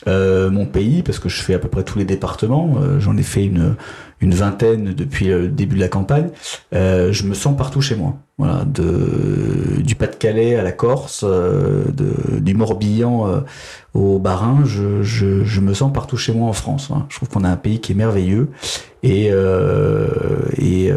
euh, 0.07 0.49
mon 0.49 0.65
pays 0.65 1.03
parce 1.03 1.19
que 1.19 1.27
je 1.27 1.41
fais 1.41 1.53
à 1.53 1.59
peu 1.59 1.67
près 1.67 1.83
tous 1.83 1.99
les 1.99 2.05
départements. 2.05 2.75
Euh, 2.81 2.99
J'en 2.99 3.17
ai 3.17 3.23
fait 3.23 3.43
une 3.43 3.75
une 4.21 4.33
vingtaine 4.33 4.93
depuis 4.93 5.27
le 5.27 5.47
début 5.47 5.75
de 5.75 5.79
la 5.81 5.87
campagne. 5.87 6.29
Euh, 6.73 7.13
je 7.13 7.23
me 7.23 7.33
sens 7.33 7.55
partout 7.55 7.81
chez 7.81 7.95
moi. 7.95 8.17
Voilà, 8.37 8.63
de 8.65 9.81
du 9.81 9.95
Pas-de-Calais 9.95 10.55
à 10.55 10.63
la 10.63 10.71
Corse, 10.71 11.25
euh, 11.27 11.85
de, 11.91 12.39
du 12.39 12.53
Morbihan 12.53 13.27
euh, 13.27 13.39
au 13.93 14.19
Bas-Rhin, 14.19 14.63
je, 14.65 15.03
je, 15.03 15.43
je, 15.43 15.61
me 15.61 15.73
sens 15.73 15.91
partout 15.91 16.17
chez 16.17 16.33
moi 16.33 16.47
en 16.47 16.53
France. 16.53 16.89
Hein. 16.93 17.05
Je 17.09 17.15
trouve 17.15 17.29
qu'on 17.29 17.43
a 17.43 17.49
un 17.49 17.57
pays 17.57 17.79
qui 17.79 17.93
est 17.93 17.95
merveilleux 17.95 18.49
et 19.03 19.31
et, 20.57 20.91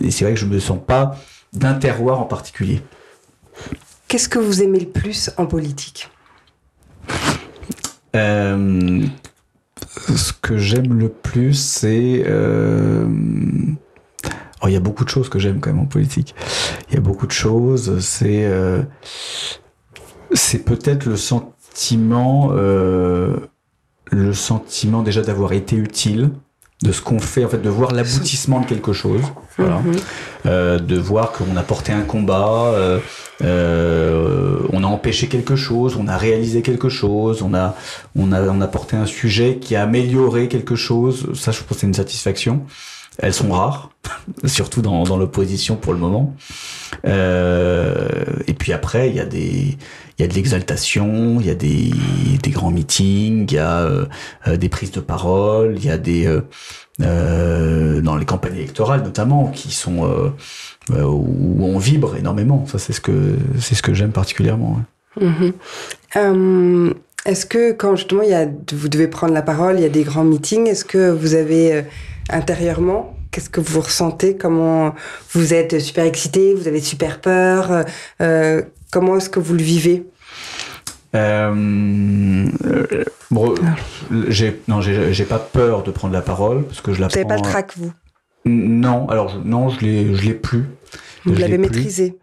et 0.00 0.10
c'est 0.10 0.24
vrai 0.24 0.34
que 0.34 0.40
je 0.40 0.46
me 0.46 0.58
sens 0.58 0.78
pas 0.84 1.16
d'un 1.52 1.74
terroir 1.74 2.20
en 2.20 2.24
particulier. 2.24 2.82
Qu'est-ce 4.08 4.28
que 4.28 4.38
vous 4.38 4.62
aimez 4.62 4.80
le 4.80 4.88
plus 4.88 5.30
en 5.36 5.46
politique? 5.46 6.10
Euh, 8.16 9.04
Ce 10.08 10.32
que 10.32 10.56
j'aime 10.56 10.98
le 10.98 11.08
plus, 11.08 11.54
c'est... 11.54 12.24
Euh... 12.26 13.06
Oh, 14.62 14.66
il 14.66 14.72
y 14.72 14.76
a 14.76 14.80
beaucoup 14.80 15.04
de 15.04 15.10
choses 15.10 15.28
que 15.28 15.38
j'aime 15.38 15.60
quand 15.60 15.70
même 15.70 15.80
en 15.80 15.86
politique. 15.86 16.34
Il 16.88 16.94
y 16.94 16.96
a 16.96 17.00
beaucoup 17.00 17.26
de 17.26 17.32
choses. 17.32 18.00
C'est 18.00 18.44
euh... 18.46 18.82
c'est 20.32 20.64
peut-être 20.64 21.04
le 21.04 21.16
sentiment, 21.16 22.50
euh... 22.52 23.36
le 24.10 24.32
sentiment 24.32 25.02
déjà 25.02 25.22
d'avoir 25.22 25.52
été 25.52 25.76
utile, 25.76 26.30
de 26.82 26.92
ce 26.92 27.00
qu'on 27.02 27.18
fait, 27.18 27.44
en 27.44 27.48
fait, 27.48 27.58
de 27.60 27.68
voir 27.68 27.90
l'aboutissement 27.92 28.60
de 28.60 28.66
quelque 28.66 28.92
chose, 28.92 29.22
voilà, 29.56 29.78
Mhm. 29.78 29.96
euh, 30.46 30.78
de 30.78 30.96
voir 30.96 31.32
qu'on 31.32 31.56
a 31.56 31.62
porté 31.62 31.90
un 31.92 32.02
combat, 32.02 32.66
euh, 32.74 33.00
euh, 33.42 34.58
on 34.72 34.84
a 34.84 34.86
empêché 34.86 35.26
quelque 35.26 35.56
chose, 35.56 35.96
on 35.98 36.06
a 36.06 36.16
réalisé 36.16 36.62
quelque 36.62 36.88
chose, 36.88 37.42
on 37.42 37.52
a, 37.54 37.74
on 38.16 38.30
a, 38.32 38.42
on 38.42 38.60
a 38.60 38.68
porté 38.68 38.96
un 38.96 39.06
sujet 39.06 39.58
qui 39.60 39.74
a 39.74 39.82
amélioré 39.82 40.46
quelque 40.46 40.76
chose. 40.76 41.26
Ça, 41.34 41.50
je 41.50 41.58
pense, 41.62 41.68
que 41.68 41.80
c'est 41.80 41.86
une 41.88 41.94
satisfaction. 41.94 42.62
Elles 43.18 43.34
sont 43.34 43.50
rares, 43.50 43.90
surtout 44.44 44.80
dans, 44.80 45.02
dans 45.02 45.16
l'opposition 45.16 45.74
pour 45.74 45.92
le 45.92 45.98
moment. 45.98 46.36
Euh, 47.06 48.08
et 48.46 48.54
puis 48.54 48.72
après, 48.72 49.08
il 49.10 49.16
y 49.16 49.20
a 49.20 49.24
des, 49.24 49.76
il 50.18 50.22
y 50.22 50.24
a 50.24 50.28
de 50.28 50.34
l'exaltation, 50.34 51.38
il 51.40 51.46
y 51.46 51.50
a 51.50 51.54
des, 51.54 51.92
des 52.42 52.50
grands 52.50 52.72
meetings, 52.72 53.46
il 53.50 53.54
y 53.54 53.58
a 53.58 53.82
euh, 53.82 54.06
euh, 54.48 54.56
des 54.56 54.68
prises 54.68 54.90
de 54.90 55.00
parole, 55.00 55.74
il 55.76 55.84
y 55.84 55.90
a 55.90 55.98
des 55.98 56.26
euh, 57.00 58.00
dans 58.00 58.16
les 58.16 58.24
campagnes 58.24 58.56
électorales 58.56 59.02
notamment 59.02 59.48
qui 59.48 59.72
sont 59.72 60.32
où 60.90 61.64
on 61.64 61.78
vibre 61.78 62.16
énormément. 62.16 62.66
Ça 62.66 62.78
c'est 62.78 62.92
ce 62.92 63.00
que 63.00 63.36
c'est 63.60 63.76
ce 63.76 63.82
que 63.82 63.94
j'aime 63.94 64.10
particulièrement. 64.10 64.80
Mhm. 65.20 66.94
Est-ce 67.24 67.46
que 67.46 67.72
quand 67.72 67.94
justement 67.94 68.22
vous 68.72 68.88
devez 68.88 69.06
prendre 69.06 69.34
la 69.34 69.42
parole, 69.42 69.76
il 69.76 69.82
y 69.82 69.86
a 69.86 69.90
des 69.90 70.02
grands 70.02 70.24
meetings, 70.24 70.66
est-ce 70.66 70.84
que 70.84 71.10
vous 71.10 71.34
avez 71.34 71.84
intérieurement, 72.30 73.16
qu'est-ce 73.30 73.50
que 73.50 73.60
vous 73.60 73.80
ressentez 73.80 74.36
Comment 74.36 74.94
vous 75.32 75.54
êtes 75.54 75.78
super 75.78 76.04
excité 76.04 76.54
Vous 76.54 76.66
avez 76.66 76.80
super 76.80 77.20
peur 77.20 77.84
Comment 78.92 79.16
est-ce 79.16 79.28
que 79.30 79.40
vous 79.40 79.54
le 79.54 79.62
vivez 79.62 80.06
Euh, 81.14 82.46
euh, 82.66 83.04
bon, 83.30 83.54
j'ai 84.28 84.60
non 84.68 84.80
j'ai 84.80 85.24
pas 85.24 85.38
peur 85.38 85.82
de 85.82 85.90
prendre 85.90 86.12
la 86.12 86.20
parole 86.22 86.64
parce 86.64 86.80
que 86.80 86.92
je 86.92 87.00
la 87.00 87.08
Vous 87.08 87.14
n'avez 87.14 87.28
pas 87.28 87.36
le 87.36 87.42
trac, 87.42 87.72
vous 87.76 87.92
Non, 88.44 89.08
alors 89.08 89.28
je- 89.30 89.38
non, 89.38 89.68
je 89.68 89.80
l'ai 89.80 90.14
je 90.14 90.22
l'ai 90.24 90.34
plus. 90.34 90.64
Vous 91.24 91.34
l'avez 91.34 91.58
maîtrisé 91.58 92.16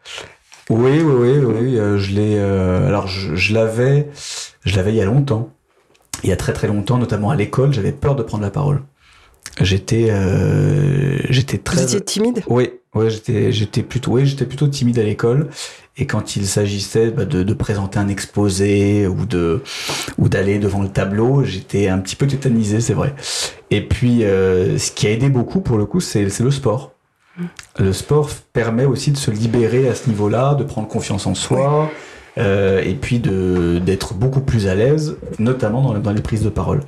Oui, 0.70 1.02
oui, 1.02 1.38
oui, 1.38 1.38
oui. 1.40 1.78
euh, 1.80 1.98
je 1.98 2.12
l'ai. 2.14 2.38
euh, 2.38 2.88
alors, 2.88 3.08
je, 3.08 3.54
l'avais, 3.54 4.08
je 4.64 4.76
l'avais 4.76 4.92
il 4.92 4.96
y 4.98 5.02
a 5.02 5.06
longtemps. 5.06 5.52
Il 6.24 6.30
y 6.30 6.34
a 6.34 6.38
très 6.38 6.54
très 6.54 6.68
longtemps, 6.68 6.98
notamment 6.98 7.30
à 7.30 7.36
l'école, 7.36 7.72
j'avais 7.74 7.92
peur 7.92 8.16
de 8.16 8.24
prendre 8.24 8.44
la 8.44 8.50
parole. 8.50 8.82
J'étais, 9.62 10.08
euh, 10.10 11.20
j'étais 11.30 11.58
Vous 11.58 11.64
très. 11.64 11.84
étiez 11.84 12.02
timide? 12.02 12.44
Oui, 12.48 12.72
ouais, 12.96 13.10
j'étais, 13.12 13.52
j'étais 13.52 13.84
plutôt, 13.84 14.14
oui, 14.14 14.26
j'étais 14.26 14.46
plutôt 14.46 14.68
timide 14.68 14.98
à 15.00 15.04
l'école. 15.04 15.50
Et 15.98 16.06
quand 16.08 16.36
il 16.36 16.46
s'agissait 16.46 17.10
bah, 17.10 17.24
de, 17.26 17.44
de 17.44 17.54
présenter 17.54 18.00
un 18.00 18.10
exposé 18.10 19.08
ou 19.08 19.26
de, 19.26 19.64
ou 20.18 20.28
d'aller 20.28 20.60
devant 20.60 20.82
le 20.82 20.90
tableau, 20.90 21.44
j'étais 21.44 21.88
un 21.88 22.00
petit 22.00 22.18
peu 22.18 22.28
tétanisé, 22.28 22.82
c'est 22.82 22.94
vrai. 22.94 23.14
Et 23.72 23.82
puis, 23.82 24.24
euh, 24.24 24.78
ce 24.78 24.92
qui 24.92 25.08
a 25.08 25.12
aidé 25.12 25.30
beaucoup 25.30 25.62
pour 25.62 25.78
le 25.78 25.86
coup, 25.86 26.02
c'est, 26.02 26.30
c'est 26.30 26.44
le 26.44 26.52
sport. 26.52 26.92
Le 27.80 27.92
sport 27.92 28.30
permet 28.54 28.86
aussi 28.86 29.12
de 29.12 29.18
se 29.18 29.30
libérer 29.32 29.90
à 29.90 29.96
ce 29.96 30.10
niveau-là, 30.10 30.56
de 30.56 30.64
prendre 30.64 30.88
confiance 30.88 31.28
en 31.28 31.36
soi, 31.36 31.92
euh, 32.38 32.82
et 32.82 32.94
puis 32.94 33.20
de 33.20 33.80
d'être 33.80 34.14
beaucoup 34.14 34.40
plus 34.40 34.68
à 34.68 34.76
l'aise, 34.76 35.18
notamment 35.40 35.82
dans, 35.82 36.00
dans 36.00 36.12
les 36.14 36.22
prises 36.22 36.44
de 36.44 36.50
parole. 36.50 36.82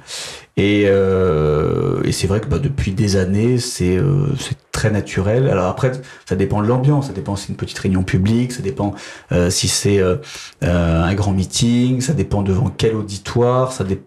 Et, 0.58 0.86
euh, 0.88 2.02
et 2.04 2.12
c'est 2.12 2.26
vrai 2.28 2.42
que 2.42 2.48
bah, 2.48 2.58
depuis 2.58 2.92
des 2.92 3.16
années, 3.16 3.60
c'est 3.60 3.96
euh, 3.98 4.28
très 4.72 4.90
naturel. 4.90 5.48
Alors 5.50 5.66
après, 5.66 5.92
ça 6.26 6.36
dépend 6.36 6.62
de 6.64 6.68
l'ambiance, 6.68 7.08
ça 7.08 7.14
dépend 7.14 7.36
si 7.36 7.46
c'est 7.46 7.50
une 7.54 7.58
petite 7.58 7.78
réunion 7.78 8.04
publique, 8.04 8.52
ça 8.54 8.64
dépend 8.64 8.96
euh, 9.32 9.50
si 9.52 9.68
c'est 9.68 10.00
euh, 10.00 10.16
euh, 10.64 11.04
un 11.04 11.14
grand 11.14 11.32
meeting, 11.32 12.02
ça 12.02 12.14
dépend 12.14 12.42
devant 12.42 12.72
quel 12.76 12.96
auditoire, 12.96 13.72
ça 13.72 13.84
dé- 13.84 14.02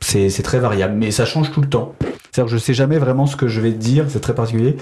c'est 0.00 0.30
c'est 0.30 0.42
très 0.42 0.60
variable, 0.60 0.94
mais 0.96 1.10
ça 1.10 1.24
change 1.24 1.50
tout 1.52 1.60
le 1.60 1.68
temps. 1.68 1.94
C'est-à-dire 2.32 2.50
que 2.50 2.58
je 2.58 2.64
sais 2.64 2.72
jamais 2.72 2.98
vraiment 2.98 3.26
ce 3.26 3.36
que 3.36 3.46
je 3.46 3.60
vais 3.60 3.72
dire, 3.72 4.06
c'est 4.08 4.20
très 4.20 4.34
particulier. 4.34 4.76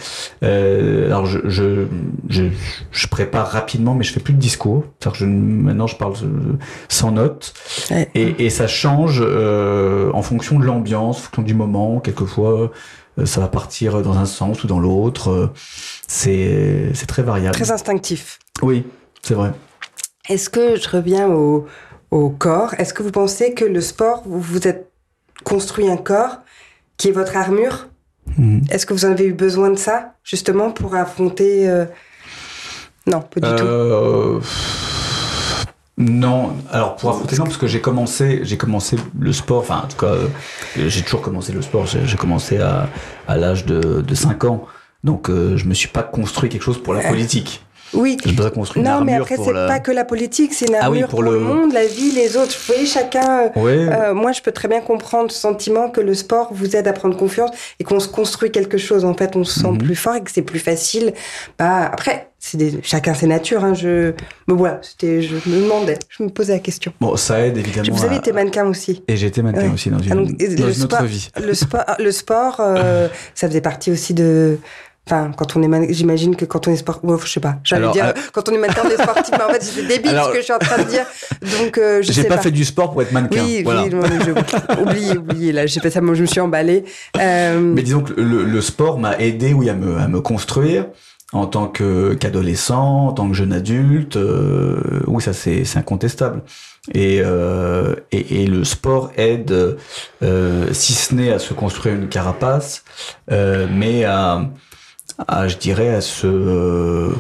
Euh, 0.45 1.07
alors 1.07 1.27
je, 1.27 1.41
je, 1.49 1.87
je, 2.29 2.45
je 2.93 3.07
prépare 3.09 3.49
rapidement, 3.51 3.95
mais 3.97 4.05
je 4.05 4.13
fais 4.13 4.21
plus 4.21 4.35
de 4.35 4.39
discours. 4.39 4.85
C'est-à-dire 5.01 5.19
que 5.19 5.25
je, 5.25 5.31
maintenant 5.31 5.89
je 5.89 5.97
parle 5.97 6.15
euh, 6.23 6.57
sans 6.89 7.11
notes. 7.11 7.53
Ouais. 7.91 8.09
Et, 8.15 8.47
et 8.47 8.51
ça 8.51 8.69
change 8.69 9.21
euh, 9.21 10.13
en 10.13 10.23
fonction 10.23 10.61
de 10.61 10.65
l'ambiance, 10.65 11.19
en 11.19 11.21
fonction 11.23 11.43
du 11.43 11.55
moment. 11.55 11.99
Quelquefois, 11.99 12.71
ça 13.25 13.41
va 13.41 13.49
partir 13.49 14.01
dans 14.01 14.17
un 14.17 14.27
sens 14.27 14.63
ou 14.63 14.69
dans 14.69 14.79
l'autre. 14.79 15.53
C'est 16.07 16.91
c'est 16.95 17.07
très 17.07 17.23
variable. 17.25 17.57
Très 17.57 17.73
instinctif. 17.73 18.39
Oui, 18.63 18.85
c'est 19.23 19.35
vrai. 19.35 19.51
Est-ce 20.29 20.51
que 20.51 20.77
je 20.77 20.89
reviens 20.89 21.29
au, 21.29 21.67
au 22.13 22.31
corps 22.31 22.75
Est-ce 22.79 22.95
que 22.95 23.03
vous 23.03 23.11
pensez 23.11 23.55
que 23.55 23.65
le 23.65 23.81
sport, 23.81 24.23
vous 24.25 24.41
vous 24.41 24.69
êtes 24.69 24.93
construit 25.43 25.89
un 25.91 25.97
corps 25.97 26.37
qui 27.01 27.09
est 27.09 27.13
votre 27.13 27.37
armure 27.37 27.87
Mhm. 28.37 28.63
Est-ce 28.71 28.87
que 28.87 28.93
vous 28.95 29.05
en 29.07 29.11
avez 29.11 29.25
eu 29.25 29.33
besoin 29.33 29.71
de 29.71 29.79
ça, 29.79 30.13
justement, 30.23 30.71
pour 30.71 30.95
affronter... 30.95 31.69
euh, 31.69 31.85
Non, 33.07 33.23
pas 33.23 33.41
du 33.41 33.57
tout. 33.57 33.65
Euh, 33.65 34.41
Non, 35.99 36.57
alors 36.71 36.97
pour 36.97 37.11
affronter 37.11 37.37
non 37.37 37.45
parce 37.45 37.57
que 37.57 37.67
j'ai 37.67 37.81
commencé, 37.81 38.41
j'ai 38.45 38.57
commencé 38.57 38.97
le 39.19 39.33
sport, 39.33 39.59
enfin 39.59 39.83
en 39.85 39.89
tout 39.89 39.97
cas, 39.99 40.13
euh, 40.15 40.29
j'ai 40.77 41.03
toujours 41.03 41.21
commencé 41.23 41.53
le 41.53 41.61
sport. 41.61 41.87
J'ai 41.87 42.07
j'ai 42.07 42.17
commencé 42.17 42.59
à, 42.59 42.89
à 43.29 43.37
l'âge 43.37 43.67
de, 43.67 44.01
de 44.01 44.15
5 44.15 44.45
ans, 44.45 44.65
donc 45.03 45.29
euh, 45.29 45.57
je 45.57 45.67
me 45.67 45.75
suis 45.75 45.89
pas 45.89 46.03
construit 46.03 46.49
quelque 46.49 46.63
chose 46.63 46.81
pour 46.83 46.95
la 46.95 47.01
politique. 47.09 47.65
Oui. 47.93 48.17
Je 48.25 48.49
construit 48.49 48.83
une 48.83 48.89
Non, 48.89 49.03
mais 49.05 49.15
après, 49.15 49.37
c'est 49.37 49.53
la. 49.53 49.67
pas 49.67 49.81
que 49.81 49.91
la 49.91 50.05
politique, 50.05 50.55
c'est 50.55 50.67
une 50.69 50.75
Ah 50.77 50.91
oui, 50.91 51.03
armure 51.03 51.09
pour 51.09 51.21
pour, 51.21 51.31
le... 51.31 51.39
le- 51.39 51.45
monde, 51.45 51.73
la 51.73 51.87
vie, 51.87 52.13
les 52.13 52.37
autres. 52.37 52.53
Vous 52.57 52.73
voyez, 52.75 52.87
chacun... 52.87 53.51
euh, 53.57 53.61
Ouais. 53.61 53.89
euh, 53.93 54.15
moi, 54.15 54.33
je 54.33 54.41
peux 54.43 54.53
très 54.53 54.69
bien 54.69 54.81
comprendre 54.81 55.31
ce 55.31 55.39
sentiment 55.41 55.91
que 55.91 56.01
le 56.01 56.15
sport 56.15 56.49
vous 56.53 56.77
aide 56.77 56.87
à 56.87 56.93
prendre 56.93 57.17
confiance 57.17 57.51
et 57.81 57.85
qu'on 57.85 57.99
se 58.01 58.09
construit 58.09 58.51
quelque 58.53 58.79
chose. 58.79 59.05
En 59.05 59.15
fait, 59.15 59.35
on 59.37 59.45
se 59.45 59.61
sent 59.61 59.69
Mhm. 59.73 59.79
plus 59.79 59.97
fort 59.97 60.15
et 60.15 60.23
que 60.23 60.31
c'est 60.31 60.43
plus 60.43 60.59
facile. 60.61 61.15
Bah, 61.59 61.91
après, 61.93 62.29
c'est 62.39 62.57
des... 62.59 62.79
chacun 62.83 63.15
ses 63.15 63.27
natures. 63.27 63.65
Hein, 63.65 63.75
je... 63.75 64.13
Mais 64.47 64.55
voilà, 64.55 64.79
c'était... 64.83 65.21
je 65.23 65.35
me 65.47 65.63
demandais, 65.63 65.99
je 66.11 66.23
me 66.23 66.29
posais 66.29 66.53
la 66.53 66.59
question. 66.61 66.93
Bon, 67.01 67.17
ça 67.17 67.41
aide 67.47 67.57
évidemment. 67.59 67.89
Vous 67.97 68.05
avez 68.05 68.15
à- 68.15 68.19
été 68.19 68.33
mannequin 68.33 68.67
aussi. 68.67 69.03
Et 69.09 69.17
j'ai 69.17 69.27
été 69.27 69.43
mannequin 69.43 69.63
Ouais. 69.67 69.75
aussi 69.75 69.91
dans 69.91 69.99
une, 69.99 70.13
Ah, 70.13 70.15
donc, 70.15 70.29
et 70.41 70.49
dans 70.55 70.67
le 70.67 70.73
une 70.75 70.83
autre 70.85 70.97
sport- 70.97 71.03
vie. 71.05 71.29
Le 71.43 71.55
sport, 71.55 71.85
le 71.99 72.13
sport 72.13 72.57
euh, 72.61 73.09
ça 73.35 73.49
faisait 73.49 73.61
partie 73.61 73.91
aussi 73.91 74.15
de... 74.15 74.59
Enfin, 75.13 75.33
quand 75.37 75.57
on 75.57 75.63
est 75.65 75.93
j'imagine 75.93 76.37
que 76.37 76.45
quand 76.45 76.69
on 76.69 76.71
est 76.71 76.77
sport, 76.77 77.01
ouais, 77.03 77.17
je 77.25 77.29
sais 77.29 77.41
pas. 77.41 77.57
J'allais 77.65 77.91
dire 77.91 78.05
euh, 78.07 78.13
quand 78.33 78.49
on 78.49 78.53
est 78.53 78.59
mannequin, 78.59 78.83
on 78.85 78.91
est 78.91 79.03
sportif, 79.03 79.35
mais 79.37 79.43
en 79.43 79.49
fait, 79.49 79.61
c'est 79.63 79.83
débile 79.85 80.11
Alors- 80.11 80.29
ce 80.29 80.33
que 80.35 80.37
je 80.39 80.43
suis 80.45 80.53
en 80.53 80.59
train 80.59 80.79
de 80.79 80.89
dire. 80.89 81.05
Donc, 81.59 81.79
euh, 81.79 82.01
je 82.01 82.13
sais 82.13 82.25
pas, 82.29 82.37
pas. 82.37 82.43
fait 82.43 82.53
du 82.53 82.65
sport 82.65 82.93
pour 82.93 83.03
être 83.03 83.11
mannequin. 83.11 83.43
Oui, 83.43 83.63
voilà. 83.65 83.83
oui, 83.83 83.91
non, 83.91 84.03
je... 84.25 84.81
oublié, 84.83 85.19
oublié, 85.19 85.51
là. 85.53 85.67
J'ai 85.67 85.81
pas 85.81 85.91
ça, 85.91 86.01
moi, 86.01 86.15
je 86.15 86.21
me 86.23 86.27
suis 86.27 86.39
emballée. 86.41 86.85
Euh, 87.21 87.59
Mais 87.61 87.83
disons 87.83 88.03
que 88.03 88.13
le, 88.21 88.45
le 88.45 88.61
sport 88.61 89.01
m'a 89.01 89.19
aidé, 89.19 89.53
oui, 89.53 89.69
à 89.69 89.75
me, 89.75 89.97
à 89.99 90.07
me 90.07 90.21
construire 90.21 90.87
en 91.33 91.47
tant 91.47 91.67
que 91.67 92.15
qu'adolescent, 92.15 93.09
en 93.09 93.13
tant 93.13 93.29
que 93.29 93.35
jeune 93.35 93.53
adulte. 93.53 94.15
euh, 94.17 95.01
oui, 95.09 95.21
ça 95.23 95.33
c'est 95.33 95.65
incontestable. 95.77 96.43
Et, 96.95 97.21
euh, 97.25 97.95
et 98.13 98.43
et 98.45 98.47
le 98.47 98.63
sport 98.65 99.11
aide, 99.17 99.77
euh, 100.23 100.67
si 100.73 100.93
ce 100.93 101.15
n'est 101.17 101.33
à 101.33 101.39
se 101.41 101.53
construire 101.53 101.95
une 101.97 102.09
carapace, 102.09 102.85
mais 103.29 104.05
à, 104.05 104.43
à, 105.29 105.49
je 105.49 105.57
dirais, 105.57 105.95
à 105.95 106.01
se 106.01 106.27
euh, 106.27 107.11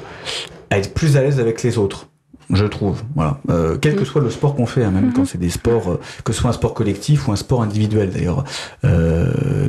à 0.70 0.78
être 0.78 0.94
plus 0.94 1.16
à 1.16 1.22
l'aise 1.22 1.40
avec 1.40 1.62
les 1.62 1.78
autres. 1.78 2.06
Je 2.52 2.64
trouve, 2.64 3.02
voilà. 3.14 3.38
Euh, 3.48 3.78
quel 3.80 3.94
que 3.94 4.04
soit 4.04 4.20
le 4.20 4.28
sport 4.30 4.56
qu'on 4.56 4.66
fait, 4.66 4.82
hein, 4.82 4.90
même 4.90 5.06
Mhm. 5.06 5.12
quand 5.12 5.24
c'est 5.24 5.38
des 5.38 5.50
sports, 5.50 5.88
euh, 5.92 6.00
que 6.24 6.32
ce 6.32 6.40
soit 6.40 6.50
un 6.50 6.52
sport 6.52 6.74
collectif 6.74 7.28
ou 7.28 7.32
un 7.32 7.36
sport 7.36 7.62
individuel 7.62 8.10
d'ailleurs. 8.10 8.42
Euh, 8.84 9.28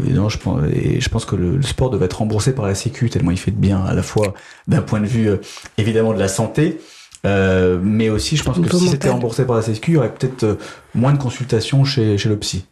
non, 0.10 0.30
je 0.30 0.40
pense, 0.40 0.62
et 0.74 1.00
je 1.00 1.10
pense 1.10 1.26
que 1.26 1.36
le, 1.36 1.58
le 1.58 1.62
sport 1.62 1.92
devait 1.92 2.06
être 2.06 2.18
remboursé 2.18 2.54
par 2.56 2.66
la 2.66 2.74
Sécu 2.74 3.08
tellement 3.12 3.30
il 3.30 3.38
fait 3.38 3.52
de 3.52 3.58
bien 3.58 3.84
à 3.86 3.94
la 3.94 4.02
fois 4.02 4.34
d'un 4.68 4.82
point 4.82 5.00
de 5.00 5.06
vue 5.06 5.30
évidemment 5.78 6.12
de 6.14 6.20
la 6.20 6.28
santé, 6.28 6.80
mais 7.24 8.10
aussi 8.10 8.36
je 8.36 8.44
pense 8.44 8.58
que 8.60 8.76
si 8.76 8.88
c'était 8.88 9.10
remboursé 9.10 9.46
par 9.46 9.58
la 9.58 9.62
Sécu, 9.62 9.92
il 9.92 9.94
y 9.94 9.98
aurait 9.98 10.12
peut-être 10.14 10.58
moins 10.96 11.14
de 11.14 11.20
consultations 11.20 11.84
chez, 11.84 12.18
chez 12.18 12.30
le 12.30 12.38
psy. 12.38 12.66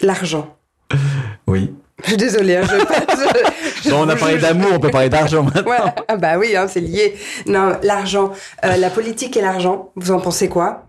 L'argent. 0.00 0.56
Oui. 1.46 1.72
Je 2.02 2.08
suis 2.08 2.16
désolée, 2.16 2.56
hein, 2.56 2.62
je, 2.64 2.74
on 3.92 4.08
a 4.08 4.16
parlé 4.16 4.38
d'amour, 4.38 4.70
on 4.74 4.78
peut 4.80 4.90
parler 4.90 5.08
d'argent 5.08 5.42
maintenant. 5.42 5.70
Ouais, 5.70 5.78
ah 6.08 6.16
bah 6.16 6.38
oui, 6.38 6.56
hein, 6.56 6.66
c'est 6.68 6.80
lié. 6.80 7.14
Non, 7.46 7.76
l'argent. 7.82 8.30
Euh, 8.64 8.76
la 8.76 8.90
politique 8.90 9.36
et 9.36 9.40
l'argent, 9.42 9.90
vous 9.96 10.10
en 10.10 10.20
pensez 10.20 10.48
quoi? 10.48 10.86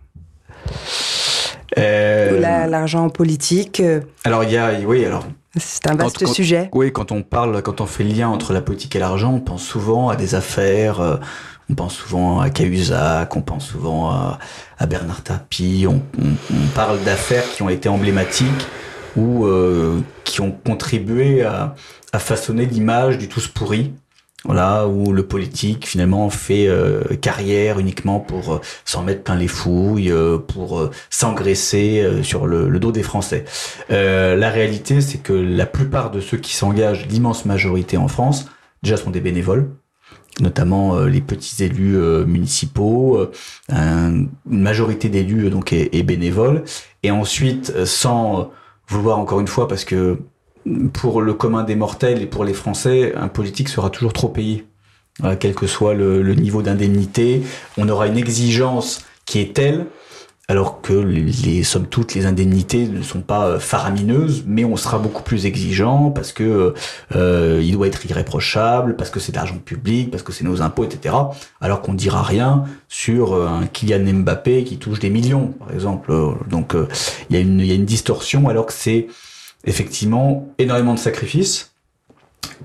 Euh, 1.78 2.38
Ou 2.38 2.42
la- 2.42 2.68
L'argent 2.68 3.10
politique, 3.10 3.80
euh, 3.80 4.02
alors 4.26 4.44
il 4.44 4.52
y 4.52 4.58
a, 4.58 4.72
oui, 4.86 5.06
alors 5.06 5.24
c'est 5.58 5.88
un 5.90 5.96
vaste 5.96 6.20
Quand- 6.20 6.26
quand- 6.26 6.34
sujet. 6.34 6.70
Oui, 6.74 6.92
quand 6.92 7.12
on 7.12 7.24
parle, 7.24 7.62
quand 7.62 7.80
on 7.82 7.86
fait 7.86 8.04
le 8.04 8.12
lien 8.14 8.28
entre 8.30 8.52
la 8.54 8.62
politique 8.62 8.96
et 8.96 9.00
l'argent, 9.00 9.34
on 9.34 9.40
pense 9.40 9.64
souvent 9.64 10.10
à 10.10 10.16
des 10.18 10.36
affaires, 10.36 11.00
euh, 11.00 11.16
on 11.70 11.74
pense 11.76 11.94
souvent 11.96 12.42
à 12.42 12.50
Cahuzac, 12.50 13.34
on 13.38 13.42
pense 13.42 13.68
souvent 13.68 14.10
à, 14.12 14.38
à 14.80 14.86
Bernard 14.86 15.24
Tapie, 15.24 15.86
on, 15.88 16.02
on- 16.22 16.54
on 16.54 16.68
parle 16.76 17.02
d'affaires 17.04 17.46
qui 17.56 17.64
ont 17.64 17.70
été 17.70 17.88
emblématiques 17.88 18.68
ou 19.16 19.48
qui 20.24 20.42
ont 20.42 20.52
contribué 20.52 21.44
à, 21.44 21.76
à 22.14 22.20
façonner 22.20 22.66
l'image 22.66 23.18
du 23.18 23.28
tous 23.28 23.48
pourri. 23.48 23.94
Voilà, 24.44 24.88
où 24.88 25.14
le 25.14 25.22
politique 25.22 25.86
finalement 25.86 26.32
fait 26.32 26.68
euh, 26.68 27.04
carrière 27.22 27.78
uniquement 27.78 28.20
pour 28.20 28.54
euh, 28.54 28.62
s'en 28.86 29.04
mettre 29.04 29.22
plein 29.22 29.36
les 29.36 29.48
fouilles, 29.48 30.12
euh, 30.12 30.40
pour 30.40 30.90
s'engraisser 31.12 32.24
sur 32.24 32.48
le, 32.48 32.80
dos 32.80 32.92
des 32.92 33.04
Français. 33.04 33.46
la 33.90 34.50
réalité, 34.50 35.02
c'est 35.02 35.20
que 35.20 35.34
la 35.34 35.68
plupart 35.68 36.10
de 36.10 36.20
ceux 36.20 36.38
qui 36.38 36.56
s'engagent, 36.56 37.06
l'immense 37.08 37.46
majorité 37.46 37.98
en 37.98 38.08
France, 38.08 38.48
déjà 38.82 38.98
sont 38.98 39.12
des 39.12 39.22
bénévoles. 39.22 39.70
Notamment 40.40 41.00
les 41.02 41.22
petits 41.22 41.64
élus 41.64 41.98
municipaux, 42.26 43.30
une 43.70 44.30
majorité 44.46 45.10
d'élus 45.10 45.52
donc 45.52 45.72
est, 45.72 45.94
est, 45.94 46.04
bénévole, 46.04 46.64
et 47.04 47.12
ensuite 47.12 47.86
sans 47.86 48.50
vouloir 48.92 49.18
encore 49.20 49.40
une 49.40 49.48
fois 49.48 49.68
parce 49.68 49.86
que 49.86 50.20
pour 50.94 51.22
le 51.22 51.34
commun 51.34 51.64
des 51.64 51.76
mortels 51.76 52.22
et 52.22 52.28
pour 52.28 52.44
les 52.44 52.54
Français, 52.54 53.14
un 53.16 53.28
politique 53.28 53.70
sera 53.70 53.90
toujours 53.90 54.14
trop 54.14 54.30
payé. 54.30 54.66
quel 55.40 55.56
que 55.56 55.68
soit 55.68 55.94
le, 55.94 56.34
niveau 56.36 56.62
d'indemnité, 56.62 57.42
on 57.78 57.90
aura 57.90 58.08
une 58.08 58.18
exigence 58.18 59.04
qui 59.26 59.40
est 59.40 59.54
telle, 59.54 59.88
alors 60.52 60.82
que 60.82 60.92
les, 60.92 61.64
sommes 61.64 61.88
toutes 61.88 62.14
les 62.14 62.26
indemnités 62.26 62.86
ne 62.86 63.02
sont 63.02 63.22
pas 63.22 63.48
euh, 63.48 63.60
faramineuses, 63.60 64.44
mais 64.46 64.66
on 64.66 64.76
sera 64.76 65.00
beaucoup 65.00 65.24
plus 65.24 65.46
exigeant 65.46 66.12
parce 66.12 66.34
que 66.34 66.74
euh, 67.16 67.62
il 67.64 67.72
doit 67.72 67.88
être 67.88 68.06
irréprochable, 68.06 68.98
parce 68.98 69.10
que 69.10 69.22
c'est 69.22 69.34
l'argent 69.34 69.58
public, 69.64 70.12
parce 70.12 70.24
que 70.24 70.34
c'est 70.34 70.44
nos 70.44 70.62
impôts, 70.62 70.84
etc. 70.84 71.16
Alors 71.62 71.82
qu'on 71.82 71.94
dira 71.94 72.22
rien 72.22 72.66
sur 72.90 73.32
euh, 73.32 73.48
un 73.48 73.66
Kylian 73.66 74.14
Mbappé 74.14 74.66
qui 74.66 74.78
touche 74.78 75.00
des 75.00 75.10
millions, 75.10 75.54
par 75.58 75.72
exemple. 75.72 76.12
Donc 76.50 76.76
il 77.30 77.38
y, 77.38 77.40
y 77.40 77.72
a 77.72 77.76
une 77.76 77.86
distorsion, 77.86 78.50
alors 78.50 78.66
que 78.66 78.74
c'est 78.74 79.08
effectivement 79.64 80.50
énormément 80.58 80.96
de 80.96 81.00
sacrifices, 81.00 81.72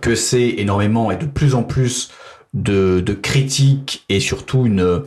que 0.01 0.17
c'est 0.17 0.49
énormément 0.59 1.13
et 1.13 1.17
de 1.17 1.27
plus 1.27 1.55
en 1.55 1.63
plus 1.63 2.11
de, 2.53 2.99
de 2.99 3.13
critiques 3.13 4.05
et 4.09 4.19
surtout 4.19 4.67
une, 4.67 5.05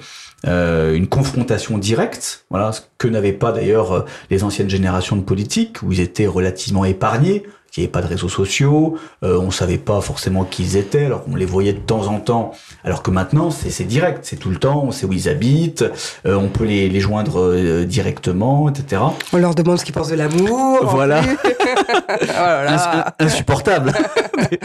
euh, 0.48 0.94
une 0.94 1.08
confrontation 1.08 1.78
directe, 1.78 2.46
voilà, 2.50 2.72
ce 2.72 2.82
que 2.98 3.08
n'avaient 3.08 3.34
pas 3.34 3.52
d'ailleurs 3.52 3.92
euh, 3.92 4.06
les 4.30 4.44
anciennes 4.44 4.70
générations 4.70 5.16
de 5.16 5.22
politiques, 5.22 5.82
où 5.84 5.92
ils 5.92 6.00
étaient 6.00 6.28
relativement 6.28 6.86
épargnés, 6.86 7.44
il 7.78 7.82
n'y 7.82 7.86
avait 7.86 7.92
pas 7.92 8.02
de 8.02 8.08
réseaux 8.08 8.30
sociaux, 8.30 8.98
euh, 9.24 9.38
on 9.40 9.52
savait 9.52 9.78
pas 9.78 10.02
forcément 10.02 10.44
qui 10.44 10.64
ils 10.64 10.78
étaient, 10.78 11.06
alors 11.06 11.24
qu'on 11.24 11.36
les 11.36 11.46
voyait 11.46 11.74
de 11.74 11.80
temps 11.80 12.08
en 12.08 12.20
temps. 12.20 12.52
Alors 12.84 13.04
que 13.04 13.12
maintenant, 13.12 13.52
c'est 13.52 13.84
direct, 13.84 14.20
c'est 14.24 14.36
tout 14.36 14.50
le 14.50 14.58
temps, 14.58 14.84
on 14.86 14.92
sait 14.92 15.06
où 15.06 15.14
ils 15.14 15.30
habitent, 15.30 15.86
euh, 16.26 16.36
on 16.36 16.50
peut 16.50 16.66
les, 16.66 16.90
les 16.90 17.00
joindre 17.00 17.40
euh, 17.40 17.86
directement, 17.86 18.70
etc. 18.70 19.02
On 19.34 19.38
leur 19.38 19.56
demande 19.56 19.80
ce 19.80 19.86
qu'ils 19.86 19.94
pensent 19.94 20.10
de 20.10 20.16
l'amour. 20.16 20.80
Voilà. 20.84 21.22
oh 22.10 23.14
Insupportable. 23.20 23.94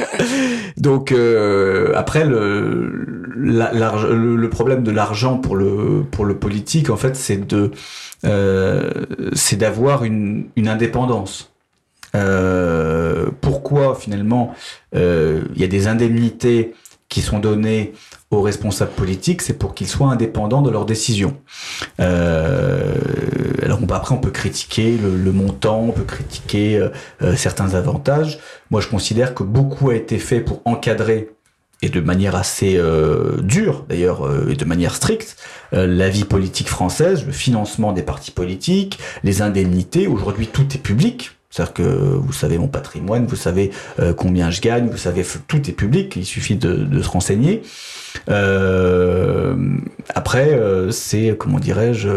Donc 0.77 1.13
euh, 1.13 1.93
après 1.97 2.25
le, 2.25 3.33
la, 3.37 3.73
le, 3.73 4.37
le 4.37 4.51
problème 4.51 4.83
de 4.83 4.91
l'argent 4.91 5.39
pour 5.39 5.57
le 5.57 6.05
pour 6.11 6.25
le 6.25 6.37
politique, 6.37 6.91
en 6.91 6.97
fait, 6.97 7.17
c'est 7.17 7.47
de 7.47 7.71
c'est 9.35 9.57
d'avoir 9.57 10.05
une, 10.05 10.47
une 10.57 10.69
indépendance. 10.69 11.54
Euh, 12.15 13.27
pourquoi 13.41 13.95
finalement 13.95 14.55
euh, 14.95 15.43
il 15.55 15.61
y 15.61 15.65
a 15.65 15.69
des 15.69 15.89
indemnités 15.89 16.75
qui 17.09 17.23
sont 17.23 17.39
données 17.39 17.93
aux 18.31 18.41
responsables 18.41 18.93
politiques, 18.93 19.43
c'est 19.43 19.59
pour 19.59 19.75
qu'ils 19.75 19.87
soient 19.87 20.09
indépendants 20.09 20.63
de 20.63 20.71
leurs 20.71 20.87
décisions. 20.87 21.37
Euh, 22.01 22.95
alors 23.63 23.79
après, 23.91 24.15
on 24.15 24.19
peut 24.19 24.31
critiquer 24.31 24.97
le, 24.97 25.33
montant, 25.33 25.81
on 25.81 25.93
peut 25.93 26.05
critiquer 26.05 26.89
certains 27.37 27.75
avantages. 27.75 28.41
Moi, 28.71 28.81
je 28.81 28.89
considère 28.89 29.35
que 29.35 29.45
beaucoup 29.45 29.91
a 29.91 29.95
été 29.95 30.19
fait 30.19 30.41
pour 30.41 30.63
encadrer 30.65 31.31
et 31.83 31.89
de 31.91 32.01
manière 32.01 32.35
assez 32.35 32.81
dure 33.43 33.85
d'ailleurs 33.89 34.29
et 34.49 34.57
de 34.57 34.65
manière 34.65 34.97
stricte 34.97 35.37
la 35.71 36.09
vie 36.09 36.25
politique 36.25 36.69
française, 36.69 37.25
le 37.25 37.33
financement 37.33 37.93
des 37.93 38.03
partis 38.03 38.33
politiques, 38.33 38.99
les 39.23 39.43
indemnités. 39.43 40.09
Aujourd'hui, 40.09 40.49
tout 40.49 40.67
est 40.75 40.83
public. 40.83 41.31
C'est-à-dire 41.55 41.75
que 41.75 41.83
vous 41.83 42.33
savez 42.33 42.59
mon 42.59 42.67
patrimoine, 42.67 43.27
vous 43.27 43.37
savez 43.37 43.71
euh, 44.01 44.13
combien 44.13 44.51
je 44.51 44.61
gagne, 44.61 44.89
vous 44.89 44.97
savez 44.97 45.25
tout 45.47 45.71
est 45.71 45.73
public, 45.73 46.17
il 46.17 46.25
suffit 46.25 46.57
de, 46.57 47.01
se 47.01 47.09
renseigner. 47.09 47.63
Euh, 48.29 49.55
après, 50.09 50.53
euh, 50.55 50.91
c'est 50.91 51.37
comment 51.39 51.61
dirais-je, 51.61 52.09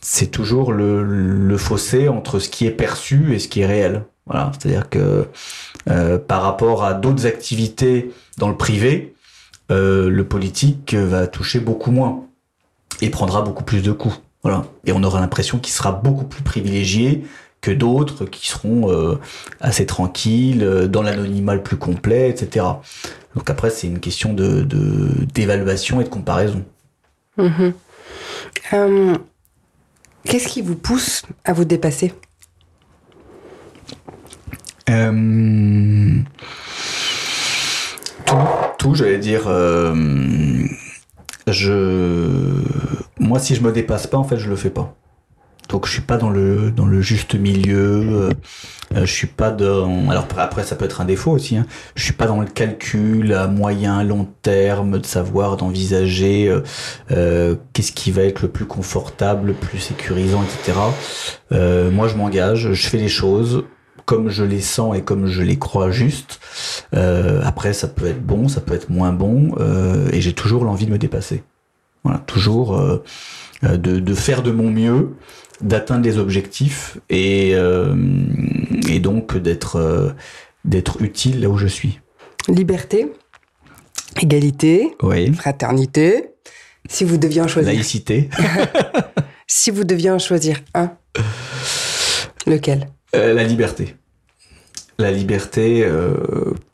c'est 0.00 0.28
toujours 0.28 0.72
le, 0.72 1.56
fossé 1.58 2.08
entre 2.08 2.38
ce 2.38 2.48
qui 2.48 2.66
est 2.66 2.70
perçu 2.70 3.34
et 3.34 3.38
ce 3.38 3.46
qui 3.46 3.60
est 3.60 3.66
réel. 3.66 4.04
Voilà, 4.24 4.52
c'est-à-dire 4.58 4.88
que 4.88 5.26
par 6.26 6.40
rapport 6.40 6.82
à 6.84 6.94
d'autres 6.94 7.26
activités 7.26 8.10
dans 8.38 8.48
le 8.48 8.56
privé, 8.56 9.14
le 9.68 10.22
politique 10.22 10.94
va 10.94 11.26
toucher 11.26 11.60
beaucoup 11.60 11.90
moins 11.90 12.24
et 13.02 13.10
prendra 13.10 13.42
beaucoup 13.42 13.64
plus 13.64 13.82
de 13.82 13.92
coups. 13.92 14.18
Voilà, 14.42 14.64
et 14.86 14.92
on 14.92 15.02
aura 15.02 15.20
l'impression 15.20 15.58
qu'il 15.58 15.74
sera 15.74 15.92
beaucoup 15.92 16.24
plus 16.24 16.42
privilégié 16.42 17.24
que 17.60 17.70
d'autres 17.70 18.24
qui 18.24 18.48
seront 18.48 18.90
euh, 18.90 19.16
assez 19.60 19.86
tranquilles, 19.86 20.62
euh, 20.62 20.88
dans 20.88 21.02
l'anonymat 21.02 21.54
le 21.54 21.62
plus 21.62 21.76
complet, 21.76 22.30
etc. 22.30 22.66
Donc 23.36 23.50
après, 23.50 23.70
c'est 23.70 23.86
une 23.86 24.00
question 24.00 24.32
de 24.32 24.66
d'évaluation 25.34 26.00
et 26.00 26.04
de 26.04 26.08
comparaison. 26.08 26.64
Mhm. 27.36 27.74
Euh, 28.72 29.14
qu'est-ce 30.24 30.48
qui 30.48 30.62
vous 30.62 30.76
pousse 30.76 31.22
à 31.44 31.52
vous 31.52 31.64
dépasser? 31.64 32.12
Tout, 38.26 38.36
tout 38.78 38.94
j'allais 38.96 39.18
dire. 39.18 39.42
je, 41.46 42.64
moi, 43.20 43.38
si 43.38 43.54
je 43.54 43.62
me 43.62 43.70
dépasse 43.70 44.08
pas, 44.08 44.18
en 44.18 44.24
fait, 44.24 44.38
je 44.38 44.50
le 44.50 44.56
fais 44.56 44.70
pas. 44.70 44.96
Donc 45.70 45.86
je 45.86 45.92
suis 45.92 46.02
pas 46.02 46.16
dans 46.16 46.30
le 46.30 46.70
dans 46.70 46.86
le 46.86 47.00
juste 47.00 47.34
milieu. 47.34 48.28
Euh, 48.28 48.30
euh, 48.96 49.06
je 49.06 49.12
suis 49.12 49.28
pas 49.28 49.50
dans. 49.50 50.10
Alors 50.10 50.26
après 50.36 50.64
ça 50.64 50.74
peut 50.74 50.84
être 50.84 51.00
un 51.00 51.04
défaut 51.04 51.30
aussi. 51.30 51.56
Hein. 51.56 51.66
Je 51.94 52.02
suis 52.02 52.12
pas 52.12 52.26
dans 52.26 52.40
le 52.40 52.46
calcul 52.46 53.32
à 53.32 53.46
moyen 53.46 54.02
long 54.02 54.26
terme 54.42 54.98
de 54.98 55.06
savoir 55.06 55.56
d'envisager 55.56 56.48
euh, 56.48 56.62
euh, 57.12 57.54
qu'est-ce 57.72 57.92
qui 57.92 58.10
va 58.10 58.22
être 58.22 58.42
le 58.42 58.48
plus 58.48 58.64
confortable, 58.64 59.48
le 59.48 59.52
plus 59.52 59.78
sécurisant, 59.78 60.42
etc. 60.42 60.78
Euh, 61.52 61.90
moi 61.92 62.08
je 62.08 62.16
m'engage, 62.16 62.72
je 62.72 62.88
fais 62.88 62.98
les 62.98 63.08
choses 63.08 63.64
comme 64.06 64.28
je 64.28 64.42
les 64.42 64.60
sens 64.60 64.96
et 64.96 65.02
comme 65.02 65.26
je 65.26 65.42
les 65.42 65.56
crois 65.56 65.92
justes. 65.92 66.40
après 66.92 67.72
ça 67.72 67.86
peut 67.86 68.06
être 68.06 68.24
bon, 68.26 68.48
ça 68.48 68.60
peut 68.60 68.74
être 68.74 68.90
moins 68.90 69.12
bon, 69.12 69.54
et 70.12 70.20
j'ai 70.20 70.32
toujours 70.32 70.64
l'envie 70.64 70.86
de 70.86 70.90
me 70.90 70.98
dépasser. 70.98 71.44
Voilà, 72.02 72.18
toujours 72.26 73.00
de, 73.62 73.98
de 74.00 74.14
faire 74.14 74.42
de 74.42 74.50
mon 74.50 74.70
mieux 74.70 75.10
d'atteindre 75.60 76.04
les 76.04 76.18
objectifs 76.18 76.98
et, 77.10 77.52
euh, 77.54 77.94
et 78.88 79.00
donc 79.00 79.36
d'être 79.36 79.76
euh, 79.76 80.10
d'être 80.64 81.02
utile 81.02 81.40
là 81.40 81.48
où 81.48 81.56
je 81.56 81.66
suis. 81.66 82.00
Liberté, 82.48 83.12
égalité, 84.20 84.96
fraternité. 85.34 86.30
Si 86.88 87.04
vous 87.04 87.18
deviez 87.18 87.42
en 87.42 87.48
choisir. 87.48 87.72
Laïcité. 87.72 88.30
si 89.46 89.70
vous 89.70 89.84
deviez 89.84 90.10
en 90.10 90.18
choisir 90.18 90.60
un, 90.74 90.92
lequel? 92.46 92.88
Euh, 93.14 93.34
La 93.34 93.44
liberté. 93.44 93.96
La 94.98 95.10
liberté, 95.12 95.86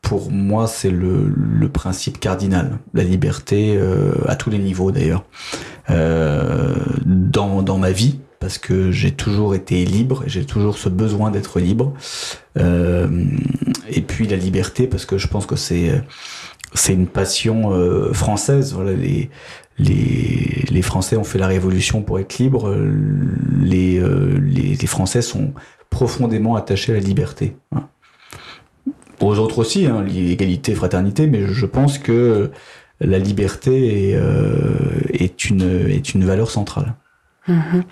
pour 0.07 0.31
moi, 0.31 0.67
c'est 0.67 0.89
le, 0.89 1.69
principe 1.73 2.19
cardinal. 2.19 2.79
La 2.93 3.03
liberté, 3.03 3.77
à 4.25 4.35
tous 4.35 4.49
les 4.49 4.57
niveaux 4.57 4.91
d'ailleurs. 4.91 5.25
dans, 5.89 7.61
dans 7.61 7.77
ma 7.77 7.91
vie, 7.91 8.19
parce 8.39 8.57
que 8.57 8.91
j'ai 8.91 9.11
toujours 9.11 9.55
été 9.55 9.83
libre, 9.85 10.23
j'ai 10.27 10.45
toujours 10.45 10.77
ce 10.77 10.89
besoin 10.89 11.31
d'être 11.31 11.59
libre. 11.59 11.93
Euh, 12.57 13.25
et 13.89 14.01
puis 14.01 14.27
la 14.27 14.37
liberté, 14.37 14.87
parce 14.87 15.05
que 15.05 15.17
je 15.17 15.27
pense 15.27 15.45
que 15.45 15.55
c'est 15.55 16.01
c'est 16.73 16.93
une 16.93 17.07
passion 17.07 17.71
euh, 17.71 18.13
française. 18.13 18.73
Voilà, 18.73 18.93
les, 18.93 19.29
les, 19.79 20.65
les 20.69 20.81
Français 20.81 21.17
ont 21.17 21.23
fait 21.23 21.39
la 21.39 21.47
révolution 21.47 22.01
pour 22.01 22.19
être 22.19 22.37
libres. 22.37 22.75
Les, 23.59 23.99
euh, 23.99 24.37
les, 24.41 24.75
les, 24.75 24.87
Français 24.87 25.21
sont 25.21 25.53
profondément 25.89 26.55
attachés 26.55 26.91
à 26.91 26.95
la 26.95 27.01
liberté. 27.01 27.55
Hein. 27.75 27.87
Aux 29.21 29.39
autres 29.39 29.59
aussi, 29.59 29.85
hein, 29.85 30.03
l'égalité, 30.03 30.75
fraternité, 30.75 31.27
mais 31.27 31.47
je 31.47 31.65
pense 31.65 31.97
que 31.97 32.51
la 32.99 33.19
liberté 33.19 34.11
est, 34.11 34.15
euh, 34.15 35.01
est, 35.11 35.45
une, 35.45 35.87
est 35.89 36.13
une 36.13 36.23
valeur 36.25 36.51
centrale. 36.51 36.95
Mhm. 37.47 37.83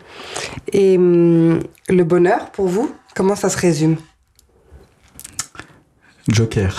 Et 0.74 0.98
hum, 0.98 1.60
le 1.90 2.04
bonheur, 2.04 2.52
pour 2.52 2.68
vous, 2.68 2.94
comment 3.16 3.36
ça 3.36 3.50
se 3.50 3.58
résume? 3.58 3.98
Joker. 6.28 6.76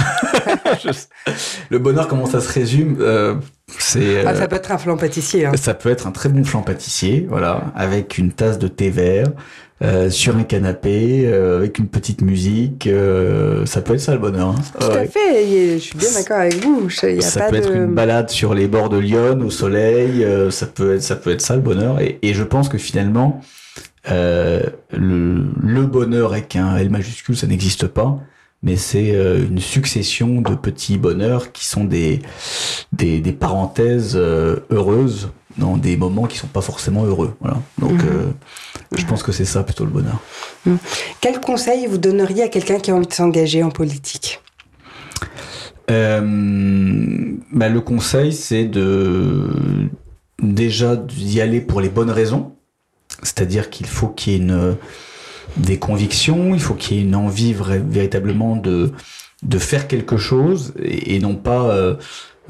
le 1.70 1.78
bonheur, 1.78 2.08
comment 2.08 2.26
ça 2.26 2.40
se 2.40 2.52
résume? 2.52 2.98
Euh, 3.00 3.36
C'est, 3.78 4.24
Ah, 4.24 4.30
euh, 4.30 4.34
ça 4.36 4.46
peut 4.48 4.56
être 4.56 4.70
un 4.70 4.78
flan 4.78 4.96
pâtissier. 4.96 5.46
hein. 5.46 5.52
ça 5.56 5.74
peut 5.74 5.90
être 5.90 6.06
un 6.06 6.12
très 6.12 6.28
bon 6.28 6.44
flan 6.44 6.62
pâtissier, 6.62 7.26
voilà, 7.28 7.72
avec 7.74 8.16
une 8.16 8.30
tasse 8.30 8.58
de 8.60 8.68
thé 8.68 8.90
vert, 8.90 9.26
euh, 9.82 10.08
sur 10.08 10.36
un 10.36 10.44
canapé, 10.44 11.24
euh, 11.26 11.58
avec 11.58 11.78
une 11.80 11.88
petite 11.88 12.22
musique. 12.22 12.86
euh, 12.86 13.66
ça 13.66 13.80
peut 13.82 13.94
être 13.94 14.00
ça 14.00 14.12
le 14.12 14.20
bonheur. 14.20 14.50
hein. 14.50 14.54
Tout 14.78 14.86
à 14.86 15.04
fait, 15.06 15.74
je 15.74 15.78
suis 15.78 15.98
bien 15.98 16.10
d'accord 16.12 16.38
avec 16.38 16.62
vous. 16.64 16.88
Y 17.02 17.18
a 17.18 17.20
ça 17.22 17.40
pas 17.40 17.46
peut 17.50 17.56
de... 17.56 17.62
être 17.62 17.74
une 17.74 17.92
balade 17.94 18.30
sur 18.30 18.54
les 18.54 18.68
bords 18.68 18.88
de 18.88 18.98
Lyon 18.98 19.40
au 19.44 19.50
soleil. 19.50 20.24
euh, 20.24 20.50
ça 20.52 20.66
peut 20.66 20.94
être 20.94 21.02
ça 21.02 21.16
peut 21.16 21.30
être 21.32 21.42
ça 21.42 21.56
le 21.56 21.62
bonheur. 21.62 22.00
Et, 22.00 22.18
et 22.22 22.34
je 22.34 22.44
pense 22.44 22.68
que 22.68 22.78
finalement 22.78 23.40
euh, 24.10 24.62
le, 24.92 25.44
le 25.60 25.82
bonheur 25.86 26.32
avec 26.32 26.54
un 26.54 26.76
L 26.76 26.88
majuscule 26.90 27.36
ça 27.36 27.48
n'existe 27.48 27.88
pas. 27.88 28.18
Mais 28.66 28.76
c'est 28.76 29.12
euh, 29.14 29.46
une 29.48 29.60
succession 29.60 30.40
de 30.42 30.54
petits 30.56 30.98
bonheurs 30.98 31.52
qui 31.52 31.64
sont 31.64 31.84
des 31.84 32.20
des, 32.92 33.20
des 33.20 33.32
parenthèses 33.32 34.14
euh, 34.16 34.56
heureuses 34.70 35.30
dans 35.56 35.76
des 35.76 35.96
moments 35.96 36.26
qui 36.26 36.36
sont 36.36 36.48
pas 36.48 36.60
forcément 36.60 37.04
heureux. 37.04 37.32
Voilà. 37.40 37.58
Donc 37.78 37.92
Mhm. 37.92 38.08
euh, 38.10 38.24
je 38.98 39.04
pense 39.06 39.22
que 39.22 39.32
c'est 39.32 39.44
ça 39.44 39.62
plutôt 39.62 39.84
le 39.84 39.90
bonheur. 39.90 40.18
Quel 41.20 41.40
conseil 41.40 41.86
vous 41.86 41.96
donneriez 41.98 42.42
à 42.42 42.48
quelqu'un 42.48 42.78
qui 42.80 42.90
a 42.90 42.94
envie 42.96 43.06
de 43.06 43.12
s'engager 43.14 43.62
en 43.62 43.70
politique? 43.70 44.40
Euh, 45.90 46.20
bah, 47.52 47.68
le 47.68 47.80
conseil, 47.80 48.32
c'est 48.32 48.64
de 48.64 49.48
déjà 50.42 50.96
d'y 50.96 51.40
aller 51.40 51.60
pour 51.60 51.80
les 51.80 51.88
bonnes 51.88 52.10
raisons. 52.10 52.52
C'est-à-dire 53.22 53.70
qu'il 53.70 53.86
faut 53.86 54.08
qu'il 54.08 54.32
y 54.32 54.36
ait 54.36 54.38
une, 54.40 54.76
des 55.56 55.78
convictions, 55.78 56.54
il 56.54 56.60
faut 56.60 56.74
qu'il 56.74 56.96
y 56.96 57.00
ait 57.00 57.02
une 57.04 57.14
envie 57.14 57.54
véritablement 57.54 58.56
de, 58.56 58.92
de 59.42 59.58
faire 59.58 59.88
quelque 59.88 60.16
chose 60.16 60.74
et, 60.82 61.14
et 61.14 61.18
non 61.18 61.34
pas 61.34 61.70
euh, 61.70 61.94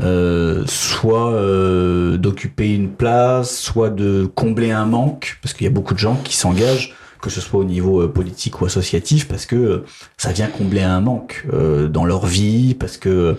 euh, 0.01 0.65
soit 0.67 1.33
euh, 1.33 2.19
d'occuper 2.19 2.75
une 2.75 2.91
place, 2.91 3.57
soit 3.59 3.91
de 3.91 4.27
combler 4.35 4.71
un 4.71 4.87
manque, 4.87 5.39
parce 5.43 5.55
qu'il 5.55 5.65
y 5.65 5.69
a 5.69 5.73
beaucoup 5.73 5.95
de 5.95 5.99
gens 5.99 6.17
qui 6.23 6.37
s'engagent, 6.37 6.95
que 7.21 7.31
ce 7.31 7.41
soit 7.41 7.61
au 7.61 7.65
niveau 7.65 8.03
euh, 8.03 8.09
politique 8.13 8.61
ou 8.61 8.67
associatif, 8.67 9.29
parce 9.29 9.47
que 9.47 9.57
euh, 9.57 9.85
ça 10.17 10.33
vient 10.33 10.49
combler 10.49 10.83
un 10.83 11.01
manque 11.01 11.45
euh, 11.53 11.89
dans 11.89 12.05
leur 12.05 12.27
vie, 12.27 12.75
parce 12.75 12.97
que 12.97 13.37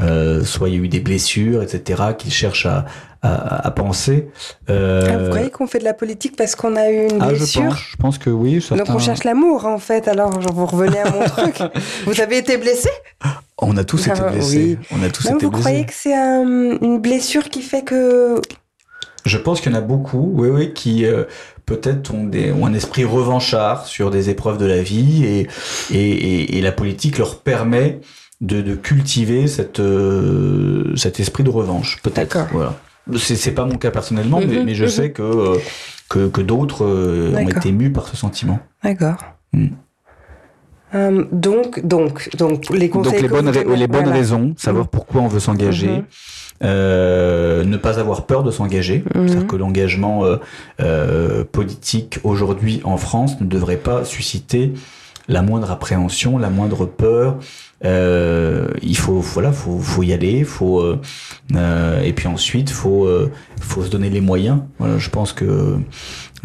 euh, 0.00 0.44
soit 0.44 0.68
il 0.68 0.74
y 0.74 0.78
a 0.78 0.80
eu 0.80 0.88
des 0.88 1.00
blessures, 1.00 1.62
etc., 1.62 2.02
qu'ils 2.18 2.32
cherchent 2.32 2.66
à, 2.66 2.84
à, 3.22 3.66
à 3.66 3.70
penser. 3.70 4.28
Euh, 4.68 5.02
Ah, 5.08 5.18
Vous 5.18 5.28
croyez 5.30 5.50
qu'on 5.50 5.66
fait 5.66 5.78
de 5.78 5.84
la 5.84 5.94
politique 5.94 6.36
parce 6.36 6.54
qu'on 6.56 6.76
a 6.76 6.90
eu 6.90 7.08
une 7.08 7.22
ah, 7.22 7.30
je 7.32 7.36
blessure 7.38 7.62
pense, 7.64 7.78
je 7.90 7.96
pense 7.96 8.18
que 8.18 8.30
oui. 8.30 8.62
Donc 8.70 8.88
on 8.88 8.98
cherche 8.98 9.24
l'amour 9.24 9.64
en 9.66 9.78
fait, 9.78 10.08
alors 10.08 10.40
genre, 10.42 10.52
vous 10.52 10.66
revenez 10.66 10.98
à 10.98 11.10
mon 11.10 11.24
truc. 11.36 11.56
Vous 12.06 12.20
avez 12.20 12.38
été 12.38 12.56
blessé? 12.58 12.90
On 13.58 13.76
a 13.76 13.84
tous 13.84 14.08
été 14.08 14.20
Ah, 14.22 14.30
blessés. 14.30 14.78
oui. 14.80 14.86
On 14.90 15.02
a 15.02 15.08
tous 15.08 15.24
Même 15.26 15.36
été 15.36 15.44
vous 15.46 15.50
blessés. 15.52 15.62
croyez 15.64 15.86
que 15.86 15.92
c'est 15.94 16.14
un- 16.14 16.76
une 16.82 16.98
blessure 17.00 17.48
qui 17.48 17.62
fait 17.62 17.82
que... 17.82 18.40
Je 19.24 19.38
pense 19.38 19.62
qu'il 19.62 19.72
y 19.72 19.74
en 19.74 19.78
a 19.78 19.80
beaucoup, 19.80 20.32
oui, 20.34 20.48
oui, 20.50 20.74
qui 20.74 21.06
euh, 21.06 21.24
peut-être 21.66 22.12
ont, 22.14 22.24
des, 22.24 22.52
ont 22.52 22.66
un 22.66 22.74
esprit 22.74 23.04
revanchard 23.04 23.86
sur 23.86 24.10
des 24.10 24.30
épreuves 24.30 24.58
de 24.58 24.66
la 24.66 24.82
vie 24.82 25.24
et, 25.24 25.48
et, 25.92 25.96
et, 26.10 26.58
et 26.58 26.60
la 26.60 26.72
politique 26.72 27.18
leur 27.18 27.38
permet 27.40 28.00
de, 28.40 28.60
de 28.60 28.74
cultiver 28.74 29.46
cette, 29.46 29.80
euh, 29.80 30.94
cet 30.96 31.20
esprit 31.20 31.44
de 31.44 31.50
revanche, 31.50 32.00
peut-être. 32.02 32.34
D'accord. 32.36 32.48
Voilà. 32.52 32.74
C'est, 33.18 33.36
c'est 33.36 33.52
pas 33.52 33.64
mon 33.66 33.76
cas 33.76 33.90
personnellement, 33.90 34.40
mais, 34.40 34.46
Mhm, 34.58 34.64
mais 34.64 34.74
je 34.74 34.84
mhm. 34.84 34.90
sais 34.90 35.10
que, 35.12 35.22
euh, 35.22 35.58
que, 36.08 36.28
que 36.28 36.40
d'autres 36.40 36.84
euh, 36.84 37.34
ont 37.34 37.48
été 37.48 37.70
mus 37.72 37.90
par 37.92 38.08
ce 38.08 38.16
sentiment. 38.16 38.58
D'accord. 38.82 39.16
Hmm. 39.52 39.68
Euh, 40.94 41.24
donc, 41.32 41.84
donc, 41.84 42.30
donc, 42.36 42.70
les 42.70 42.88
conseils 42.88 43.12
Donc 43.14 43.22
les 43.22 43.28
bonnes, 43.28 43.50
vous 43.50 43.58
ra- 43.58 43.64
donnez, 43.64 43.76
les 43.76 43.86
bonnes 43.88 44.02
voilà. 44.04 44.16
raisons, 44.16 44.54
savoir 44.56 44.84
Mhm. 44.84 44.90
pourquoi 44.90 45.22
on 45.22 45.28
veut 45.28 45.40
s'engager, 45.40 45.88
Mhm. 45.88 46.04
Euh, 46.62 47.64
ne 47.64 47.76
pas 47.76 47.98
avoir 47.98 48.26
peur 48.26 48.42
de 48.42 48.50
s'engager. 48.50 49.04
Mhm. 49.14 49.28
C'est-à-dire 49.28 49.46
que 49.48 49.56
l'engagement 49.56 50.24
euh, 50.24 50.36
euh, 50.80 51.44
politique 51.44 52.18
aujourd'hui 52.22 52.80
en 52.84 52.96
France 52.96 53.40
ne 53.40 53.46
devrait 53.46 53.76
pas 53.76 54.04
susciter 54.04 54.72
la 55.28 55.42
moindre 55.42 55.70
appréhension, 55.70 56.38
la 56.38 56.50
moindre 56.50 56.86
peur. 56.86 57.38
Euh, 57.84 58.68
il 58.82 58.96
faut 58.96 59.20
voilà, 59.20 59.52
faut, 59.52 59.78
faut 59.78 60.02
y 60.02 60.12
aller, 60.12 60.44
faut 60.44 60.80
euh, 60.80 60.98
euh, 61.54 62.02
et 62.02 62.12
puis 62.12 62.28
ensuite 62.28 62.70
faut 62.70 63.04
euh, 63.06 63.30
faut 63.60 63.82
se 63.82 63.90
donner 63.90 64.10
les 64.10 64.20
moyens. 64.20 64.60
Voilà, 64.78 64.98
je 64.98 65.10
pense 65.10 65.32
que 65.32 65.76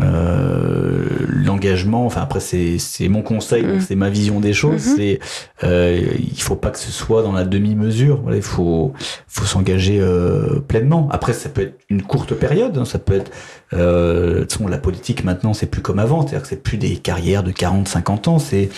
euh, 0.01 1.05
l'engagement, 1.27 2.05
enfin 2.05 2.21
après 2.21 2.39
c'est 2.39 2.77
c'est 2.77 3.07
mon 3.09 3.21
conseil, 3.21 3.63
Mhm. 3.63 3.81
c'est 3.81 3.95
ma 3.95 4.09
vision 4.09 4.39
des 4.39 4.53
choses. 4.53 4.85
Mhm. 4.87 4.95
C'est 4.97 5.19
euh, 5.63 6.01
il 6.19 6.41
faut 6.41 6.55
pas 6.55 6.69
que 6.71 6.79
ce 6.79 6.91
soit 6.91 7.23
dans 7.23 7.33
la 7.33 7.45
demi-mesure. 7.45 8.19
Voilà, 8.21 8.37
il 8.37 8.43
faut 8.43 8.93
faut 9.27 9.45
s'engager 9.45 9.99
euh, 9.99 10.59
pleinement. 10.59 11.07
Après, 11.11 11.33
ça 11.33 11.49
peut 11.49 11.61
être 11.61 11.79
une 11.89 12.01
courte 12.01 12.33
période, 12.33 12.77
hein, 12.77 12.85
ça 12.85 12.99
peut 12.99 13.13
être. 13.15 13.31
Euh, 13.73 14.45
de 14.45 14.69
la 14.69 14.77
politique 14.77 15.23
maintenant, 15.23 15.53
c'est 15.53 15.67
plus 15.67 15.81
comme 15.81 15.99
avant, 15.99 16.21
c'est-à-dire 16.21 16.41
que 16.41 16.47
c'est 16.49 16.61
plus 16.63 16.77
des 16.77 16.97
carrières 16.97 17.43
de 17.43 17.51
40, 17.51 17.87
50 17.87 18.27
ans, 18.27 18.39
c'est 18.39 18.69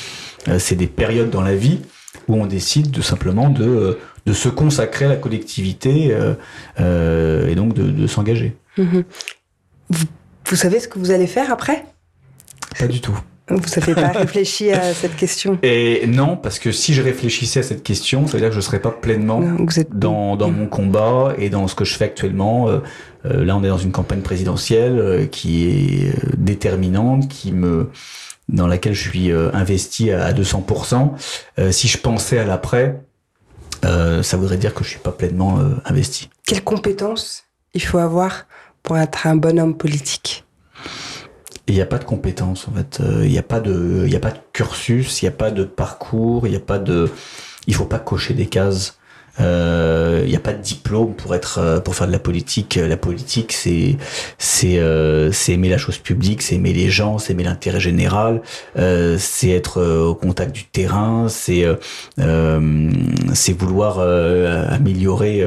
euh, 0.48 0.60
c'est 0.60 0.76
des 0.76 0.88
périodes 0.88 1.30
dans 1.30 1.42
la 1.42 1.56
vie 1.56 1.80
où 2.32 2.36
on 2.36 2.46
décide 2.46 2.92
de 2.92 3.02
simplement 3.02 3.50
de 3.50 3.66
euh, 3.66 4.00
de 4.26 4.34
se 4.34 4.50
consacrer 4.50 5.06
à 5.06 5.10
la 5.10 5.16
collectivité 5.16 6.10
euh, 6.12 6.34
euh, 6.80 7.48
et 7.48 7.56
donc 7.56 7.74
de, 7.74 7.90
de 7.90 8.08
s'engager. 8.08 8.56
Mhm. 8.78 9.04
Vous, 9.90 10.06
vous 10.46 10.56
savez 10.56 10.80
ce 10.80 10.88
que 10.88 11.00
vous 11.00 11.12
allez 11.12 11.28
faire 11.28 11.52
après? 11.52 11.86
Pas 12.78 12.88
du 12.88 13.02
tout. 13.02 13.20
Vous 13.50 13.60
n'avez 13.78 13.96
pas 13.96 14.08
réfléchi 14.20 14.72
à 14.72 14.94
cette 14.94 15.16
question? 15.16 15.58
Et 15.64 16.06
non, 16.08 16.38
parce 16.38 16.60
que 16.60 16.72
si 16.72 16.94
je 16.94 17.02
réfléchissais 17.02 17.60
à 17.60 17.64
cette 17.64 17.84
question, 17.84 18.28
ça 18.28 18.34
veut 18.34 18.40
dire 18.40 18.50
que 18.50 18.56
je 18.56 18.62
serais 18.62 18.80
pas 18.80 18.92
pleinement 18.92 19.42
Non, 19.42 19.66
vous 19.66 19.80
êtes... 19.80 19.98
dans, 19.98 20.38
dans 20.38 20.52
mon 20.52 20.68
combat 20.68 21.34
et 21.38 21.50
dans 21.50 21.68
ce 21.68 21.76
que 21.76 21.84
je 21.84 21.96
fais 21.96 22.06
actuellement. 22.06 22.70
Euh, 22.70 22.80
là, 23.26 23.58
on 23.58 23.64
est 23.64 23.68
dans 23.68 23.78
une 23.78 23.92
campagne 23.92 24.22
présidentielle 24.22 25.28
qui 25.32 25.66
est 25.66 26.14
déterminante, 26.38 27.28
qui 27.28 27.52
me 27.52 27.90
dans 28.52 28.68
laquelle 28.68 28.94
je 28.94 29.10
suis 29.10 29.32
euh, 29.32 29.50
investi 29.54 30.12
à, 30.12 30.26
à 30.26 30.34
200%. 30.34 31.12
Euh, 31.60 31.72
si 31.72 31.88
je 31.88 31.98
pensais 31.98 32.38
à 32.38 32.46
l'après, 32.46 33.02
euh, 33.86 34.22
ça 34.22 34.38
voudrait 34.38 34.58
dire 34.58 34.74
que 34.74 34.84
je 34.84 34.90
suis 34.90 35.00
pas 35.00 35.12
pleinement 35.12 35.60
investi. 35.86 36.30
Quelles 36.46 36.64
compétences 36.64 37.46
il 37.74 37.82
faut 37.82 37.98
avoir 37.98 38.46
pour 38.84 38.98
être 38.98 39.26
un 39.26 39.36
bon 39.36 39.58
homme 39.60 39.76
politique? 39.76 40.46
Il 41.68 41.76
n'y 41.76 41.82
a 41.82 41.86
pas 41.86 41.98
de 41.98 42.04
compétences 42.04 42.68
en 42.68 42.74
fait. 42.74 43.02
Il 43.22 43.30
n'y 43.30 43.38
a 43.38 43.44
pas 43.44 43.60
de, 43.60 44.04
il 44.06 44.12
y 44.12 44.16
a 44.16 44.20
pas 44.20 44.32
de 44.32 44.40
cursus, 44.52 45.22
il 45.22 45.26
n'y 45.26 45.30
a 45.30 45.36
pas 45.36 45.52
de 45.52 45.64
parcours, 45.64 46.46
il 46.46 46.52
n'y 46.52 46.58
a 46.58 46.62
pas 46.62 46.80
de, 46.80 47.10
il 47.68 47.74
faut 47.74 47.86
pas 47.86 48.00
cocher 48.00 48.34
des 48.34 48.48
cases. 48.48 48.98
Euh, 49.40 50.22
Il 50.26 50.30
n'y 50.30 50.36
a 50.36 50.40
pas 50.40 50.54
de 50.54 50.62
diplôme 50.62 51.14
pour 51.16 51.34
être, 51.36 51.58
euh, 51.60 51.80
pour 51.80 51.96
faire 51.96 52.08
de 52.08 52.12
la 52.12 52.20
politique. 52.20 52.76
La 52.76 52.98
politique, 52.98 53.54
c'est, 53.54 53.98
c'est, 54.38 54.78
euh, 54.80 55.32
c'est 55.32 55.54
aimer 55.54 55.70
la 55.70 55.78
chose 55.78 55.98
publique, 55.98 56.42
c'est 56.42 56.56
aimer 56.56 56.74
les 56.74 56.90
gens, 56.90 57.18
c'est 57.18 57.34
aimer 57.34 57.44
l'intérêt 57.44 57.80
général, 57.80 58.42
euh, 58.78 59.18
c'est 59.20 59.50
être 59.50 59.80
euh, 59.80 60.06
au 60.06 60.16
contact 60.16 60.54
du 60.54 60.66
terrain, 60.66 61.28
c'est, 61.30 61.64
euh, 61.64 61.76
euh, 62.20 62.92
c'est 63.34 63.54
vouloir 63.58 64.00
euh, 64.00 64.66
améliorer 64.70 65.44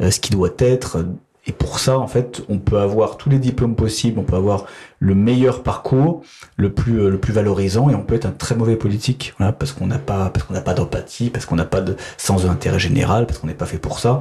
euh, 0.00 0.10
ce 0.10 0.20
qui 0.20 0.30
doit 0.30 0.54
être. 0.58 1.04
Et 1.44 1.52
pour 1.52 1.80
ça, 1.80 1.98
en 1.98 2.06
fait, 2.06 2.42
on 2.48 2.58
peut 2.58 2.78
avoir 2.78 3.16
tous 3.16 3.28
les 3.28 3.38
diplômes 3.38 3.74
possibles, 3.74 4.20
on 4.20 4.22
peut 4.22 4.36
avoir 4.36 4.66
le 5.00 5.14
meilleur 5.16 5.64
parcours, 5.64 6.22
le 6.56 6.72
plus 6.72 7.00
euh, 7.00 7.10
le 7.10 7.18
plus 7.18 7.32
valorisant, 7.32 7.90
et 7.90 7.96
on 7.96 8.02
peut 8.02 8.14
être 8.14 8.26
un 8.26 8.30
très 8.30 8.54
mauvais 8.54 8.76
politique, 8.76 9.34
voilà, 9.38 9.52
parce 9.52 9.72
qu'on 9.72 9.88
n'a 9.88 9.98
pas 9.98 10.30
parce 10.30 10.46
qu'on 10.46 10.54
n'a 10.54 10.60
pas 10.60 10.74
d'empathie, 10.74 11.30
parce 11.30 11.44
qu'on 11.44 11.56
n'a 11.56 11.64
pas 11.64 11.80
de 11.80 11.96
sens 12.16 12.42
de 12.42 12.46
l'intérêt 12.46 12.78
général, 12.78 13.26
parce 13.26 13.40
qu'on 13.40 13.48
n'est 13.48 13.54
pas 13.54 13.66
fait 13.66 13.78
pour 13.78 13.98
ça. 13.98 14.20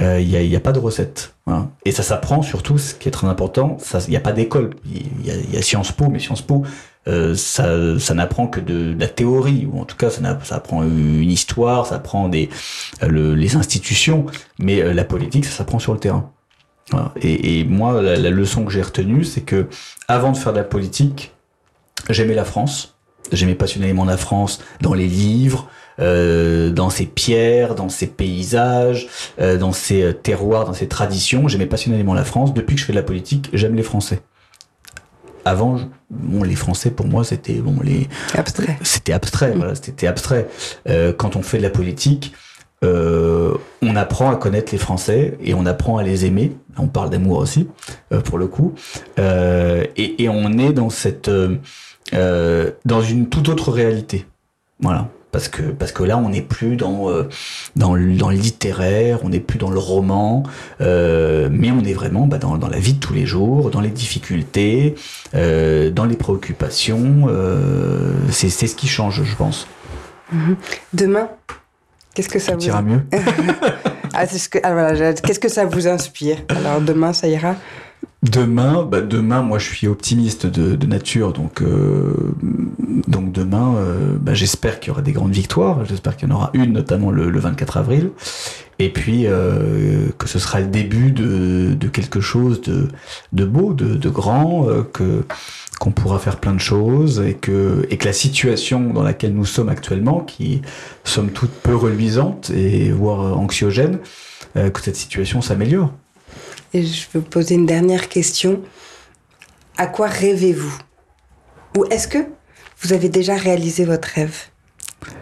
Euh, 0.00 0.20
Il 0.20 0.28
y, 0.28 0.36
a, 0.36 0.42
il 0.42 0.50
y 0.50 0.56
a 0.56 0.60
pas 0.60 0.72
de 0.72 0.80
recette, 0.80 1.34
et 1.84 1.92
ça 1.92 2.02
s'apprend 2.02 2.42
surtout. 2.42 2.78
Ce 2.78 2.94
qui 2.94 3.08
est 3.08 3.12
très 3.12 3.28
important, 3.28 3.76
il 4.06 4.10
n'y 4.10 4.16
a 4.16 4.20
pas 4.20 4.32
d'école. 4.32 4.70
Il 4.84 5.26
y 5.26 5.30
a, 5.30 5.34
y 5.36 5.56
a 5.56 5.62
Sciences 5.62 5.92
Po, 5.92 6.08
mais 6.08 6.18
Sciences 6.18 6.42
Po, 6.42 6.64
euh, 7.08 7.34
ça, 7.34 7.98
ça 7.98 8.14
n'apprend 8.14 8.46
que 8.46 8.60
de, 8.60 8.94
de 8.94 9.00
la 9.00 9.08
théorie, 9.08 9.68
ou 9.70 9.80
en 9.80 9.84
tout 9.84 9.96
cas, 9.96 10.10
ça, 10.10 10.20
ça 10.42 10.56
apprend 10.56 10.82
une 10.82 11.30
histoire, 11.30 11.86
ça 11.86 11.96
apprend 11.96 12.28
des 12.28 12.48
euh, 13.02 13.08
le- 13.08 13.34
les 13.34 13.56
institutions, 13.56 14.26
mais 14.58 14.80
euh, 14.82 14.92
la 14.94 15.04
politique, 15.04 15.44
ça 15.44 15.50
s'apprend 15.52 15.78
sur 15.78 15.92
le 15.92 15.98
terrain. 16.00 16.30
Et, 17.16 17.60
et 17.60 17.64
moi, 17.64 18.02
la, 18.02 18.16
la 18.16 18.30
leçon 18.30 18.64
que 18.64 18.70
j'ai 18.72 18.82
retenue, 18.82 19.24
c'est 19.24 19.40
que 19.40 19.68
avant 20.06 20.32
de 20.32 20.36
faire 20.36 20.52
de 20.52 20.58
la 20.58 20.64
politique, 20.64 21.32
j'aimais 22.10 22.34
la 22.34 22.44
France. 22.44 22.90
J'aimais 23.32 23.54
passionnément 23.54 24.04
la 24.04 24.18
France 24.18 24.60
dans 24.82 24.92
les 24.92 25.06
livres, 25.08 25.66
euh, 25.98 26.70
dans 26.70 26.90
ses 26.90 27.06
pierres, 27.06 27.74
dans 27.74 27.88
ses 27.88 28.06
paysages, 28.06 29.08
euh, 29.40 29.56
dans 29.56 29.72
ses 29.72 30.12
terroirs, 30.22 30.66
dans 30.66 30.74
ses 30.74 30.88
traditions. 30.88 31.48
J'aimais 31.48 31.64
passionnément 31.66 32.12
la 32.12 32.24
France. 32.24 32.52
Depuis 32.52 32.74
que 32.74 32.80
je 32.82 32.86
fais 32.86 32.92
de 32.92 32.98
la 32.98 33.02
politique, 33.02 33.48
j'aime 33.54 33.74
les 33.76 33.82
Français. 33.82 34.20
Avant, 35.44 35.78
bon, 36.10 36.42
les 36.42 36.54
Français 36.56 36.90
pour 36.90 37.06
moi 37.06 37.24
c'était 37.24 37.54
bon 37.54 37.76
les 37.82 38.08
Abstrait. 38.34 38.78
c'était 38.82 39.12
abstrait, 39.12 39.52
Mm. 39.54 39.58
voilà, 39.58 39.74
c'était 39.74 40.06
abstrait. 40.06 40.48
Euh, 40.88 41.12
quand 41.12 41.36
on 41.36 41.42
fait 41.42 41.58
de 41.58 41.62
la 41.62 41.70
politique, 41.70 42.32
euh, 42.84 43.54
on 43.82 43.96
apprend 43.96 44.30
à 44.30 44.36
connaître 44.36 44.72
les 44.72 44.78
Français 44.78 45.38
et 45.42 45.54
on 45.54 45.64
apprend 45.66 45.96
à 45.98 46.02
les 46.02 46.24
aimer. 46.26 46.52
On 46.76 46.86
parle 46.88 47.10
d'amour 47.10 47.38
aussi, 47.38 47.68
euh, 48.12 48.20
pour 48.20 48.36
le 48.38 48.46
coup. 48.46 48.74
Et, 49.18 50.22
et 50.24 50.28
on 50.28 50.58
est 50.58 50.72
dans 50.72 50.90
cette, 50.90 51.30
dans 52.12 53.02
une 53.02 53.28
toute 53.28 53.48
autre 53.48 53.70
réalité. 53.72 54.26
Voilà. 54.80 55.08
Parce 55.34 55.48
que 55.48 55.62
parce 55.62 55.90
que 55.90 56.04
là 56.04 56.16
on 56.16 56.28
n'est 56.28 56.42
plus 56.42 56.76
dans 56.76 57.10
euh, 57.10 57.28
dans 57.74 57.96
le, 57.96 58.14
dans 58.14 58.30
le 58.30 58.36
littéraire, 58.36 59.18
on 59.24 59.30
n'est 59.30 59.40
plus 59.40 59.58
dans 59.58 59.70
le 59.70 59.80
roman, 59.80 60.44
euh, 60.80 61.48
mais 61.50 61.72
on 61.72 61.82
est 61.82 61.92
vraiment 61.92 62.28
bah, 62.28 62.38
dans, 62.38 62.56
dans 62.56 62.68
la 62.68 62.78
vie 62.78 62.92
de 62.92 63.00
tous 63.00 63.14
les 63.14 63.26
jours, 63.26 63.70
dans 63.70 63.80
les 63.80 63.90
difficultés, 63.90 64.94
euh, 65.34 65.90
dans 65.90 66.04
les 66.04 66.14
préoccupations. 66.14 67.26
Euh, 67.26 68.12
c'est 68.30 68.48
c'est 68.48 68.68
ce 68.68 68.76
qui 68.76 68.86
change, 68.86 69.24
je 69.24 69.34
pense. 69.34 69.66
Demain, 70.92 71.28
qu'est-ce 72.14 72.28
que 72.28 72.38
ça 72.38 72.54
vous 72.54 72.64
ira 72.64 72.80
mieux. 72.80 73.02
Ah, 74.16 74.28
c'est 74.28 74.38
ce 74.38 74.48
que... 74.48 74.58
ah, 74.62 75.12
qu'est-ce 75.14 75.40
que 75.40 75.48
ça 75.48 75.64
vous 75.64 75.88
inspire? 75.88 76.36
Alors 76.48 76.80
demain, 76.80 77.12
ça 77.12 77.26
ira? 77.26 77.56
Demain, 78.24 78.84
bah 78.90 79.02
demain, 79.02 79.42
moi 79.42 79.58
je 79.58 79.68
suis 79.68 79.86
optimiste 79.86 80.46
de, 80.46 80.86
nature, 80.86 81.34
donc 81.34 81.60
euh, 81.60 82.14
donc 83.06 83.32
demain, 83.32 83.74
euh, 83.76 84.16
bah, 84.18 84.32
j'espère 84.32 84.80
qu'il 84.80 84.88
y 84.88 84.90
aura 84.92 85.02
des 85.02 85.12
grandes 85.12 85.32
victoires. 85.32 85.84
J'espère 85.84 86.16
qu'il 86.16 86.30
y 86.30 86.32
en 86.32 86.34
aura 86.34 86.50
une, 86.54 86.72
notamment 86.72 87.10
le, 87.10 87.28
le 87.28 87.38
24 87.38 87.76
avril, 87.76 88.12
et 88.78 88.90
puis 88.90 89.26
euh, 89.26 90.08
que 90.16 90.26
ce 90.26 90.38
sera 90.38 90.60
le 90.60 90.68
début 90.68 91.10
de, 91.10 91.74
de 91.74 91.88
quelque 91.88 92.22
chose 92.22 92.62
de, 92.62 92.88
de 93.34 93.44
beau, 93.44 93.74
de, 93.74 93.94
de 93.94 94.08
grand, 94.08 94.68
que 94.94 95.24
qu'on 95.78 95.90
pourra 95.90 96.18
faire 96.18 96.38
plein 96.38 96.54
de 96.54 96.60
choses 96.60 97.20
et 97.20 97.34
que 97.34 97.86
et 97.90 97.98
que 97.98 98.06
la 98.06 98.14
situation 98.14 98.90
dans 98.94 99.02
laquelle 99.02 99.34
nous 99.34 99.44
sommes 99.44 99.68
actuellement, 99.68 100.20
qui 100.20 100.62
somme 101.02 101.28
toute 101.30 101.50
peu 101.50 101.76
reluisante 101.76 102.48
et 102.48 102.90
voire 102.90 103.38
anxiogène, 103.38 103.98
que 104.54 104.80
cette 104.80 104.96
situation 104.96 105.42
s'améliore. 105.42 105.92
Et 106.74 106.82
je 106.82 107.06
vous 107.14 107.22
poser 107.22 107.54
une 107.54 107.66
dernière 107.66 108.08
question. 108.08 108.60
À 109.76 109.86
quoi 109.86 110.08
rêvez-vous? 110.08 110.76
Ou 111.78 111.84
est-ce 111.84 112.08
que 112.08 112.18
vous 112.80 112.92
avez 112.92 113.08
déjà 113.08 113.36
réalisé 113.36 113.84
votre 113.84 114.08
rêve? 114.08 114.36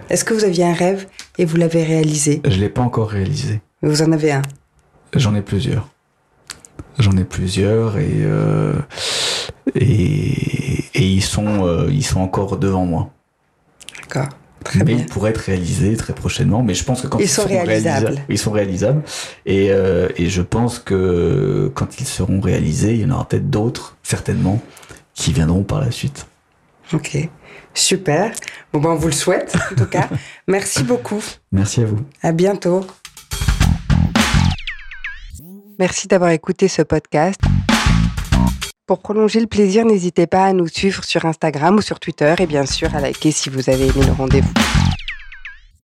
Est-ce 0.09 0.24
que 0.24 0.32
vous 0.32 0.44
aviez 0.44 0.64
un 0.64 0.72
rêve 0.72 1.07
et 1.36 1.44
vous 1.44 1.59
l'avez 1.59 1.84
réalisé? 1.84 2.40
Je 2.46 2.59
l'ai 2.59 2.70
pas 2.70 2.80
encore 2.80 3.11
réalisé. 3.11 3.61
Vous 3.82 4.00
en 4.00 4.12
avez 4.12 4.32
un? 4.32 4.42
J'en 5.14 5.34
ai 5.34 5.42
plusieurs. 5.42 5.90
J'en 6.98 7.16
ai 7.18 7.24
plusieurs 7.24 7.98
et, 7.98 8.22
euh, 8.22 8.74
et, 9.74 10.84
et 10.94 11.07
ils, 11.07 11.22
sont, 11.22 11.66
euh, 11.66 11.90
ils 11.90 12.05
sont 12.05 12.20
encore 12.20 12.57
devant 12.57 12.86
moi. 12.86 13.11
D'accord. 14.00 14.28
Très 14.64 14.78
mais 14.80 14.84
bien. 14.84 14.96
ils 14.98 15.06
pourraient 15.06 15.30
être 15.30 15.38
réalisés 15.38 15.96
très 15.96 16.12
prochainement. 16.14 16.62
Mais 16.62 16.74
je 16.74 16.84
pense 16.84 17.02
que 17.02 17.06
quand 17.06 17.18
Ils 17.18 17.24
ils, 17.24 17.28
sont 17.28 17.42
seront 17.42 17.62
réalisables. 17.64 18.06
réalisa- 18.06 18.20
ils 18.28 18.38
sont 18.38 18.50
réalisables. 18.52 19.02
Et, 19.46 19.68
euh, 19.70 20.08
et 20.16 20.28
je 20.28 20.42
pense 20.42 20.78
que 20.78 21.70
quand 21.74 22.00
ils 22.00 22.06
seront 22.06 22.40
réalisés, 22.40 22.94
il 22.94 23.00
y 23.00 23.04
en 23.04 23.10
aura 23.10 23.28
peut-être 23.28 23.50
d'autres, 23.50 23.96
certainement, 24.02 24.60
qui 25.14 25.32
viendront 25.32 25.62
par 25.62 25.80
la 25.80 25.90
suite. 25.90 26.26
Ok. 26.92 27.28
Super. 27.74 28.32
Bon, 28.72 28.80
ben, 28.80 28.90
on 28.90 28.96
vous 28.96 29.06
le 29.08 29.12
souhaite, 29.12 29.54
en 29.72 29.74
tout 29.74 29.86
cas. 29.86 30.08
Merci 30.46 30.82
beaucoup. 30.82 31.22
Merci 31.52 31.80
à 31.82 31.86
vous. 31.86 32.00
À 32.22 32.32
bientôt. 32.32 32.86
Merci 35.78 36.06
d'avoir 36.06 36.30
écouté 36.30 36.68
ce 36.68 36.82
podcast. 36.82 37.40
Pour 38.85 38.99
prolonger 38.99 39.39
le 39.39 39.47
plaisir, 39.47 39.85
n'hésitez 39.85 40.26
pas 40.26 40.45
à 40.45 40.53
nous 40.53 40.66
suivre 40.66 41.05
sur 41.05 41.24
Instagram 41.24 41.76
ou 41.76 41.83
sur 41.83 42.01
Twitter 42.01 42.35
et 42.41 42.47
bien 42.47 42.66
sûr 42.66 42.93
à 42.97 43.01
liker 43.01 43.30
si 43.30 43.49
vous 43.49 43.70
avez 43.70 43.85
aimé 43.85 44.05
le 44.05 44.12
rendez-vous. 44.12 44.53